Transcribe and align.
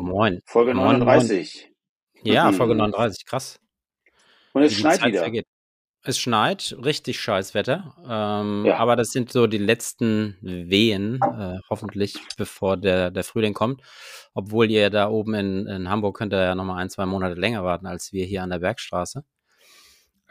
Moin. 0.00 0.40
Folge 0.46 0.74
Moin, 0.74 0.98
39. 1.00 1.70
Ja, 2.22 2.50
Mhm. 2.50 2.54
Folge 2.54 2.74
39, 2.74 3.24
krass. 3.26 3.58
Und 4.52 4.62
es 4.62 4.74
schneit 4.74 5.00
Zeit 5.00 5.08
wieder. 5.12 5.20
vergeht. 5.22 5.46
Es 6.04 6.18
schneit, 6.18 6.76
richtig 6.82 7.20
scheiß 7.20 7.54
Wetter. 7.54 7.94
Ähm, 8.08 8.64
Ja. 8.66 8.76
Aber 8.78 8.96
das 8.96 9.10
sind 9.10 9.30
so 9.30 9.46
die 9.46 9.58
letzten 9.58 10.36
Wehen, 10.40 11.20
äh, 11.22 11.58
hoffentlich, 11.70 12.16
bevor 12.36 12.76
der, 12.76 13.10
der 13.12 13.22
Frühling 13.22 13.54
kommt. 13.54 13.82
Obwohl 14.34 14.68
ihr 14.70 14.90
da 14.90 15.08
oben 15.08 15.34
in, 15.34 15.66
in 15.68 15.88
Hamburg 15.88 16.16
könnt 16.16 16.32
ihr 16.32 16.42
ja 16.42 16.54
nochmal 16.56 16.82
ein, 16.82 16.90
zwei 16.90 17.06
Monate 17.06 17.34
länger 17.40 17.62
warten, 17.64 17.86
als 17.86 18.12
wir 18.12 18.24
hier 18.26 18.42
an 18.42 18.50
der 18.50 18.58
Bergstraße. 18.58 19.24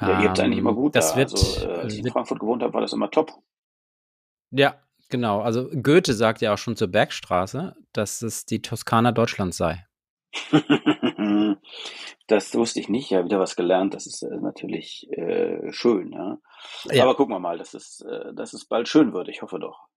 Ja, 0.02 0.08
ihr 0.22 0.28
habt 0.28 0.38
es 0.40 0.44
eigentlich 0.44 0.59
immer 0.59 0.72
Ähm, 0.72 0.76
gut 0.76 0.96
Das 0.96 1.12
da. 1.12 1.18
wird, 1.18 1.32
also, 1.32 1.68
äh, 1.70 1.73
als 1.73 1.94
ich 1.94 2.00
in 2.00 2.12
Frankfurt 2.12 2.40
gewohnt 2.40 2.64
habe, 2.64 2.73
war 2.73 2.82
das 2.82 2.92
immer 2.94 3.09
top. 3.09 3.32
ja, 4.52 4.76
genau. 5.12 5.42
Also 5.42 5.70
Goethe 5.70 6.14
sagt 6.14 6.42
ja 6.42 6.54
auch 6.54 6.58
schon 6.58 6.76
zur 6.76 6.88
Bergstraße, 6.88 7.76
dass 7.94 8.22
es 8.22 8.45
die 8.45 8.62
Toskana 8.62 9.12
Deutschlands 9.12 9.58
sei. 9.58 9.86
das 12.28 12.56
wusste 12.56 12.80
ich 12.80 12.90
nicht. 12.90 13.09
Ja, 13.09 13.23
wieder 13.26 13.40
was 13.40 13.56
gelernt. 13.56 13.94
Das 13.94 14.08
ist 14.08 14.23
äh, 14.23 14.38
natürlich 14.38 15.08
äh, 15.12 15.72
schön. 15.72 16.14
Ja. 16.14 16.38
Ja. 16.92 17.03
Aber 17.03 17.16
gucken 17.16 17.36
wir 17.36 17.40
mal, 17.40 17.58
dass 17.58 17.73
es, 17.73 18.02
äh, 18.02 18.34
dass 18.34 18.53
es 18.53 18.66
bald 18.66 18.88
schön 18.88 19.14
wird. 19.14 19.28
Ich 19.28 19.42
hoffe 19.42 19.59
doch. 19.59 19.88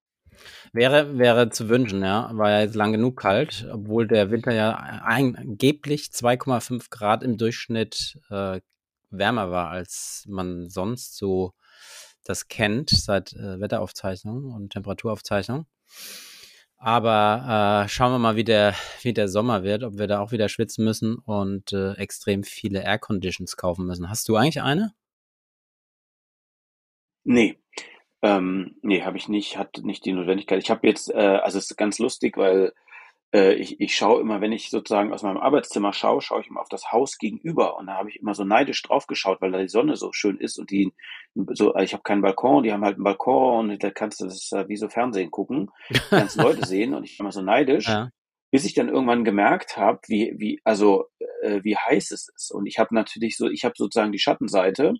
Wäre, 0.73 1.17
wäre 1.19 1.51
zu 1.51 1.69
wünschen, 1.69 2.03
ja. 2.03 2.31
War 2.33 2.51
ja 2.51 2.61
jetzt 2.61 2.75
lang 2.75 2.93
genug 2.93 3.17
kalt, 3.21 3.69
obwohl 3.73 4.09
der 4.09 4.31
Winter 4.31 4.53
ja 4.53 4.73
angeblich 4.73 6.11
2,5 6.13 6.91
Grad 6.91 7.23
im 7.23 7.37
Durchschnitt 7.37 8.19
äh, 8.31 8.61
wärmer 9.11 9.51
war, 9.51 9.71
als 9.71 10.25
man 10.29 10.69
sonst 10.69 11.17
so 11.17 11.53
das 12.25 12.49
kennt 12.49 12.91
seit 12.91 13.33
äh, 13.35 13.61
Wetteraufzeichnungen 13.61 14.53
und 14.53 14.73
Temperaturaufzeichnungen. 14.73 15.67
Aber 16.77 17.85
äh, 17.85 17.89
schauen 17.89 18.13
wir 18.13 18.19
mal, 18.19 18.37
wie 18.37 18.45
der, 18.45 18.75
wie 19.03 19.15
der 19.15 19.29
Sommer 19.29 19.63
wird, 19.63 19.85
ob 19.85 19.97
wir 19.97 20.07
da 20.07 20.21
auch 20.21 20.33
wieder 20.33 20.49
schwitzen 20.49 20.85
müssen 20.85 21.17
und 21.17 21.73
äh, 21.73 21.93
extrem 21.95 22.45
viele 22.45 22.83
Air 22.83 22.99
Conditions 22.99 23.57
kaufen 23.57 23.87
müssen. 23.87 24.11
Hast 24.11 24.29
du 24.29 24.37
eigentlich 24.37 24.61
eine? 24.61 24.93
Nee. 27.25 27.59
Ähm, 28.21 28.77
nee, 28.83 29.03
habe 29.03 29.17
ich 29.17 29.29
nicht, 29.29 29.57
hat 29.57 29.79
nicht 29.83 30.05
die 30.05 30.13
Notwendigkeit. 30.13 30.63
Ich 30.63 30.71
habe 30.71 30.87
jetzt, 30.87 31.11
äh, 31.11 31.17
also 31.17 31.59
es 31.59 31.71
ist 31.71 31.77
ganz 31.77 31.99
lustig, 31.99 32.37
weil 32.37 32.73
ich, 33.57 33.81
ich 33.81 33.97
schaue 33.97 34.21
immer, 34.21 34.41
wenn 34.41 34.53
ich 34.53 34.71
sozusagen 34.71 35.13
aus 35.13 35.23
meinem 35.23 35.39
Arbeitszimmer 35.39 35.93
schaue, 35.93 36.21
schaue 36.21 36.41
ich 36.43 36.47
immer 36.49 36.61
auf 36.61 36.69
das 36.69 36.93
Haus 36.93 37.19
gegenüber 37.19 37.77
und 37.77 37.87
da 37.87 37.95
habe 37.95 38.09
ich 38.09 38.17
immer 38.21 38.35
so 38.35 38.45
neidisch 38.45 38.81
drauf 38.83 39.07
geschaut, 39.07 39.41
weil 39.41 39.51
da 39.51 39.59
die 39.59 39.69
Sonne 39.69 39.97
so 39.97 40.13
schön 40.13 40.39
ist 40.39 40.59
und 40.59 40.71
die 40.71 40.93
so, 41.53 41.75
ich 41.77 41.93
habe 41.95 42.05
keinen 42.05 42.23
Balkon, 42.23 42.63
die 42.63 42.73
haben 42.73 42.85
halt 42.85 42.95
einen 42.95 43.05
Balkon 43.05 43.71
und 43.71 43.83
da 43.83 43.91
kannst 43.91 44.21
du 44.21 44.27
das 44.27 44.51
wie 44.69 44.77
so 44.77 44.89
Fernsehen 44.89 45.31
gucken, 45.33 45.71
ganzen 46.11 46.43
Leute 46.43 46.65
sehen 46.67 46.95
und 46.95 47.05
ich 47.05 47.19
war 47.19 47.25
immer 47.25 47.33
so 47.33 47.43
neidisch, 47.43 47.89
Ja. 47.89 48.11
bis 48.53 48.65
ich 48.65 48.75
dann 48.75 48.89
irgendwann 48.89 49.25
gemerkt 49.25 49.77
habe, 49.77 49.99
wie 50.07 50.35
wie 50.37 50.61
also 50.63 51.07
äh, 51.43 51.59
wie 51.65 51.77
heiß 51.77 52.13
es 52.13 52.29
ist 52.37 52.53
und 52.53 52.67
ich 52.67 52.79
habe 52.79 52.95
natürlich 52.95 53.37
so, 53.37 53.49
ich 53.49 53.65
habe 53.65 53.75
sozusagen 53.77 54.13
die 54.13 54.21
Schattenseite. 54.21 54.95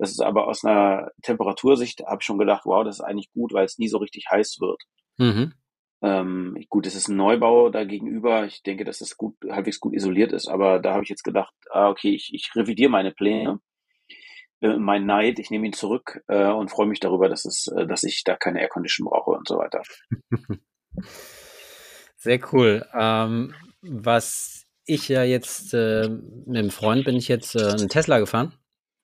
Das 0.00 0.10
ist 0.10 0.20
aber 0.20 0.46
aus 0.46 0.64
einer 0.64 1.10
Temperatursicht, 1.22 2.04
habe 2.06 2.18
ich 2.20 2.24
schon 2.24 2.38
gedacht, 2.38 2.62
wow, 2.66 2.84
das 2.84 3.00
ist 3.00 3.04
eigentlich 3.04 3.32
gut, 3.32 3.52
weil 3.52 3.64
es 3.64 3.78
nie 3.78 3.88
so 3.88 3.98
richtig 3.98 4.26
heiß 4.30 4.58
wird. 4.60 4.80
Mhm. 5.16 5.54
Ähm, 6.00 6.56
gut, 6.68 6.86
es 6.86 6.94
ist 6.94 7.08
ein 7.08 7.16
Neubau 7.16 7.70
da 7.70 7.84
gegenüber. 7.84 8.44
Ich 8.44 8.62
denke, 8.62 8.84
dass 8.84 9.00
es 9.00 9.16
gut, 9.16 9.36
halbwegs 9.50 9.80
gut 9.80 9.94
isoliert 9.94 10.32
ist, 10.32 10.48
aber 10.48 10.78
da 10.78 10.92
habe 10.92 11.02
ich 11.02 11.08
jetzt 11.08 11.24
gedacht, 11.24 11.54
ah, 11.70 11.88
okay, 11.88 12.14
ich, 12.14 12.32
ich 12.32 12.50
revidiere 12.54 12.90
meine 12.90 13.10
Pläne, 13.10 13.60
äh, 14.60 14.76
mein 14.76 15.06
Neid, 15.06 15.38
ich 15.38 15.50
nehme 15.50 15.66
ihn 15.66 15.72
zurück 15.72 16.22
äh, 16.28 16.50
und 16.50 16.70
freue 16.70 16.86
mich 16.86 17.00
darüber, 17.00 17.28
dass 17.28 17.44
es, 17.44 17.66
äh, 17.68 17.86
dass 17.86 18.04
ich 18.04 18.22
da 18.24 18.36
keine 18.36 18.60
Aircondition 18.60 19.06
brauche 19.06 19.32
und 19.32 19.48
so 19.48 19.58
weiter. 19.58 19.82
Sehr 22.16 22.40
cool. 22.52 22.86
Ähm, 22.94 23.54
was 23.82 24.66
ich 24.84 25.08
ja 25.08 25.22
jetzt 25.22 25.74
äh, 25.74 26.08
mit 26.08 26.56
einem 26.58 26.70
Freund 26.70 27.04
bin 27.04 27.16
ich 27.16 27.28
jetzt 27.28 27.54
äh, 27.54 27.64
einen 27.64 27.88
Tesla 27.88 28.18
gefahren, 28.18 28.54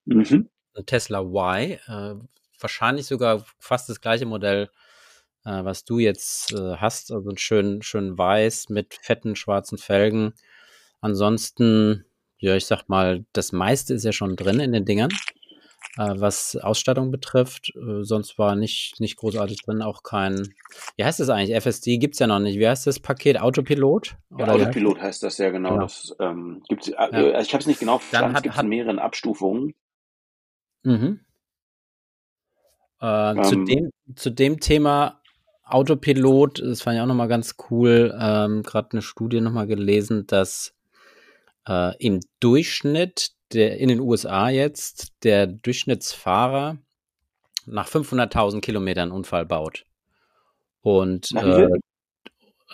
Mhm. 0.07 0.51
ein 0.75 0.87
Tesla 0.87 1.21
Y, 1.23 1.79
äh, 1.87 2.15
wahrscheinlich 2.61 3.07
sogar 3.07 3.45
fast 3.59 3.89
das 3.89 4.01
gleiche 4.01 4.27
Modell, 4.27 4.71
äh, 5.45 5.65
was 5.65 5.85
du 5.85 5.99
jetzt 5.99 6.53
äh, 6.53 6.77
hast, 6.77 7.13
also 7.13 7.31
ein 7.31 7.39
schön 7.39 7.83
schön 7.83 8.17
weiß 8.17 8.69
mit 8.71 8.95
fetten 8.95 9.37
schwarzen 9.37 9.79
Felgen. 9.79 10.35
Ansonsten, 11.01 12.05
ja, 12.39 12.57
ich 12.57 12.67
sag 12.67 12.89
mal, 12.89 13.25
das 13.33 13.53
meiste 13.53 13.95
ist 13.95 14.05
ja 14.05 14.13
schon 14.13 14.37
drin 14.37 14.59
in 14.61 14.73
den 14.73 14.85
Dingern, 14.87 15.11
äh, 15.99 16.15
was 16.17 16.57
Ausstattung 16.57 17.11
betrifft. 17.11 17.73
Äh, 17.77 18.03
sonst 18.05 18.39
war 18.39 18.57
nicht 18.57 19.01
nicht 19.01 19.17
großartig 19.17 19.63
drin, 19.65 19.83
auch 19.83 20.03
kein, 20.03 20.55
wie 20.97 21.05
heißt 21.05 21.21
das 21.21 21.29
eigentlich? 21.29 21.55
FSD 21.57 21.99
gibt's 21.99 22.19
ja 22.21 22.27
noch 22.27 22.39
nicht. 22.41 22.59
Wie 22.59 22.67
heißt 22.67 22.87
das 22.87 23.01
Paket? 23.01 23.39
Autopilot? 23.41 24.17
Ja, 24.39 24.47
Autopilot 24.49 25.01
heißt 25.01 25.23
das 25.23 25.37
ja 25.39 25.51
genau. 25.51 25.71
Genau. 25.71 25.83
Das 25.83 26.17
ähm, 26.21 26.63
gibt's. 26.69 26.89
Äh, 26.89 26.93
Ja. 26.95 27.09
äh, 27.11 27.43
ich 27.43 27.53
habe 27.53 27.61
es 27.61 27.67
nicht 27.67 27.81
genau 27.81 27.99
verstanden. 27.99 28.37
es 28.37 28.43
gibt 28.43 28.59
in 28.59 28.69
mehreren 28.69 28.99
Abstufungen. 28.99 29.75
Mhm. 30.85 31.21
Äh, 33.01 33.43
zu, 33.43 33.55
Ähm. 33.57 33.67
dem, 33.67 33.91
zu 34.17 34.31
dem 34.31 34.61
Thema 34.61 35.21
Autopilot, 35.65 36.61
das 36.61 36.83
fand 36.83 36.97
ich 36.97 37.03
auch 37.03 37.07
nochmal 37.07 37.29
ganz 37.29 37.57
cool, 37.71 38.15
ähm, 38.21 38.63
gerade 38.63 38.93
eine 38.93 39.03
Studie 39.03 39.41
nochmal 39.41 39.67
gelesen, 39.67 40.27
dass 40.27 40.75
äh, 41.67 41.97
im 41.99 42.21
Durchschnitt 42.41 43.31
der, 43.53 43.79
in 43.79 43.89
den 43.89 44.01
USA 44.01 44.49
jetzt 44.49 45.13
der 45.23 45.47
Durchschnittsfahrer 45.47 46.79
nach 47.67 47.89
500.000 47.89 48.61
Kilometern 48.61 49.11
Unfall 49.11 49.47
baut. 49.47 49.85
Und 50.83 51.33
äh, 51.33 51.69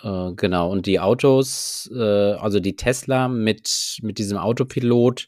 äh, 0.03 0.33
genau, 0.35 0.69
und 0.69 0.85
die 0.85 0.99
Autos, 0.99 1.89
äh, 1.95 2.33
also 2.33 2.59
die 2.59 2.75
Tesla 2.75 3.27
mit, 3.27 3.99
mit 4.01 4.17
diesem 4.17 4.37
Autopilot, 4.37 5.27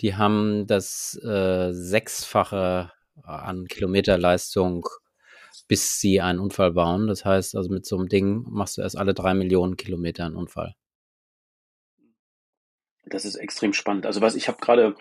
die 0.00 0.14
haben 0.14 0.66
das 0.66 1.18
äh, 1.22 1.72
Sechsfache 1.72 2.90
an 3.22 3.66
Kilometerleistung, 3.66 4.86
bis 5.68 6.00
sie 6.00 6.20
einen 6.20 6.38
Unfall 6.38 6.72
bauen. 6.72 7.06
Das 7.06 7.24
heißt, 7.24 7.56
also 7.56 7.70
mit 7.70 7.86
so 7.86 7.96
einem 7.96 8.08
Ding 8.08 8.44
machst 8.48 8.76
du 8.76 8.82
erst 8.82 8.96
alle 8.96 9.14
drei 9.14 9.34
Millionen 9.34 9.76
Kilometer 9.76 10.24
einen 10.24 10.36
Unfall. 10.36 10.74
Das 13.08 13.24
ist 13.24 13.36
extrem 13.36 13.72
spannend. 13.72 14.04
Also 14.04 14.20
was 14.20 14.34
ich 14.34 14.48
habe 14.48 14.58
gerade, 14.60 14.96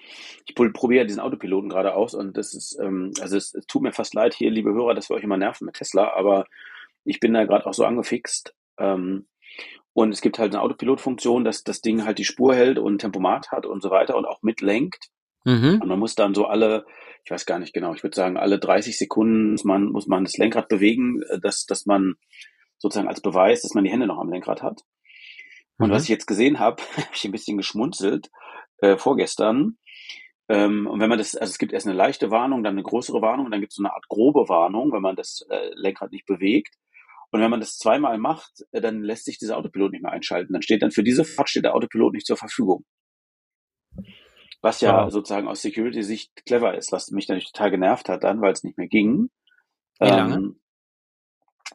ich 0.45 0.53
probiere 0.53 1.07
diesen 1.07 1.19
Autopiloten 1.19 1.69
gerade 1.69 1.95
aus 1.95 2.13
und 2.13 2.37
das 2.37 2.53
ist, 2.53 2.77
ähm, 2.79 3.11
also 3.19 3.35
es, 3.35 3.53
es 3.55 3.65
tut 3.65 3.81
mir 3.81 3.93
fast 3.93 4.13
leid 4.13 4.35
hier, 4.35 4.51
liebe 4.51 4.71
Hörer, 4.71 4.93
dass 4.93 5.09
wir 5.09 5.15
euch 5.15 5.23
immer 5.23 5.37
nerven 5.37 5.65
mit 5.65 5.75
Tesla, 5.75 6.13
aber 6.13 6.45
ich 7.03 7.19
bin 7.19 7.33
da 7.33 7.45
gerade 7.45 7.65
auch 7.65 7.73
so 7.73 7.83
angefixt. 7.83 8.53
Ähm, 8.77 9.27
und 9.93 10.11
es 10.11 10.21
gibt 10.21 10.37
halt 10.37 10.53
eine 10.53 10.61
Autopilot-Funktion, 10.61 11.45
dass 11.45 11.63
das 11.63 11.81
Ding 11.81 12.05
halt 12.05 12.19
die 12.19 12.25
Spur 12.25 12.53
hält 12.53 12.77
und 12.77 12.99
Tempomat 12.99 13.51
hat 13.51 13.65
und 13.65 13.81
so 13.81 13.89
weiter 13.89 14.17
und 14.17 14.25
auch 14.25 14.43
mitlenkt. 14.43 15.07
Mhm. 15.45 15.79
Und 15.81 15.87
man 15.87 15.99
muss 15.99 16.15
dann 16.15 16.35
so 16.35 16.45
alle, 16.45 16.85
ich 17.25 17.31
weiß 17.31 17.47
gar 17.47 17.57
nicht 17.57 17.73
genau, 17.73 17.93
ich 17.93 18.03
würde 18.03 18.15
sagen, 18.15 18.37
alle 18.37 18.59
30 18.59 18.97
Sekunden 18.97 19.51
muss 19.51 19.63
man, 19.63 19.85
muss 19.85 20.05
man 20.05 20.23
das 20.23 20.37
Lenkrad 20.37 20.67
bewegen, 20.67 21.23
äh, 21.23 21.39
dass, 21.39 21.65
dass 21.65 21.87
man 21.87 22.15
sozusagen 22.77 23.07
als 23.07 23.21
Beweis, 23.21 23.63
dass 23.63 23.73
man 23.73 23.83
die 23.83 23.89
Hände 23.89 24.05
noch 24.05 24.19
am 24.19 24.29
Lenkrad 24.29 24.61
hat. 24.61 24.81
Und 25.77 25.89
Mhm. 25.89 25.91
was 25.91 26.03
ich 26.03 26.09
jetzt 26.09 26.27
gesehen 26.27 26.59
habe, 26.59 26.81
habe 26.97 27.07
ich 27.13 27.25
ein 27.25 27.31
bisschen 27.31 27.57
geschmunzelt 27.57 28.29
äh, 28.77 28.97
vorgestern. 28.97 29.77
Ähm, 30.47 30.85
und 30.85 30.99
wenn 30.99 31.09
man 31.09 31.17
das, 31.17 31.35
also 31.35 31.49
es 31.49 31.57
gibt 31.57 31.73
erst 31.73 31.87
eine 31.87 31.95
leichte 31.95 32.29
Warnung, 32.29 32.63
dann 32.63 32.75
eine 32.75 32.83
größere 32.83 33.21
Warnung, 33.23 33.47
und 33.47 33.51
dann 33.51 33.61
gibt 33.61 33.71
es 33.71 33.77
so 33.77 33.83
eine 33.83 33.93
Art 33.93 34.07
grobe 34.07 34.47
Warnung, 34.47 34.93
wenn 34.93 35.01
man 35.01 35.15
das 35.15 35.43
äh, 35.49 35.71
Lenkrad 35.73 36.11
nicht 36.11 36.27
bewegt. 36.27 36.75
Und 37.31 37.41
wenn 37.41 37.49
man 37.49 37.59
das 37.59 37.77
zweimal 37.77 38.19
macht, 38.19 38.63
äh, 38.71 38.81
dann 38.81 39.01
lässt 39.01 39.25
sich 39.25 39.39
dieser 39.39 39.57
Autopilot 39.57 39.91
nicht 39.93 40.03
mehr 40.03 40.11
einschalten. 40.11 40.53
Dann 40.53 40.61
steht 40.61 40.83
dann 40.83 40.91
für 40.91 41.03
diese 41.03 41.25
Fahrt 41.25 41.49
steht 41.49 41.63
der 41.63 41.73
Autopilot 41.73 42.13
nicht 42.13 42.27
zur 42.27 42.37
Verfügung. 42.37 42.85
Was 44.61 44.81
ja 44.81 45.05
Wow. 45.05 45.11
sozusagen 45.11 45.47
aus 45.47 45.61
Security-Sicht 45.61 46.45
clever 46.45 46.75
ist, 46.75 46.91
was 46.91 47.11
mich 47.11 47.27
natürlich 47.27 47.51
total 47.51 47.71
genervt 47.71 48.09
hat 48.09 48.23
dann, 48.23 48.41
weil 48.41 48.53
es 48.53 48.63
nicht 48.63 48.77
mehr 48.77 48.87
ging. 48.87 49.29
Wie 49.99 50.07
lange? 50.07 50.35
Ähm, 50.35 50.59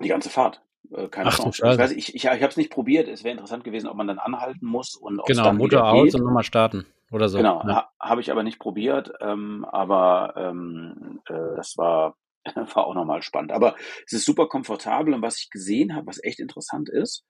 die 0.01 0.09
ganze 0.09 0.31
Fahrt. 0.31 0.63
Äh, 0.93 1.09
keine 1.09 1.29
Ach 1.29 1.37
Chance. 1.37 1.63
Ich, 1.71 1.79
weiß, 1.79 1.93
ich, 1.93 2.15
ich, 2.15 2.25
ich 2.25 2.27
habe 2.27 2.47
es 2.47 2.57
nicht 2.57 2.71
probiert. 2.71 3.09
Es 3.09 3.23
wäre 3.25 3.33
interessant 3.33 3.65
gewesen, 3.65 3.89
ob 3.89 3.97
man 3.97 4.07
dann 4.07 4.19
anhalten 4.19 4.67
muss 4.67 4.95
und 4.97 5.23
Genau, 5.27 5.45
dann 5.45 5.57
Motor 5.57 5.89
aus 5.91 6.15
und 6.15 6.25
nochmal 6.25 6.45
starten 6.45 6.87
oder 7.13 7.29
so. 7.29 7.39
Genau, 7.39 7.63
Ja. 7.67 7.75
ha, 7.75 7.91
habe 8.01 8.21
ich 8.21 8.31
aber 8.31 8.43
nicht 8.43 8.59
probiert, 8.59 9.13
ähm, 9.21 9.65
aber 9.71 10.35
ähm, 10.37 11.21
äh, 11.27 11.57
das 11.57 11.77
war, 11.77 12.17
war 12.55 12.87
auch 12.87 12.95
nochmal 12.95 13.23
spannend. 13.23 13.53
Aber 13.53 13.77
es 14.07 14.13
ist 14.13 14.25
super 14.25 14.49
komfortabel 14.49 15.15
und 15.15 15.23
was 15.23 15.39
ich 15.39 15.51
gesehen 15.51 15.95
habe, 15.95 16.07
was 16.07 16.23
echt 16.23 16.41
interessant 16.41 16.89
ist, 16.89 17.25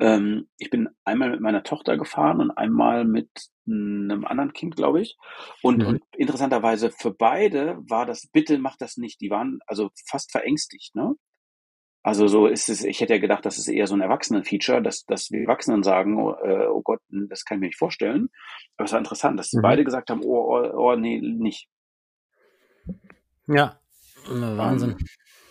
Ähm, 0.00 0.48
ich 0.58 0.70
bin 0.70 0.88
einmal 1.04 1.30
mit 1.30 1.40
meiner 1.40 1.62
Tochter 1.62 1.96
gefahren 1.98 2.40
und 2.40 2.50
einmal 2.50 3.04
mit 3.04 3.28
einem 3.66 4.24
anderen 4.24 4.52
Kind, 4.52 4.74
glaube 4.74 5.00
ich. 5.02 5.16
Und, 5.62 5.78
Mhm. 5.78 5.86
und 5.86 6.02
interessanterweise 6.16 6.90
für 6.90 7.12
beide 7.12 7.76
war 7.88 8.06
das, 8.06 8.26
bitte 8.32 8.58
mach 8.58 8.76
das 8.76 8.96
nicht. 8.96 9.20
Die 9.20 9.30
waren 9.30 9.60
also 9.66 9.90
fast 10.08 10.32
verängstigt, 10.32 10.94
ne? 10.96 11.14
Also 12.02 12.28
so 12.28 12.46
ist 12.46 12.70
es, 12.70 12.82
ich 12.82 13.00
hätte 13.02 13.12
ja 13.12 13.20
gedacht, 13.20 13.44
das 13.44 13.58
ist 13.58 13.68
eher 13.68 13.86
so 13.86 13.94
ein 13.94 14.00
Erwachsenen-Feature, 14.00 14.80
dass, 14.82 15.04
dass 15.04 15.30
wir 15.30 15.42
Erwachsenen 15.42 15.82
sagen, 15.82 16.18
oh, 16.18 16.32
äh, 16.32 16.66
oh 16.66 16.80
Gott, 16.82 17.00
das 17.10 17.44
kann 17.44 17.58
ich 17.58 17.60
mir 17.60 17.66
nicht 17.66 17.78
vorstellen. 17.78 18.30
Aber 18.78 18.86
es 18.86 18.92
war 18.92 18.98
interessant, 18.98 19.38
dass 19.38 19.52
Mhm. 19.52 19.60
beide 19.60 19.84
gesagt 19.84 20.08
haben, 20.08 20.22
oh, 20.24 20.56
oh, 20.56 20.70
oh, 20.92 20.96
nee, 20.96 21.20
nicht. 21.20 21.68
Ja, 23.46 23.78
Wahnsinn. 24.56 24.96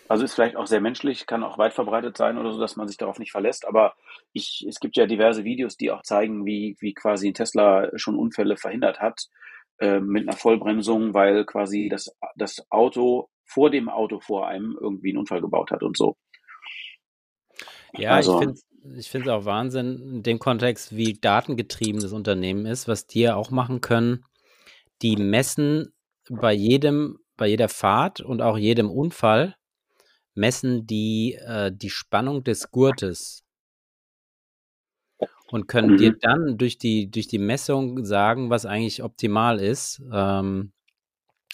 Also 0.10 0.24
ist 0.24 0.34
vielleicht 0.34 0.56
auch 0.56 0.66
sehr 0.66 0.82
menschlich, 0.82 1.28
kann 1.28 1.44
auch 1.44 1.60
weit 1.60 1.74
verbreitet 1.74 2.18
sein 2.18 2.40
oder 2.40 2.52
so, 2.52 2.60
dass 2.60 2.76
man 2.76 2.88
sich 2.88 2.98
darauf 2.98 3.20
nicht 3.20 3.32
verlässt. 3.32 3.68
Aber 3.68 3.94
ich, 4.34 4.66
es 4.68 4.80
gibt 4.80 4.98
ja 4.98 5.06
diverse 5.06 5.44
Videos, 5.44 5.78
die 5.78 5.92
auch 5.92 6.02
zeigen, 6.02 6.48
wie, 6.48 6.76
wie 6.80 6.96
quasi 6.96 7.28
ein 7.28 7.36
Tesla 7.36 7.90
schon 7.96 8.18
Unfälle 8.18 8.58
verhindert 8.58 9.00
hat 9.00 9.28
äh, 9.78 10.00
mit 10.00 10.28
einer 10.28 10.36
Vollbremsung, 10.36 11.14
weil 11.14 11.46
quasi 11.46 11.90
das, 11.92 12.12
das 12.36 12.66
Auto 12.72 13.30
vor 13.46 13.70
dem 13.70 13.88
Auto 13.88 14.20
vor 14.20 14.48
einem 14.48 14.76
irgendwie 14.82 15.10
einen 15.10 15.20
Unfall 15.20 15.42
gebaut 15.42 15.70
hat 15.70 15.84
und 15.84 15.96
so. 15.96 16.18
Ja, 17.94 18.12
Also- 18.16 18.34
ich 18.34 18.46
finde 18.46 18.60
ich 18.98 19.10
finde 19.12 19.30
es 19.30 19.34
auch 19.36 19.46
Wahnsinn 19.46 20.02
in 20.02 20.24
dem 20.24 20.40
Kontext, 20.40 20.96
wie 20.96 21.14
datengetrieben 21.14 22.02
das 22.02 22.14
Unternehmen 22.14 22.66
ist, 22.66 22.88
was 22.88 23.06
die 23.06 23.22
ja 23.22 23.36
auch 23.36 23.52
machen 23.52 23.82
können. 23.82 24.24
Die 25.02 25.18
messen 25.18 25.94
bei 26.30 26.54
jedem, 26.54 27.20
bei 27.36 27.48
jeder 27.48 27.68
Fahrt 27.68 28.22
und 28.22 28.42
auch 28.42 28.58
jedem 28.58 28.90
Unfall, 28.90 29.56
messen 30.36 30.88
die 30.88 31.36
äh, 31.36 31.72
die 31.74 31.90
Spannung 31.90 32.44
des 32.44 32.72
Gurtes 32.72 33.44
und 35.52 35.68
können 35.68 35.96
dir 35.96 36.12
Mhm. 36.12 36.18
dann 36.22 36.58
durch 36.58 36.78
die, 36.78 37.10
durch 37.10 37.28
die 37.28 37.40
Messung 37.40 38.06
sagen, 38.06 38.50
was 38.50 38.66
eigentlich 38.66 39.04
optimal 39.04 39.60
ist. 39.60 40.02
Ähm, 40.12 40.72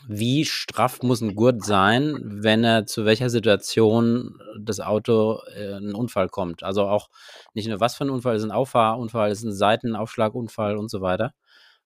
wie 0.07 0.45
straff 0.45 1.03
muss 1.03 1.21
ein 1.21 1.35
Gurt 1.35 1.63
sein, 1.65 2.17
wenn 2.23 2.63
er 2.63 2.85
zu 2.87 3.05
welcher 3.05 3.29
Situation 3.29 4.39
das 4.59 4.79
Auto 4.81 5.39
äh, 5.55 5.73
ein 5.77 5.95
Unfall 5.95 6.29
kommt. 6.29 6.63
Also 6.63 6.83
auch 6.83 7.09
nicht 7.53 7.67
nur 7.69 7.79
was 7.79 7.95
für 7.95 8.05
ein 8.05 8.09
Unfall, 8.11 8.35
ist 8.35 8.43
ein 8.43 8.51
Auffahrunfall, 8.51 9.31
ist 9.31 9.43
ein 9.43 9.53
Seitenaufschlagunfall 9.53 10.77
und 10.77 10.89
so 10.91 11.01
weiter. 11.01 11.33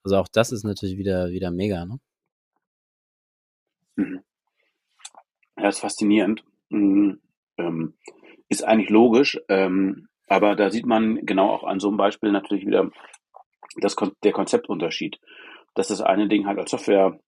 Also 0.04 0.18
auch 0.18 0.28
das 0.30 0.52
ist 0.52 0.64
natürlich 0.66 0.98
wieder, 0.98 1.30
wieder 1.32 1.52
mega, 1.52 1.86
ne? 1.86 2.00
Mhm. 3.98 4.20
Ja, 5.58 5.68
ist 5.70 5.80
faszinierend. 5.82 6.44
Mhm. 6.70 7.20
Ähm, 7.58 7.94
ist 8.48 8.64
eigentlich 8.64 8.90
logisch, 8.90 9.40
ähm, 9.48 10.08
aber 10.28 10.56
da 10.56 10.70
sieht 10.70 10.86
man 10.86 11.26
genau 11.26 11.50
auch 11.50 11.64
an 11.64 11.80
so 11.80 11.88
einem 11.88 11.98
Beispiel 11.98 12.32
natürlich 12.32 12.66
wieder 12.66 12.90
das, 13.80 13.96
Kon 13.96 14.12
der 14.24 14.32
Konzeptunterschied. 14.32 15.20
Dass 15.76 15.90
das 15.90 16.02
eine 16.02 16.28
Ding 16.28 16.48
halt 16.48 16.58
als 16.58 16.72
Software 16.72 17.20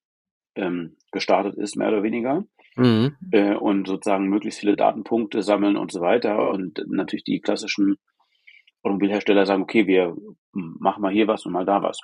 ähm, 0.56 0.98
gestartet 1.12 1.56
ist, 1.56 1.76
mehr 1.76 1.90
oder 1.90 2.04
weniger, 2.04 2.44
Mhm. 2.76 3.18
äh, 3.32 3.56
und 3.56 3.88
sozusagen 3.88 4.28
möglichst 4.28 4.60
viele 4.62 4.76
Datenpunkte 4.76 5.42
sammeln 5.42 5.76
und 5.76 5.92
so 5.92 6.02
weiter. 6.02 6.50
Und 6.52 6.84
natürlich 6.88 7.24
die 7.24 7.42
klassischen 7.42 7.98
Automobilhersteller 8.82 9.46
sagen, 9.46 9.64
okay, 9.64 9.88
wir 9.88 10.16
machen 10.54 11.02
mal 11.02 11.12
hier 11.12 11.28
was 11.28 11.46
und 11.46 11.52
mal 11.54 11.66
da 11.66 11.84
was. 11.84 12.00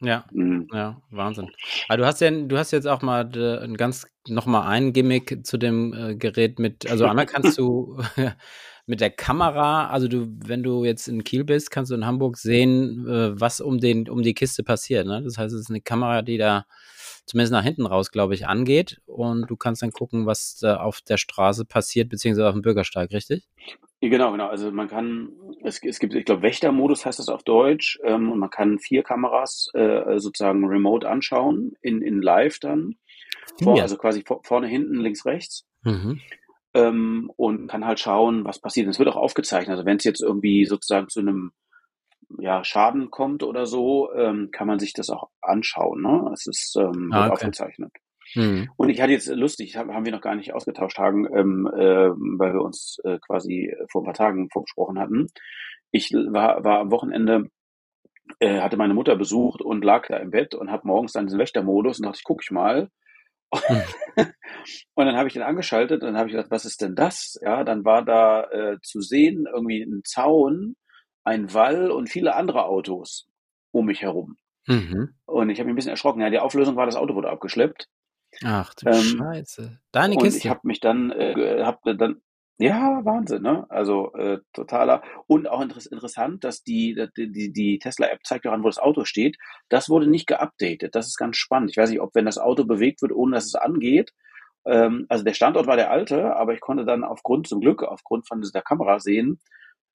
Ja, 0.00 0.26
Mhm. 0.30 0.68
ja, 0.72 1.00
Wahnsinn. 1.10 1.48
Aber 1.88 1.96
du 1.98 2.06
hast 2.06 2.20
ja, 2.20 2.30
du 2.30 2.58
hast 2.58 2.70
jetzt 2.70 2.86
auch 2.86 3.00
mal 3.02 3.34
äh, 3.34 3.64
ein 3.64 3.76
ganz, 3.76 4.06
noch 4.28 4.44
mal 4.46 4.66
ein 4.68 4.92
Gimmick 4.92 5.46
zu 5.46 5.56
dem 5.56 5.94
äh, 5.94 6.14
Gerät 6.16 6.58
mit, 6.58 6.90
also 6.90 7.06
einmal 7.06 7.24
kannst 7.26 7.56
du 7.56 7.96
mit 8.86 9.00
der 9.00 9.10
Kamera, 9.10 9.88
also 9.88 10.06
du, 10.06 10.26
wenn 10.44 10.62
du 10.62 10.84
jetzt 10.84 11.08
in 11.08 11.24
Kiel 11.24 11.44
bist, 11.44 11.70
kannst 11.70 11.90
du 11.90 11.94
in 11.94 12.04
Hamburg 12.04 12.36
sehen, 12.36 13.06
äh, 13.08 13.40
was 13.40 13.60
um 13.60 13.78
den, 13.80 14.08
um 14.08 14.22
die 14.22 14.34
Kiste 14.34 14.62
passiert. 14.62 15.06
Ne? 15.06 15.22
Das 15.24 15.38
heißt, 15.38 15.54
es 15.54 15.62
ist 15.62 15.70
eine 15.70 15.80
Kamera, 15.80 16.20
die 16.22 16.36
da 16.36 16.66
zumindest 17.24 17.52
nach 17.52 17.64
hinten 17.64 17.86
raus, 17.86 18.10
glaube 18.10 18.34
ich, 18.34 18.46
angeht 18.46 19.00
und 19.06 19.50
du 19.50 19.56
kannst 19.56 19.82
dann 19.82 19.92
gucken, 19.92 20.26
was 20.26 20.56
da 20.60 20.76
auf 20.76 21.00
der 21.00 21.16
Straße 21.16 21.64
passiert, 21.64 22.08
beziehungsweise 22.10 22.46
auf 22.48 22.54
dem 22.54 22.62
Bürgersteig, 22.62 23.10
richtig? 23.12 23.48
Ja, 24.00 24.10
genau, 24.10 24.32
genau. 24.32 24.48
Also 24.48 24.70
man 24.70 24.88
kann, 24.88 25.32
es, 25.62 25.82
es 25.82 25.98
gibt, 25.98 26.14
ich 26.14 26.24
glaube, 26.24 26.42
Wächtermodus 26.42 27.06
heißt 27.06 27.18
das 27.18 27.28
auf 27.28 27.42
Deutsch, 27.42 27.98
ähm, 28.04 28.30
und 28.30 28.38
man 28.38 28.50
kann 28.50 28.78
vier 28.78 29.02
Kameras 29.02 29.70
äh, 29.74 30.18
sozusagen 30.18 30.64
remote 30.66 31.08
anschauen, 31.08 31.72
in, 31.80 32.02
in 32.02 32.20
live 32.20 32.58
dann. 32.58 32.96
Vor, 33.62 33.74
Vier? 33.74 33.82
also 33.82 33.96
quasi 33.96 34.22
vor, 34.26 34.40
vorne, 34.44 34.66
hinten, 34.66 34.96
links, 34.96 35.24
rechts. 35.24 35.66
Mhm. 35.82 36.20
Ähm, 36.74 37.32
und 37.36 37.68
kann 37.68 37.86
halt 37.86 37.98
schauen, 38.00 38.44
was 38.44 38.58
passiert. 38.58 38.86
Und 38.86 38.90
es 38.90 38.98
wird 38.98 39.08
auch 39.08 39.16
aufgezeichnet. 39.16 39.70
Also 39.70 39.86
wenn 39.86 39.96
es 39.96 40.04
jetzt 40.04 40.20
irgendwie 40.20 40.66
sozusagen 40.66 41.08
zu 41.08 41.20
einem 41.20 41.52
ja, 42.38 42.64
Schaden 42.64 43.10
kommt 43.10 43.42
oder 43.42 43.66
so, 43.66 44.12
ähm, 44.12 44.50
kann 44.52 44.66
man 44.66 44.78
sich 44.78 44.92
das 44.92 45.08
auch 45.08 45.30
anschauen. 45.40 46.02
Ne? 46.02 46.30
Es 46.34 46.46
ist 46.46 46.76
ähm, 46.76 47.10
Ah, 47.12 47.26
okay. 47.26 47.32
aufgezeichnet. 47.32 47.92
Mhm. 48.36 48.70
Und 48.76 48.90
ich 48.90 49.00
hatte 49.00 49.12
jetzt 49.12 49.28
lustig, 49.28 49.76
hab, 49.76 49.88
haben 49.88 50.04
wir 50.04 50.12
noch 50.12 50.20
gar 50.20 50.36
nicht 50.36 50.52
ausgetauscht, 50.52 50.98
Hagen, 50.98 51.26
ähm, 51.34 51.66
äh, 51.66 52.10
weil 52.38 52.54
wir 52.54 52.62
uns 52.62 52.98
äh, 53.04 53.18
quasi 53.18 53.74
vor 53.90 54.02
ein 54.02 54.04
paar 54.04 54.14
Tagen 54.14 54.50
vorgesprochen 54.50 54.98
hatten. 54.98 55.26
Ich 55.90 56.12
war, 56.12 56.62
war 56.62 56.80
am 56.80 56.90
Wochenende, 56.90 57.50
äh, 58.40 58.60
hatte 58.60 58.76
meine 58.76 58.94
Mutter 58.94 59.16
besucht 59.16 59.62
und 59.62 59.84
lag 59.84 60.06
da 60.08 60.18
im 60.18 60.30
Bett 60.30 60.54
und 60.54 60.70
habe 60.70 60.86
morgens 60.86 61.12
dann 61.12 61.26
diesen 61.26 61.38
Wächtermodus 61.38 61.98
und 61.98 62.06
dachte, 62.06 62.18
ich 62.18 62.24
guck 62.24 62.42
ich 62.42 62.50
mal. 62.50 62.90
und 63.52 65.06
dann 65.06 65.16
habe 65.16 65.28
ich 65.28 65.34
den 65.34 65.42
angeschaltet 65.42 66.02
und 66.02 66.08
dann 66.08 66.18
habe 66.18 66.28
ich 66.28 66.34
gedacht, 66.34 66.50
was 66.50 66.64
ist 66.64 66.82
denn 66.82 66.94
das? 66.94 67.38
Ja, 67.42 67.64
dann 67.64 67.84
war 67.84 68.04
da 68.04 68.44
äh, 68.50 68.78
zu 68.82 69.00
sehen 69.00 69.46
irgendwie 69.50 69.82
ein 69.82 70.02
Zaun, 70.04 70.76
ein 71.24 71.54
Wall 71.54 71.90
und 71.90 72.10
viele 72.10 72.34
andere 72.34 72.66
Autos 72.66 73.28
um 73.70 73.86
mich 73.86 74.02
herum. 74.02 74.36
Mhm. 74.66 75.14
Und 75.26 75.50
ich 75.50 75.58
habe 75.58 75.66
mich 75.66 75.72
ein 75.72 75.76
bisschen 75.76 75.90
erschrocken. 75.90 76.20
Ja, 76.20 76.30
die 76.30 76.38
Auflösung 76.38 76.76
war, 76.76 76.86
das 76.86 76.96
Auto 76.96 77.14
wurde 77.14 77.30
abgeschleppt. 77.30 77.88
Ach 78.44 78.74
du 78.74 78.88
Ähm, 78.88 79.18
Scheiße. 79.18 79.78
Deine 79.92 80.14
und 80.14 80.22
Kiste. 80.22 80.38
ich 80.38 80.48
habe 80.48 80.60
mich 80.64 80.80
dann, 80.80 81.10
äh, 81.10 81.62
hab 81.62 81.82
dann, 81.84 82.20
ja, 82.58 83.04
Wahnsinn, 83.04 83.42
ne? 83.42 83.66
Also 83.68 84.12
äh, 84.14 84.38
totaler. 84.54 85.02
Und 85.26 85.46
auch 85.46 85.60
inter 85.60 85.78
interessant, 85.90 86.42
dass 86.42 86.62
die, 86.62 87.06
die, 87.16 87.52
die, 87.52 87.78
Tesla-App 87.78 88.20
zeigt 88.24 88.46
auch 88.46 88.52
an, 88.52 88.62
wo 88.62 88.68
das 88.68 88.78
Auto 88.78 89.04
steht. 89.04 89.36
Das 89.68 89.90
wurde 89.90 90.06
nicht 90.06 90.26
geupdatet. 90.26 90.94
Das 90.94 91.06
ist 91.06 91.18
ganz 91.18 91.36
spannend. 91.36 91.70
Ich 91.70 91.76
weiß 91.76 91.90
nicht, 91.90 92.00
ob 92.00 92.14
wenn 92.14 92.24
das 92.24 92.38
Auto 92.38 92.64
bewegt 92.64 93.02
wird, 93.02 93.12
ohne 93.12 93.34
dass 93.34 93.46
es 93.46 93.54
angeht. 93.54 94.12
Ähm, 94.64 95.04
also 95.08 95.22
der 95.22 95.34
Standort 95.34 95.66
war 95.66 95.76
der 95.76 95.90
alte, 95.90 96.34
aber 96.34 96.54
ich 96.54 96.60
konnte 96.60 96.86
dann 96.86 97.04
aufgrund, 97.04 97.46
zum 97.46 97.60
Glück, 97.60 97.82
aufgrund 97.82 98.26
von 98.26 98.40
dieser 98.40 98.62
Kamera 98.62 99.00
sehen, 99.00 99.38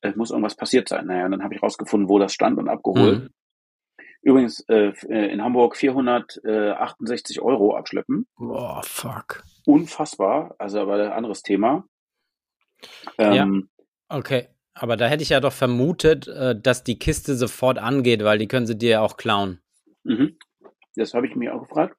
es 0.02 0.16
muss 0.16 0.30
irgendwas 0.32 0.56
passiert 0.56 0.88
sein. 0.88 1.08
Naja, 1.08 1.26
und 1.26 1.32
dann 1.32 1.44
habe 1.44 1.56
ich 1.56 1.64
rausgefunden, 1.64 2.10
wo 2.10 2.20
das 2.20 2.34
stand 2.34 2.60
und 2.60 2.70
abgeholt. 2.70 3.24
Mhm. 3.24 3.30
Übrigens 4.24 4.60
äh, 4.70 4.94
in 5.10 5.42
Hamburg 5.44 5.76
468 5.76 7.42
Euro 7.42 7.76
abschleppen. 7.76 8.28
Boah, 8.38 8.82
fuck. 8.84 9.44
Unfassbar. 9.66 10.56
Also 10.60 10.80
aber 10.82 10.96
ein 10.96 11.12
anderes 11.12 11.42
Thema. 11.44 11.86
Ähm, 13.18 13.70
Okay, 14.10 14.50
aber 14.74 14.98
da 14.98 15.08
hätte 15.08 15.24
ich 15.24 15.30
ja 15.30 15.40
doch 15.40 15.54
vermutet, 15.54 16.28
äh, 16.28 16.54
dass 16.60 16.84
die 16.84 17.00
Kiste 17.00 17.36
sofort 17.36 17.78
angeht, 17.78 18.24
weil 18.26 18.38
die 18.38 18.48
können 18.48 18.68
sie 18.68 18.78
dir 18.78 18.90
ja 18.90 19.02
auch 19.02 19.16
klauen. 19.16 19.62
Mhm. 20.04 20.38
Das 20.96 21.14
habe 21.14 21.28
ich 21.28 21.36
mir 21.36 21.56
auch 21.56 21.62
gefragt. 21.62 21.96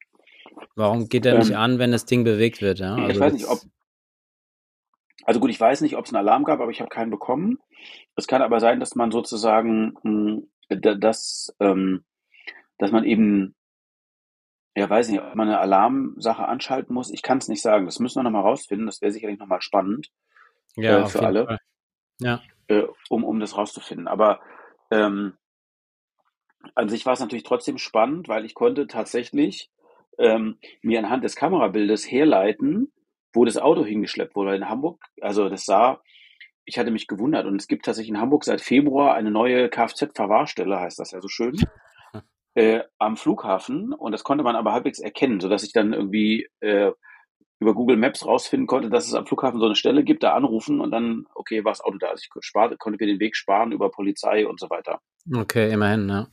Warum 0.76 1.08
geht 1.08 1.24
nicht 1.24 1.50
Ähm, 1.50 1.56
an, 1.56 1.78
wenn 1.78 1.90
das 1.92 2.04
Ding 2.04 2.22
bewegt 2.24 2.60
wird? 2.60 2.80
Ja? 2.80 2.96
ich 2.98 3.04
Also 3.04 3.20
weiß 3.20 3.32
nicht, 3.32 3.44
das- 3.46 3.64
ob. 3.64 3.70
Also 5.24 5.40
gut, 5.40 5.50
ich 5.50 5.58
weiß 5.60 5.80
nicht, 5.80 5.96
ob 5.96 6.04
es 6.04 6.12
einen 6.12 6.18
Alarm 6.26 6.44
gab, 6.44 6.60
aber 6.60 6.70
ich 6.70 6.80
habe 6.80 6.90
keinen 6.90 7.10
bekommen. 7.10 7.58
Es 8.16 8.26
kann 8.26 8.42
aber 8.42 8.60
sein, 8.60 8.78
dass 8.80 8.94
man 8.94 9.10
sozusagen, 9.10 9.94
mh, 10.02 10.42
da- 10.68 10.94
dass, 10.96 11.54
ähm, 11.60 12.04
dass 12.82 12.90
man 12.90 13.04
eben, 13.04 13.54
ja, 14.74 14.90
weiß 14.90 15.08
nicht, 15.08 15.22
ob 15.22 15.36
man 15.36 15.46
eine 15.46 15.60
Alarmsache 15.60 16.48
anschalten 16.48 16.92
muss. 16.92 17.12
Ich 17.12 17.22
kann 17.22 17.38
es 17.38 17.46
nicht 17.46 17.62
sagen. 17.62 17.84
Das 17.86 18.00
müssen 18.00 18.18
wir 18.18 18.24
nochmal 18.24 18.42
rausfinden. 18.42 18.86
Das 18.86 19.00
wäre 19.00 19.12
sicherlich 19.12 19.38
nochmal 19.38 19.62
spannend, 19.62 20.08
ja, 20.74 21.04
äh, 21.04 21.06
für 21.06 21.22
alle. 21.22 21.46
Fall. 21.46 21.58
Ja. 22.18 22.42
äh, 22.66 22.82
um, 23.08 23.22
um 23.22 23.38
das 23.38 23.56
rauszufinden. 23.56 24.08
Aber 24.08 24.40
ähm, 24.90 25.34
an 26.74 26.88
sich 26.88 27.06
war 27.06 27.12
es 27.12 27.20
natürlich 27.20 27.44
trotzdem 27.44 27.78
spannend, 27.78 28.26
weil 28.26 28.44
ich 28.44 28.54
konnte 28.54 28.88
tatsächlich 28.88 29.70
ähm, 30.18 30.58
mir 30.82 30.98
anhand 30.98 31.22
des 31.22 31.36
Kamerabildes 31.36 32.10
herleiten, 32.10 32.92
wo 33.32 33.44
das 33.44 33.58
Auto 33.58 33.84
hingeschleppt 33.84 34.34
wurde. 34.34 34.56
In 34.56 34.68
Hamburg, 34.68 35.04
also 35.20 35.48
das 35.48 35.64
sah, 35.64 36.02
ich 36.64 36.78
hatte 36.78 36.90
mich 36.90 37.06
gewundert 37.06 37.46
und 37.46 37.60
es 37.60 37.68
gibt 37.68 37.84
tatsächlich 37.84 38.10
in 38.10 38.20
Hamburg 38.20 38.42
seit 38.42 38.60
Februar 38.60 39.14
eine 39.14 39.30
neue 39.30 39.68
Kfz-Verwahrstelle, 39.68 40.80
heißt 40.80 40.98
das 40.98 41.12
ja 41.12 41.20
so 41.20 41.28
schön, 41.28 41.56
äh, 42.54 42.80
am 42.98 43.16
Flughafen 43.16 43.92
und 43.92 44.12
das 44.12 44.24
konnte 44.24 44.44
man 44.44 44.56
aber 44.56 44.72
halbwegs 44.72 44.98
erkennen, 44.98 45.40
sodass 45.40 45.62
ich 45.62 45.72
dann 45.72 45.92
irgendwie 45.92 46.48
äh, 46.60 46.92
über 47.60 47.74
Google 47.74 47.96
Maps 47.96 48.26
rausfinden 48.26 48.66
konnte, 48.66 48.90
dass 48.90 49.06
es 49.06 49.14
am 49.14 49.26
Flughafen 49.26 49.60
so 49.60 49.66
eine 49.66 49.76
Stelle 49.76 50.04
gibt, 50.04 50.22
da 50.22 50.34
anrufen 50.34 50.80
und 50.80 50.90
dann, 50.90 51.26
okay, 51.34 51.64
war 51.64 51.72
das 51.72 51.80
Auto 51.80 51.96
da. 51.98 52.08
Also 52.08 52.22
ich 52.22 52.44
sparte, 52.44 52.76
konnte 52.76 53.02
mir 53.02 53.10
den 53.10 53.20
Weg 53.20 53.36
sparen 53.36 53.72
über 53.72 53.90
Polizei 53.90 54.46
und 54.46 54.60
so 54.60 54.68
weiter. 54.68 55.00
Okay, 55.32 55.72
immerhin, 55.72 56.08
ja. 56.08 56.26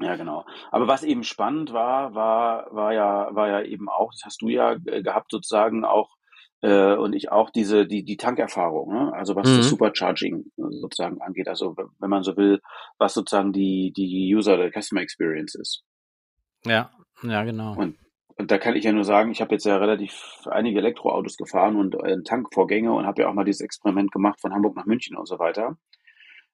Ja, 0.00 0.16
genau. 0.16 0.44
Aber 0.72 0.88
was 0.88 1.04
eben 1.04 1.22
spannend 1.22 1.72
war, 1.72 2.14
war, 2.14 2.74
war 2.74 2.92
ja, 2.92 3.28
war 3.32 3.48
ja 3.48 3.62
eben 3.62 3.88
auch, 3.88 4.10
das 4.10 4.22
hast 4.24 4.42
du 4.42 4.48
ja 4.48 4.72
äh, 4.86 5.02
gehabt, 5.02 5.30
sozusagen 5.30 5.84
auch 5.84 6.16
äh, 6.62 6.94
und 6.94 7.12
ich 7.12 7.30
auch 7.30 7.50
diese, 7.50 7.86
die, 7.86 8.04
die 8.04 8.16
Tankerfahrung, 8.16 8.92
ne? 8.92 9.12
also 9.12 9.36
was 9.36 9.48
mhm. 9.48 9.56
das 9.58 9.68
Supercharging 9.68 10.44
sozusagen 10.56 11.20
angeht, 11.20 11.48
also 11.48 11.76
wenn 11.76 12.10
man 12.10 12.22
so 12.22 12.36
will, 12.36 12.60
was 12.98 13.14
sozusagen 13.14 13.52
die, 13.52 13.92
die 13.94 14.34
User, 14.34 14.56
der 14.56 14.70
Customer 14.70 15.02
Experience 15.02 15.54
ist. 15.56 15.82
Ja, 16.64 16.90
ja, 17.22 17.44
genau. 17.44 17.74
Und, 17.76 17.98
und 18.36 18.50
da 18.50 18.58
kann 18.58 18.76
ich 18.76 18.84
ja 18.84 18.92
nur 18.92 19.04
sagen, 19.04 19.32
ich 19.32 19.40
habe 19.40 19.54
jetzt 19.54 19.66
ja 19.66 19.76
relativ 19.76 20.14
einige 20.46 20.78
Elektroautos 20.78 21.36
gefahren 21.36 21.76
und 21.76 21.94
äh, 21.96 22.22
Tankvorgänge 22.22 22.92
und 22.92 23.06
habe 23.06 23.22
ja 23.22 23.28
auch 23.28 23.34
mal 23.34 23.44
dieses 23.44 23.60
Experiment 23.60 24.12
gemacht 24.12 24.40
von 24.40 24.54
Hamburg 24.54 24.76
nach 24.76 24.86
München 24.86 25.16
und 25.16 25.26
so 25.26 25.40
weiter. 25.40 25.76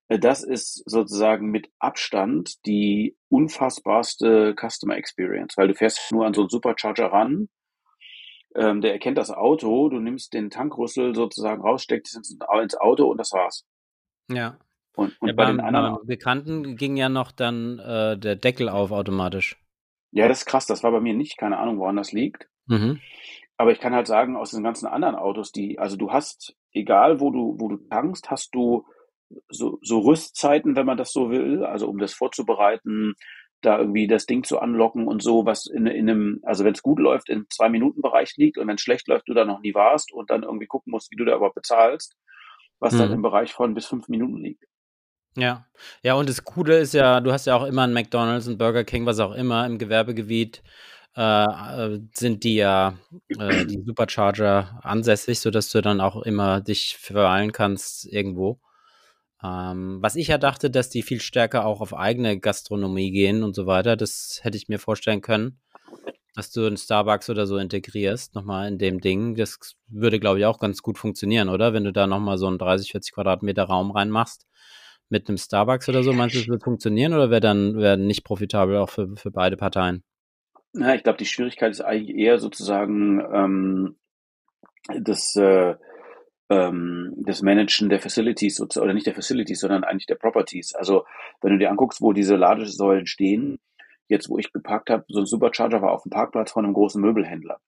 Äh, 0.09 0.19
das 0.19 0.43
ist 0.43 0.83
sozusagen 0.87 1.51
mit 1.51 1.71
Abstand 1.79 2.65
die 2.67 3.17
unfassbarste 3.29 4.55
Customer 4.59 4.97
Experience, 4.97 5.59
weil 5.59 5.69
du 5.69 5.75
fährst 5.75 6.13
nur 6.13 6.27
an 6.27 6.33
so 6.33 6.43
einen 6.43 6.51
Supercharger 6.51 7.13
ran, 7.13 7.49
ähm, 8.55 8.81
der 8.81 8.93
erkennt 8.93 9.19
das 9.19 9.31
Auto, 9.31 9.89
du 9.89 10.01
nimmst 10.01 10.33
den 10.33 10.51
Tankrüssel 10.51 11.15
sozusagen 11.15 11.63
raus, 11.63 11.83
steckst 11.83 12.17
es 12.17 12.31
ins 12.31 12.77
Auto 12.77 13.07
und 13.11 13.19
das 13.19 13.33
war's. 13.33 13.67
Ja. 14.31 14.59
Und, 14.97 15.21
und 15.21 15.29
ja, 15.29 15.35
bei 15.35 15.45
beim, 15.45 15.59
den 15.59 15.67
anderen. 15.67 15.97
beim 15.97 16.07
Bekannten 16.07 16.77
ging 16.77 16.97
ja 16.97 17.09
noch 17.09 17.31
dann 17.31 17.79
äh, 17.79 18.19
der 18.19 18.37
Deckel 18.37 18.69
auf 18.69 18.91
automatisch. 18.91 19.57
Ja, 20.11 20.27
das 20.27 20.41
ist 20.41 20.47
krass, 20.47 20.67
das 20.67 20.83
war 20.83 20.91
bei 20.91 21.01
mir 21.01 21.15
nicht, 21.15 21.37
keine 21.37 21.59
Ahnung, 21.59 21.79
woran 21.79 21.97
das 21.97 22.13
liegt. 22.13 22.49
Mhm. 22.67 23.01
Aber 23.57 23.73
ich 23.73 23.81
kann 23.81 23.95
halt 23.95 24.07
sagen, 24.07 24.37
aus 24.37 24.53
den 24.53 24.63
ganzen 24.63 24.87
anderen 24.87 25.17
Autos, 25.17 25.53
die, 25.53 25.79
also 25.79 25.97
du 25.97 26.13
hast, 26.13 26.57
egal 26.73 27.21
wo 27.21 27.31
du, 27.31 27.57
wo 27.59 27.69
du 27.69 27.77
tankst, 27.77 28.31
hast 28.31 28.55
du 28.55 28.87
so, 29.49 29.79
so 29.83 30.01
Rüstzeiten, 30.01 30.77
wenn 30.77 30.87
man 30.87 30.97
das 30.97 31.13
so 31.13 31.31
will, 31.31 31.65
also 31.65 31.89
um 31.89 31.99
das 31.99 32.15
vorzubereiten, 32.15 33.15
da 33.61 33.79
irgendwie 33.79 34.07
das 34.07 34.27
Ding 34.27 34.45
zu 34.45 34.61
anlocken 34.61 35.09
und 35.09 35.23
so, 35.23 35.45
was 35.45 35.67
in, 35.67 35.87
in 35.87 36.09
einem, 36.09 36.41
also 36.45 36.65
wenn 36.65 36.75
es 36.75 36.83
gut 36.83 36.99
läuft, 37.01 37.29
im 37.29 37.47
Zwei-Minuten-Bereich 37.51 38.37
liegt 38.37 38.59
und 38.59 38.69
wenn 38.69 38.77
es 38.77 38.83
schlecht 38.83 39.09
läuft, 39.09 39.29
du 39.29 39.35
da 39.35 39.45
noch 39.45 39.61
nie 39.61 39.75
warst 39.75 40.13
und 40.13 40.31
dann 40.31 40.45
irgendwie 40.45 40.67
gucken 40.67 40.93
musst, 40.93 41.11
wie 41.11 41.17
du 41.17 41.25
da 41.25 41.37
überhaupt 41.37 41.57
bezahlst, 41.57 42.17
was 42.79 42.95
mhm. 42.95 42.99
dann 42.99 43.13
im 43.13 43.23
Bereich 43.23 43.53
von 43.53 43.75
bis 43.75 43.87
fünf 43.87 44.09
Minuten 44.09 44.43
liegt. 44.43 44.65
Ja, 45.37 45.67
ja, 46.03 46.15
und 46.15 46.29
das 46.29 46.45
Coole 46.45 46.79
ist 46.79 46.95
ja, 46.95 47.21
du 47.21 47.33
hast 47.33 47.47
ja 47.47 47.57
auch 47.57 47.65
immer 47.65 47.83
ein 47.83 47.93
McDonalds, 47.93 48.49
ein 48.49 48.59
Burger 48.59 48.85
King, 48.85 49.07
was 49.07 49.21
auch 49.21 49.33
immer 49.33 49.67
im 49.67 49.79
Gewerbegebiet 49.79 50.63
äh, 51.17 51.45
äh, 51.45 52.01
sind 52.15 52.45
die 52.45 52.57
ja 52.57 52.95
äh, 53.39 53.67
die 53.67 53.83
Supercharger 53.85 54.81
ansässig, 54.83 55.41
sodass 55.41 55.71
du 55.71 55.81
dann 55.81 56.01
auch 56.01 56.23
immer 56.23 56.61
dich 56.61 56.97
verweilen 56.97 57.53
kannst 57.53 58.07
irgendwo. 58.07 58.61
Ähm, 59.43 59.99
was 60.01 60.17
ich 60.17 60.29
ja 60.29 60.39
dachte, 60.39 60.71
dass 60.71 60.91
die 60.91 61.03
viel 61.03 61.21
stärker 61.21 61.65
auch 61.65 61.81
auf 61.81 61.95
eigene 61.95 62.41
Gastronomie 62.41 63.11
gehen 63.13 63.43
und 63.43 63.55
so 63.55 63.67
weiter, 63.67 63.97
das 63.97 64.41
hätte 64.43 64.57
ich 64.57 64.69
mir 64.69 64.79
vorstellen 64.79 65.21
können, 65.21 65.61
dass 66.35 66.51
du 66.51 66.67
einen 66.67 66.77
Starbucks 66.77 67.31
oder 67.31 67.47
so 67.47 67.57
integrierst, 67.57 68.35
nochmal 68.35 68.69
in 68.69 68.79
dem 68.79 69.01
Ding. 69.01 69.37
Das 69.37 69.59
würde, 69.89 70.19
glaube 70.19 70.41
ich, 70.41 70.47
auch 70.47 70.59
ganz 70.59 70.83
gut 70.83 70.99
funktionieren, 70.99 71.49
oder? 71.49 71.73
Wenn 71.73 71.85
du 71.85 71.93
da 71.93 72.07
nochmal 72.07 72.39
so 72.39 72.47
einen 72.47 72.59
30, 72.59 72.91
40 72.91 73.13
Quadratmeter 73.13 73.65
Raum 73.65 73.91
reinmachst 73.93 74.47
mit 75.09 75.29
einem 75.29 75.39
Starbucks 75.39 75.89
oder 75.89 76.03
so, 76.03 76.13
meinst 76.13 76.35
du, 76.35 76.41
das 76.41 76.49
wird 76.49 76.65
funktionieren 76.65 77.15
oder 77.15 77.31
wäre 77.31 77.41
dann 77.41 77.77
wär 77.77 77.97
nicht 77.97 78.25
profitabel 78.25 78.77
auch 78.77 78.91
für, 78.91 79.17
für 79.17 79.31
beide 79.31 79.57
Parteien? 79.57 80.03
Ja, 80.75 80.95
ich 80.95 81.03
glaube, 81.03 81.19
die 81.19 81.27
Schwierigkeit 81.27 81.71
ist 81.71 81.81
eigentlich 81.81 82.17
eher 82.17 82.39
sozusagen 82.39 83.21
ähm, 83.33 83.97
das, 85.01 85.35
äh, 85.37 85.77
ähm, 86.51 87.15
das 87.19 87.43
Managen 87.43 87.89
der 87.89 88.01
Facilities 88.01 88.61
oder 88.61 88.95
nicht 88.95 89.07
der 89.07 89.15
Facilities, 89.15 89.61
sondern 89.61 89.85
eigentlich 89.85 90.07
der 90.07 90.15
Properties. 90.15 90.75
Also 90.75 91.05
wenn 91.41 91.53
du 91.53 91.59
dir 91.59 91.71
anguckst, 91.71 92.01
wo 92.01 92.13
diese 92.13 92.37
Ladesäulen 92.37 93.07
stehen, 93.07 93.59
jetzt 94.09 94.29
wo 94.29 94.39
ich 94.39 94.53
geparkt 94.53 94.91
habe, 94.91 95.05
so 95.09 95.21
ein 95.21 95.27
Supercharger 95.27 95.83
war 95.83 95.93
auf 95.93 96.03
dem 96.03 96.11
Parkplatz 96.11 96.53
von 96.53 96.65
einem 96.65 96.75
großen 96.75 97.01
Möbelhändler. 97.01 97.61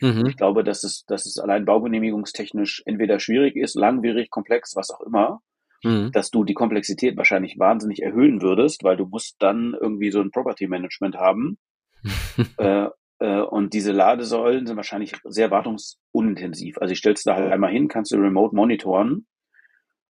Mhm. 0.00 0.26
Ich 0.26 0.36
glaube, 0.36 0.64
dass 0.64 0.84
es, 0.84 1.04
dass 1.06 1.26
es 1.26 1.38
allein 1.38 1.64
baugenehmigungstechnisch 1.64 2.82
entweder 2.86 3.18
schwierig 3.18 3.56
ist, 3.56 3.74
langwierig, 3.74 4.30
komplex, 4.30 4.76
was 4.76 4.90
auch 4.90 5.00
immer, 5.00 5.42
mhm. 5.82 6.12
dass 6.12 6.30
du 6.30 6.44
die 6.44 6.54
Komplexität 6.54 7.16
wahrscheinlich 7.16 7.58
wahnsinnig 7.58 8.02
erhöhen 8.02 8.42
würdest, 8.42 8.84
weil 8.84 8.96
du 8.96 9.06
musst 9.06 9.36
dann 9.40 9.76
irgendwie 9.78 10.10
so 10.10 10.20
ein 10.20 10.30
Property 10.30 10.68
Management 10.68 11.16
haben. 11.16 11.58
äh, 12.58 12.88
und 13.26 13.72
diese 13.72 13.92
Ladesäulen 13.92 14.66
sind 14.66 14.76
wahrscheinlich 14.76 15.14
sehr 15.24 15.50
wartungsunintensiv. 15.50 16.78
Also 16.78 16.92
ich 16.92 16.98
stell's 16.98 17.22
da 17.22 17.36
halt 17.36 17.52
einmal 17.52 17.70
hin, 17.70 17.88
kannst 17.88 18.12
du 18.12 18.16
remote 18.16 18.54
monitoren. 18.54 19.26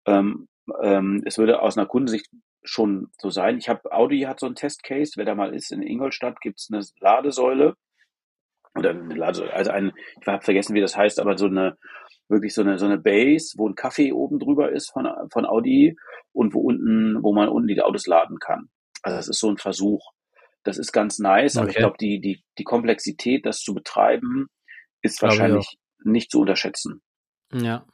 Ähm, 0.05 0.47
ähm, 0.81 1.21
es 1.25 1.37
würde 1.37 1.61
aus 1.61 1.77
einer 1.77 1.87
Kundensicht 1.87 2.27
schon 2.63 3.07
so 3.19 3.29
sein. 3.29 3.57
Ich 3.57 3.69
habe 3.69 3.91
Audi 3.91 4.21
hat 4.21 4.39
so 4.39 4.45
einen 4.45 4.55
Testcase, 4.55 5.13
wer 5.15 5.25
da 5.25 5.35
mal 5.35 5.53
ist, 5.53 5.71
in 5.71 5.81
Ingolstadt 5.81 6.39
gibt's 6.41 6.69
eine 6.71 6.83
Ladesäule 6.99 7.75
oder 8.75 8.91
eine 8.91 9.15
Ladesäule, 9.15 9.53
also 9.53 9.71
ein, 9.71 9.91
ich 10.19 10.27
habe 10.27 10.43
vergessen, 10.43 10.75
wie 10.75 10.81
das 10.81 10.95
heißt, 10.95 11.19
aber 11.19 11.37
so 11.37 11.47
eine 11.47 11.77
wirklich 12.29 12.53
so 12.53 12.61
eine 12.61 12.77
so 12.77 12.85
eine 12.85 12.97
Base, 12.97 13.55
wo 13.57 13.67
ein 13.67 13.75
Kaffee 13.75 14.13
oben 14.13 14.39
drüber 14.39 14.71
ist 14.71 14.91
von 14.91 15.07
von 15.31 15.45
Audi 15.45 15.97
und 16.33 16.53
wo 16.53 16.61
unten, 16.61 17.21
wo 17.21 17.33
man 17.33 17.49
unten 17.49 17.67
die 17.67 17.81
Autos 17.81 18.07
laden 18.07 18.39
kann. 18.39 18.69
Also 19.01 19.17
das 19.17 19.27
ist 19.27 19.39
so 19.39 19.49
ein 19.49 19.57
Versuch. 19.57 20.11
Das 20.63 20.77
ist 20.77 20.91
ganz 20.91 21.19
nice, 21.19 21.55
okay. 21.55 21.61
aber 21.61 21.69
ich 21.69 21.77
glaube, 21.77 21.97
die, 21.99 22.21
die, 22.21 22.43
die 22.57 22.63
Komplexität, 22.63 23.45
das 23.45 23.59
zu 23.59 23.73
betreiben, 23.73 24.47
ist 25.01 25.19
glaube 25.19 25.37
wahrscheinlich 25.37 25.77
nicht 26.03 26.31
zu 26.31 26.41
unterschätzen. 26.41 27.01
Ja. 27.53 27.85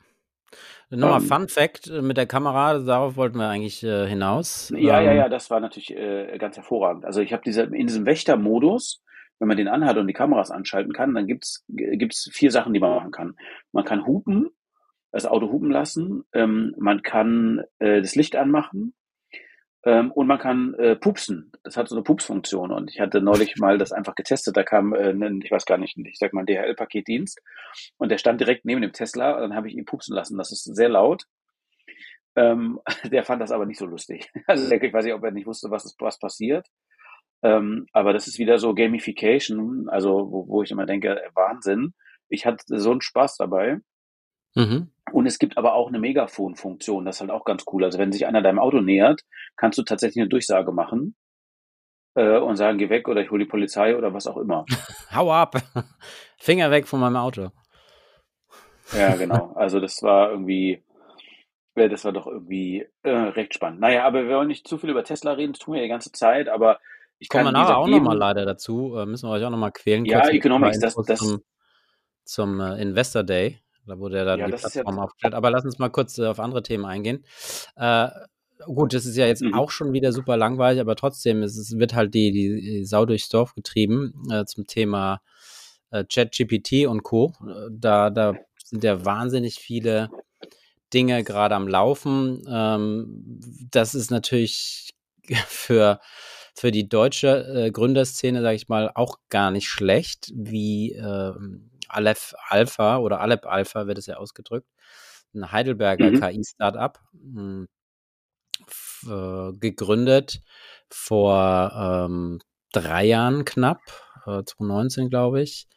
Nochmal 0.89 1.21
ähm, 1.21 1.27
Fun 1.27 1.47
Fact 1.49 1.87
äh, 1.87 2.01
mit 2.01 2.17
der 2.17 2.27
Kamera, 2.27 2.79
darauf 2.79 3.17
wollten 3.17 3.37
wir 3.37 3.49
eigentlich 3.49 3.83
äh, 3.83 4.07
hinaus. 4.07 4.69
Ja, 4.69 4.99
ähm, 4.99 5.05
ja, 5.05 5.13
ja, 5.13 5.29
das 5.29 5.49
war 5.49 5.59
natürlich 5.59 5.91
äh, 5.91 6.37
ganz 6.37 6.55
hervorragend. 6.55 7.05
Also 7.05 7.21
ich 7.21 7.33
habe 7.33 7.43
diese 7.45 7.63
in 7.63 7.87
diesem 7.87 8.05
Wächtermodus, 8.05 9.03
wenn 9.39 9.47
man 9.47 9.57
den 9.57 9.67
anhat 9.67 9.97
und 9.97 10.07
die 10.07 10.13
Kameras 10.13 10.49
anschalten 10.49 10.93
kann, 10.93 11.13
dann 11.13 11.27
gibt's 11.27 11.65
gibt's 11.67 12.29
vier 12.31 12.51
Sachen, 12.51 12.73
die 12.73 12.79
man 12.79 12.95
machen 12.95 13.11
kann. 13.11 13.35
Man 13.73 13.83
kann 13.83 14.05
hupen, 14.05 14.49
das 15.11 15.25
Auto 15.25 15.51
hupen 15.51 15.71
lassen, 15.71 16.23
ähm, 16.33 16.73
man 16.77 17.01
kann 17.01 17.63
äh, 17.79 18.01
das 18.01 18.15
Licht 18.15 18.35
anmachen, 18.35 18.93
ähm, 19.87 20.11
und 20.11 20.27
man 20.27 20.37
kann 20.37 20.73
äh, 20.73 20.97
pupsen. 20.97 21.49
Das 21.63 21.77
hat 21.77 21.87
so 21.87 21.95
eine 21.95 22.03
Pupsfunktion. 22.03 22.73
Und 22.73 22.91
ich 22.91 22.99
hatte 22.99 23.21
neulich 23.21 23.55
mal 23.55 23.77
das 23.77 23.93
einfach 23.93 24.15
getestet. 24.15 24.57
Da 24.57 24.63
kam, 24.63 24.93
äh, 24.93 25.11
ein, 25.11 25.41
ich 25.41 25.49
weiß 25.49 25.65
gar 25.65 25.77
nicht, 25.77 25.97
ich 25.97 26.17
sag 26.19 26.33
mal, 26.33 26.43
DHL-Paketdienst. 26.43 27.41
Und 27.95 28.11
der 28.11 28.17
stand 28.17 28.41
direkt 28.41 28.65
neben 28.65 28.81
dem 28.81 28.91
Tesla. 28.91 29.39
Dann 29.39 29.55
habe 29.55 29.69
ich 29.69 29.77
ihn 29.77 29.85
pupsen 29.85 30.13
lassen. 30.13 30.37
Das 30.37 30.51
ist 30.51 30.65
sehr 30.65 30.89
laut. 30.89 31.23
Ähm, 32.35 32.81
der 33.05 33.23
fand 33.23 33.41
das 33.41 33.51
aber 33.51 33.65
nicht 33.65 33.79
so 33.79 33.85
lustig. 33.85 34.29
Also 34.45 34.69
ich 34.69 34.91
weiß 34.91 35.05
nicht, 35.05 35.13
ob 35.13 35.23
er 35.23 35.31
nicht 35.31 35.47
wusste, 35.47 35.71
was, 35.71 35.95
was 35.99 36.19
passiert. 36.19 36.67
Ähm, 37.41 37.85
aber 37.93 38.11
das 38.11 38.27
ist 38.27 38.39
wieder 38.39 38.57
so 38.57 38.75
Gamification, 38.75 39.87
also 39.87 40.29
wo, 40.29 40.49
wo 40.49 40.63
ich 40.63 40.71
immer 40.71 40.85
denke, 40.85 41.21
Wahnsinn. 41.33 41.93
Ich 42.27 42.45
hatte 42.45 42.65
so 42.67 42.91
einen 42.91 42.99
Spaß 42.99 43.37
dabei. 43.37 43.77
Mhm. 44.53 44.91
Und 45.11 45.25
es 45.25 45.39
gibt 45.39 45.57
aber 45.57 45.73
auch 45.73 45.87
eine 45.87 45.99
Megafon-Funktion, 45.99 47.05
das 47.05 47.17
ist 47.17 47.21
halt 47.21 47.31
auch 47.31 47.45
ganz 47.45 47.63
cool. 47.71 47.83
Also 47.83 47.97
wenn 47.97 48.11
sich 48.11 48.25
einer 48.25 48.41
deinem 48.41 48.59
Auto 48.59 48.81
nähert, 48.81 49.21
kannst 49.55 49.77
du 49.77 49.83
tatsächlich 49.83 50.21
eine 50.21 50.29
Durchsage 50.29 50.71
machen 50.71 51.15
äh, 52.15 52.37
und 52.37 52.57
sagen, 52.57 52.77
geh 52.77 52.89
weg 52.89 53.07
oder 53.07 53.21
ich 53.21 53.31
hole 53.31 53.45
die 53.45 53.49
Polizei 53.49 53.95
oder 53.95 54.13
was 54.13 54.27
auch 54.27 54.37
immer. 54.37 54.65
Hau 55.15 55.31
ab! 55.31 55.55
Finger 56.37 56.71
weg 56.71 56.87
von 56.87 56.99
meinem 56.99 57.15
Auto. 57.15 57.51
Ja, 58.93 59.15
genau. 59.15 59.53
Also 59.55 59.79
das 59.79 60.01
war 60.01 60.31
irgendwie, 60.31 60.83
äh, 61.75 61.89
das 61.89 62.05
war 62.05 62.11
doch 62.11 62.27
irgendwie 62.27 62.85
äh, 63.03 63.09
recht 63.09 63.53
spannend. 63.53 63.79
Naja, 63.79 64.05
aber 64.05 64.27
wir 64.27 64.35
wollen 64.35 64.47
nicht 64.47 64.67
zu 64.67 64.77
viel 64.77 64.89
über 64.89 65.03
Tesla 65.03 65.33
reden, 65.33 65.53
das 65.53 65.59
tun 65.59 65.73
wir 65.73 65.81
ja 65.81 65.85
die 65.85 65.91
ganze 65.91 66.11
Zeit, 66.11 66.49
aber 66.49 66.79
ich 67.19 67.29
Kommen 67.29 67.45
kann 67.45 67.53
wir 67.53 67.59
nachher 67.59 67.77
auch 67.77 67.87
nochmal 67.87 68.17
leider 68.17 68.45
dazu, 68.45 68.95
äh, 68.97 69.05
müssen 69.05 69.27
wir 69.27 69.33
euch 69.33 69.43
auch 69.43 69.49
nochmal 69.49 69.71
quälen. 69.71 70.05
Ja, 70.05 70.27
Economics, 70.29 70.79
das, 70.79 70.95
das 70.95 71.19
zum, 71.19 71.41
zum 72.23 72.59
äh, 72.59 72.81
Investor 72.81 73.23
Day. 73.23 73.59
Da 73.87 73.99
wurde 73.99 74.17
ja 74.17 74.25
dann 74.25 74.39
ja, 74.39 74.45
die 74.47 74.53
Plattform 74.53 74.97
ja 74.97 75.03
aufgestellt. 75.03 75.33
Aber 75.33 75.49
lass 75.49 75.65
uns 75.65 75.79
mal 75.79 75.89
kurz 75.89 76.17
äh, 76.17 76.27
auf 76.27 76.39
andere 76.39 76.63
Themen 76.63 76.85
eingehen. 76.85 77.23
Äh, 77.75 78.09
gut, 78.65 78.93
das 78.93 79.05
ist 79.05 79.17
ja 79.17 79.27
jetzt 79.27 79.41
mhm. 79.41 79.53
auch 79.53 79.71
schon 79.71 79.93
wieder 79.93 80.11
super 80.11 80.37
langweilig, 80.37 80.81
aber 80.81 80.95
trotzdem, 80.95 81.43
es, 81.43 81.57
es 81.57 81.77
wird 81.77 81.93
halt 81.95 82.13
die, 82.13 82.31
die 82.31 82.85
Sau 82.85 83.05
durchs 83.05 83.29
Dorf 83.29 83.53
getrieben 83.53 84.13
äh, 84.31 84.45
zum 84.45 84.67
Thema 84.67 85.21
äh, 85.91 86.03
ChatGPT 86.03 86.87
und 86.87 87.03
Co. 87.03 87.33
Da, 87.71 88.09
da 88.09 88.35
sind 88.63 88.83
ja 88.83 89.05
wahnsinnig 89.05 89.55
viele 89.55 90.09
Dinge 90.93 91.23
gerade 91.23 91.55
am 91.55 91.67
Laufen. 91.67 92.43
Ähm, 92.49 93.39
das 93.71 93.95
ist 93.95 94.11
natürlich 94.11 94.93
für, 95.47 95.99
für 96.55 96.71
die 96.71 96.89
deutsche 96.89 97.65
äh, 97.67 97.71
Gründerszene, 97.71 98.41
sage 98.41 98.55
ich 98.55 98.67
mal, 98.67 98.91
auch 98.95 99.19
gar 99.29 99.51
nicht 99.51 99.67
schlecht, 99.69 100.31
wie 100.33 100.93
ähm, 100.93 101.69
Aleph 101.89 102.33
Alpha 102.47 102.97
oder 102.97 103.21
Alep 103.21 103.45
Alpha 103.45 103.87
wird 103.87 103.97
es 103.97 104.07
ja 104.07 104.17
ausgedrückt, 104.17 104.69
ein 105.33 105.51
Heidelberger 105.51 106.11
mhm. 106.11 106.19
KI-Startup, 106.21 106.99
hm, 107.13 107.67
äh, 109.07 109.53
gegründet 109.59 110.41
vor 110.89 111.71
ähm, 111.75 112.39
drei 112.71 113.05
Jahren 113.05 113.45
knapp, 113.45 113.81
äh, 114.25 114.43
2019 114.43 115.09
glaube 115.09 115.41
ich, 115.41 115.67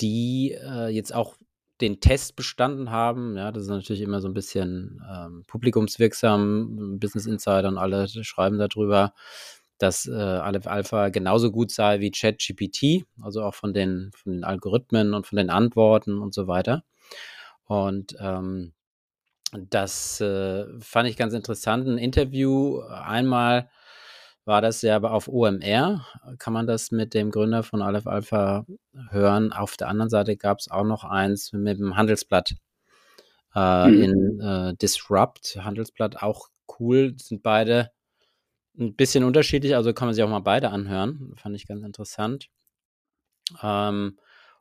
die 0.00 0.52
äh, 0.52 0.88
jetzt 0.88 1.14
auch 1.14 1.36
den 1.80 2.00
Test 2.00 2.36
bestanden 2.36 2.90
haben. 2.90 3.36
Ja, 3.36 3.50
das 3.50 3.64
ist 3.64 3.68
natürlich 3.68 4.02
immer 4.02 4.20
so 4.20 4.28
ein 4.28 4.34
bisschen 4.34 5.02
ähm, 5.10 5.42
publikumswirksam. 5.48 6.98
Business 7.00 7.26
Insider 7.26 7.68
und 7.68 7.78
alle 7.78 8.08
schreiben 8.08 8.58
darüber 8.58 9.14
dass 9.82 10.06
äh, 10.06 10.12
Aleph 10.12 10.66
Alpha 10.66 11.08
genauso 11.08 11.50
gut 11.50 11.70
sei 11.72 12.00
wie 12.00 12.10
ChatGPT, 12.10 13.04
also 13.20 13.42
auch 13.42 13.54
von 13.54 13.74
den, 13.74 14.10
von 14.14 14.32
den 14.32 14.44
Algorithmen 14.44 15.12
und 15.14 15.26
von 15.26 15.36
den 15.36 15.50
Antworten 15.50 16.18
und 16.18 16.32
so 16.32 16.46
weiter. 16.46 16.84
Und 17.64 18.16
ähm, 18.20 18.72
das 19.52 20.20
äh, 20.20 20.66
fand 20.80 21.08
ich 21.08 21.16
ganz 21.16 21.34
interessant. 21.34 21.86
Ein 21.86 21.98
Interview 21.98 22.80
einmal 22.80 23.70
war 24.44 24.60
das 24.60 24.82
ja 24.82 24.96
aber 24.96 25.12
auf 25.12 25.28
OMR, 25.28 26.04
kann 26.38 26.52
man 26.52 26.66
das 26.66 26.90
mit 26.90 27.14
dem 27.14 27.30
Gründer 27.30 27.62
von 27.62 27.82
Aleph 27.82 28.06
Alpha 28.06 28.64
hören. 29.10 29.52
Auf 29.52 29.76
der 29.76 29.88
anderen 29.88 30.10
Seite 30.10 30.36
gab 30.36 30.58
es 30.58 30.70
auch 30.70 30.84
noch 30.84 31.04
eins 31.04 31.52
mit 31.52 31.78
dem 31.78 31.96
Handelsblatt 31.96 32.54
äh, 33.54 33.88
mhm. 33.88 34.02
in 34.02 34.40
äh, 34.40 34.74
Disrupt. 34.76 35.58
Handelsblatt 35.60 36.22
auch 36.22 36.48
cool, 36.78 37.14
sind 37.18 37.42
beide 37.42 37.90
ein 38.78 38.94
bisschen 38.94 39.24
unterschiedlich, 39.24 39.76
also 39.76 39.92
kann 39.92 40.08
man 40.08 40.14
sich 40.14 40.24
auch 40.24 40.28
mal 40.28 40.40
beide 40.40 40.70
anhören. 40.70 41.34
Fand 41.36 41.56
ich 41.56 41.66
ganz 41.66 41.82
interessant. 41.84 42.48
Ähm, 43.62 44.18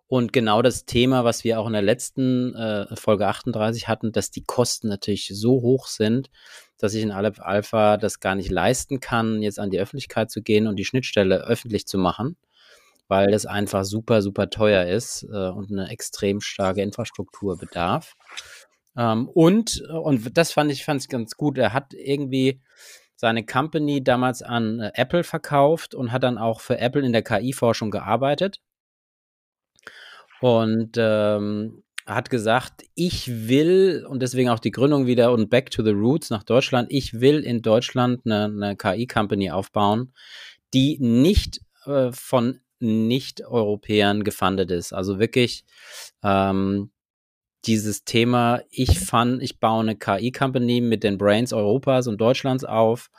und 0.07 0.33
genau 0.33 0.61
das 0.61 0.85
Thema, 0.85 1.23
was 1.23 1.45
wir 1.45 1.57
auch 1.57 1.67
in 1.67 1.73
der 1.73 1.81
letzten 1.81 2.53
äh, 2.53 2.93
Folge 2.97 3.27
38 3.27 3.87
hatten, 3.87 4.11
dass 4.11 4.29
die 4.29 4.43
Kosten 4.43 4.89
natürlich 4.89 5.31
so 5.33 5.61
hoch 5.61 5.87
sind, 5.87 6.29
dass 6.77 6.93
ich 6.93 7.01
in 7.01 7.11
Aleph 7.11 7.39
Alpha 7.39 7.95
das 7.95 8.19
gar 8.19 8.35
nicht 8.35 8.51
leisten 8.51 8.99
kann, 8.99 9.41
jetzt 9.41 9.57
an 9.57 9.69
die 9.69 9.79
Öffentlichkeit 9.79 10.29
zu 10.29 10.41
gehen 10.41 10.67
und 10.67 10.75
die 10.75 10.83
Schnittstelle 10.83 11.45
öffentlich 11.45 11.87
zu 11.87 11.97
machen, 11.97 12.35
weil 13.07 13.31
das 13.31 13.45
einfach 13.45 13.85
super, 13.85 14.21
super 14.21 14.49
teuer 14.49 14.85
ist 14.85 15.23
äh, 15.31 15.49
und 15.49 15.71
eine 15.71 15.89
extrem 15.89 16.41
starke 16.41 16.81
Infrastruktur 16.81 17.57
bedarf. 17.57 18.17
Ähm, 18.97 19.29
und, 19.29 19.79
und 19.81 20.37
das 20.37 20.51
fand 20.51 20.73
ich, 20.73 20.83
fand 20.83 21.01
ich 21.01 21.07
ganz 21.07 21.37
gut. 21.37 21.57
Er 21.57 21.71
hat 21.71 21.93
irgendwie 21.93 22.59
seine 23.21 23.45
Company 23.45 24.03
damals 24.03 24.41
an 24.41 24.79
äh, 24.79 24.91
Apple 24.95 25.23
verkauft 25.23 25.93
und 25.93 26.11
hat 26.11 26.23
dann 26.23 26.39
auch 26.39 26.59
für 26.59 26.79
Apple 26.79 27.05
in 27.05 27.13
der 27.13 27.21
KI-Forschung 27.21 27.91
gearbeitet 27.91 28.59
und 30.41 30.93
ähm, 30.97 31.83
hat 32.07 32.31
gesagt, 32.31 32.83
ich 32.95 33.47
will, 33.47 34.07
und 34.09 34.23
deswegen 34.23 34.49
auch 34.49 34.57
die 34.57 34.71
Gründung 34.71 35.05
wieder 35.05 35.33
und 35.33 35.51
Back 35.51 35.69
to 35.69 35.83
the 35.83 35.91
Roots 35.91 36.31
nach 36.31 36.41
Deutschland, 36.41 36.87
ich 36.91 37.21
will 37.21 37.41
in 37.41 37.61
Deutschland 37.61 38.21
eine, 38.25 38.45
eine 38.45 38.75
KI-Company 38.75 39.51
aufbauen, 39.51 40.13
die 40.73 40.97
nicht 40.99 41.61
äh, 41.85 42.11
von 42.11 42.59
Nicht-Europäern 42.79 44.23
gefundet 44.23 44.71
ist. 44.71 44.93
Also 44.93 45.19
wirklich 45.19 45.63
ähm, 46.23 46.89
dieses 47.65 48.03
Thema, 48.03 48.61
ich 48.69 48.99
fand, 48.99 49.43
ich 49.43 49.59
baue 49.59 49.81
eine 49.81 49.95
KI-Company 49.95 50.81
mit 50.81 51.03
den 51.03 51.17
Brains 51.17 51.53
Europas 51.53 52.07
und 52.07 52.19
Deutschlands 52.19 52.63
auf 52.63 53.09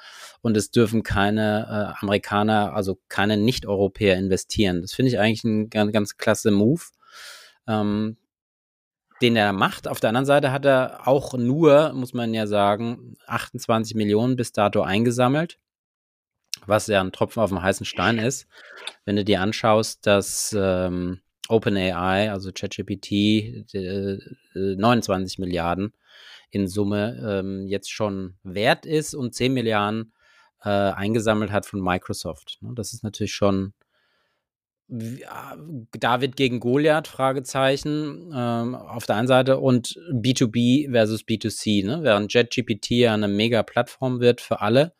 und 0.41 0.57
es 0.57 0.71
dürfen 0.71 1.03
keine 1.03 1.95
äh, 1.99 2.03
Amerikaner, 2.03 2.75
also 2.75 2.99
keine 3.09 3.37
Nicht-Europäer 3.37 4.17
investieren. 4.17 4.83
Das 4.83 4.93
finde 4.93 5.11
ich 5.11 5.19
eigentlich 5.19 5.45
ein 5.45 5.71
ganz, 5.71 5.93
ganz 5.93 6.17
klasse 6.17 6.51
Move 6.51 6.83
ähm, 7.67 8.17
den 9.21 9.37
er 9.37 9.53
macht. 9.53 9.87
Auf 9.87 10.01
der 10.01 10.09
anderen 10.09 10.27
Seite 10.27 10.53
hat 10.53 10.65
er 10.65 11.07
auch 11.07 11.35
nur, 11.35 11.93
muss 11.93 12.13
man 12.13 12.35
ja 12.35 12.47
sagen, 12.47 13.17
28 13.27 13.95
Millionen 13.95 14.37
bis 14.37 14.53
dato 14.53 14.83
eingesammelt, 14.83 15.59
was 16.67 16.89
ja 16.89 17.01
ein 17.01 17.13
Tropfen 17.13 17.43
auf 17.43 17.51
dem 17.51 17.63
heißen 17.63 17.87
Stein 17.87 18.19
ist. 18.19 18.49
Wenn 19.05 19.17
du 19.17 19.25
dir 19.25 19.41
anschaust, 19.41 20.07
dass 20.07 20.55
ähm, 20.59 21.21
OpenAI, 21.49 22.31
also 22.31 22.51
ChatGPT, 22.53 23.75
äh, 23.75 24.19
29 24.55 25.39
Milliarden 25.39 25.93
in 26.51 26.69
Summe 26.69 27.41
ähm, 27.41 27.67
jetzt 27.67 27.91
schon 27.91 28.37
wert 28.43 28.87
ist 28.87 29.15
und 29.15 29.35
10 29.35 29.53
Milliarden 29.53 30.13
äh, 30.63 30.69
eingesammelt 30.69 31.51
hat 31.51 31.67
von 31.67 31.81
Microsoft. 31.81 32.59
Ne? 32.61 32.73
Das 32.75 32.93
ist 32.93 33.03
natürlich 33.03 33.35
schon 33.35 33.73
David 34.89 36.37
gegen 36.37 36.61
Goliath, 36.61 37.09
Fragezeichen, 37.09 38.31
ähm, 38.35 38.75
auf 38.75 39.07
der 39.07 39.17
einen 39.17 39.29
Seite 39.29 39.59
und 39.59 39.99
B2B 40.13 40.91
versus 40.91 41.23
B2C, 41.23 41.87
ne? 41.87 42.01
während 42.03 42.33
JetGPT 42.33 42.91
ja 42.91 43.15
eine 43.15 43.29
mega 43.29 43.63
Plattform 43.63 44.21
wird 44.21 44.43
für 44.43 44.61
alle, 44.61 44.93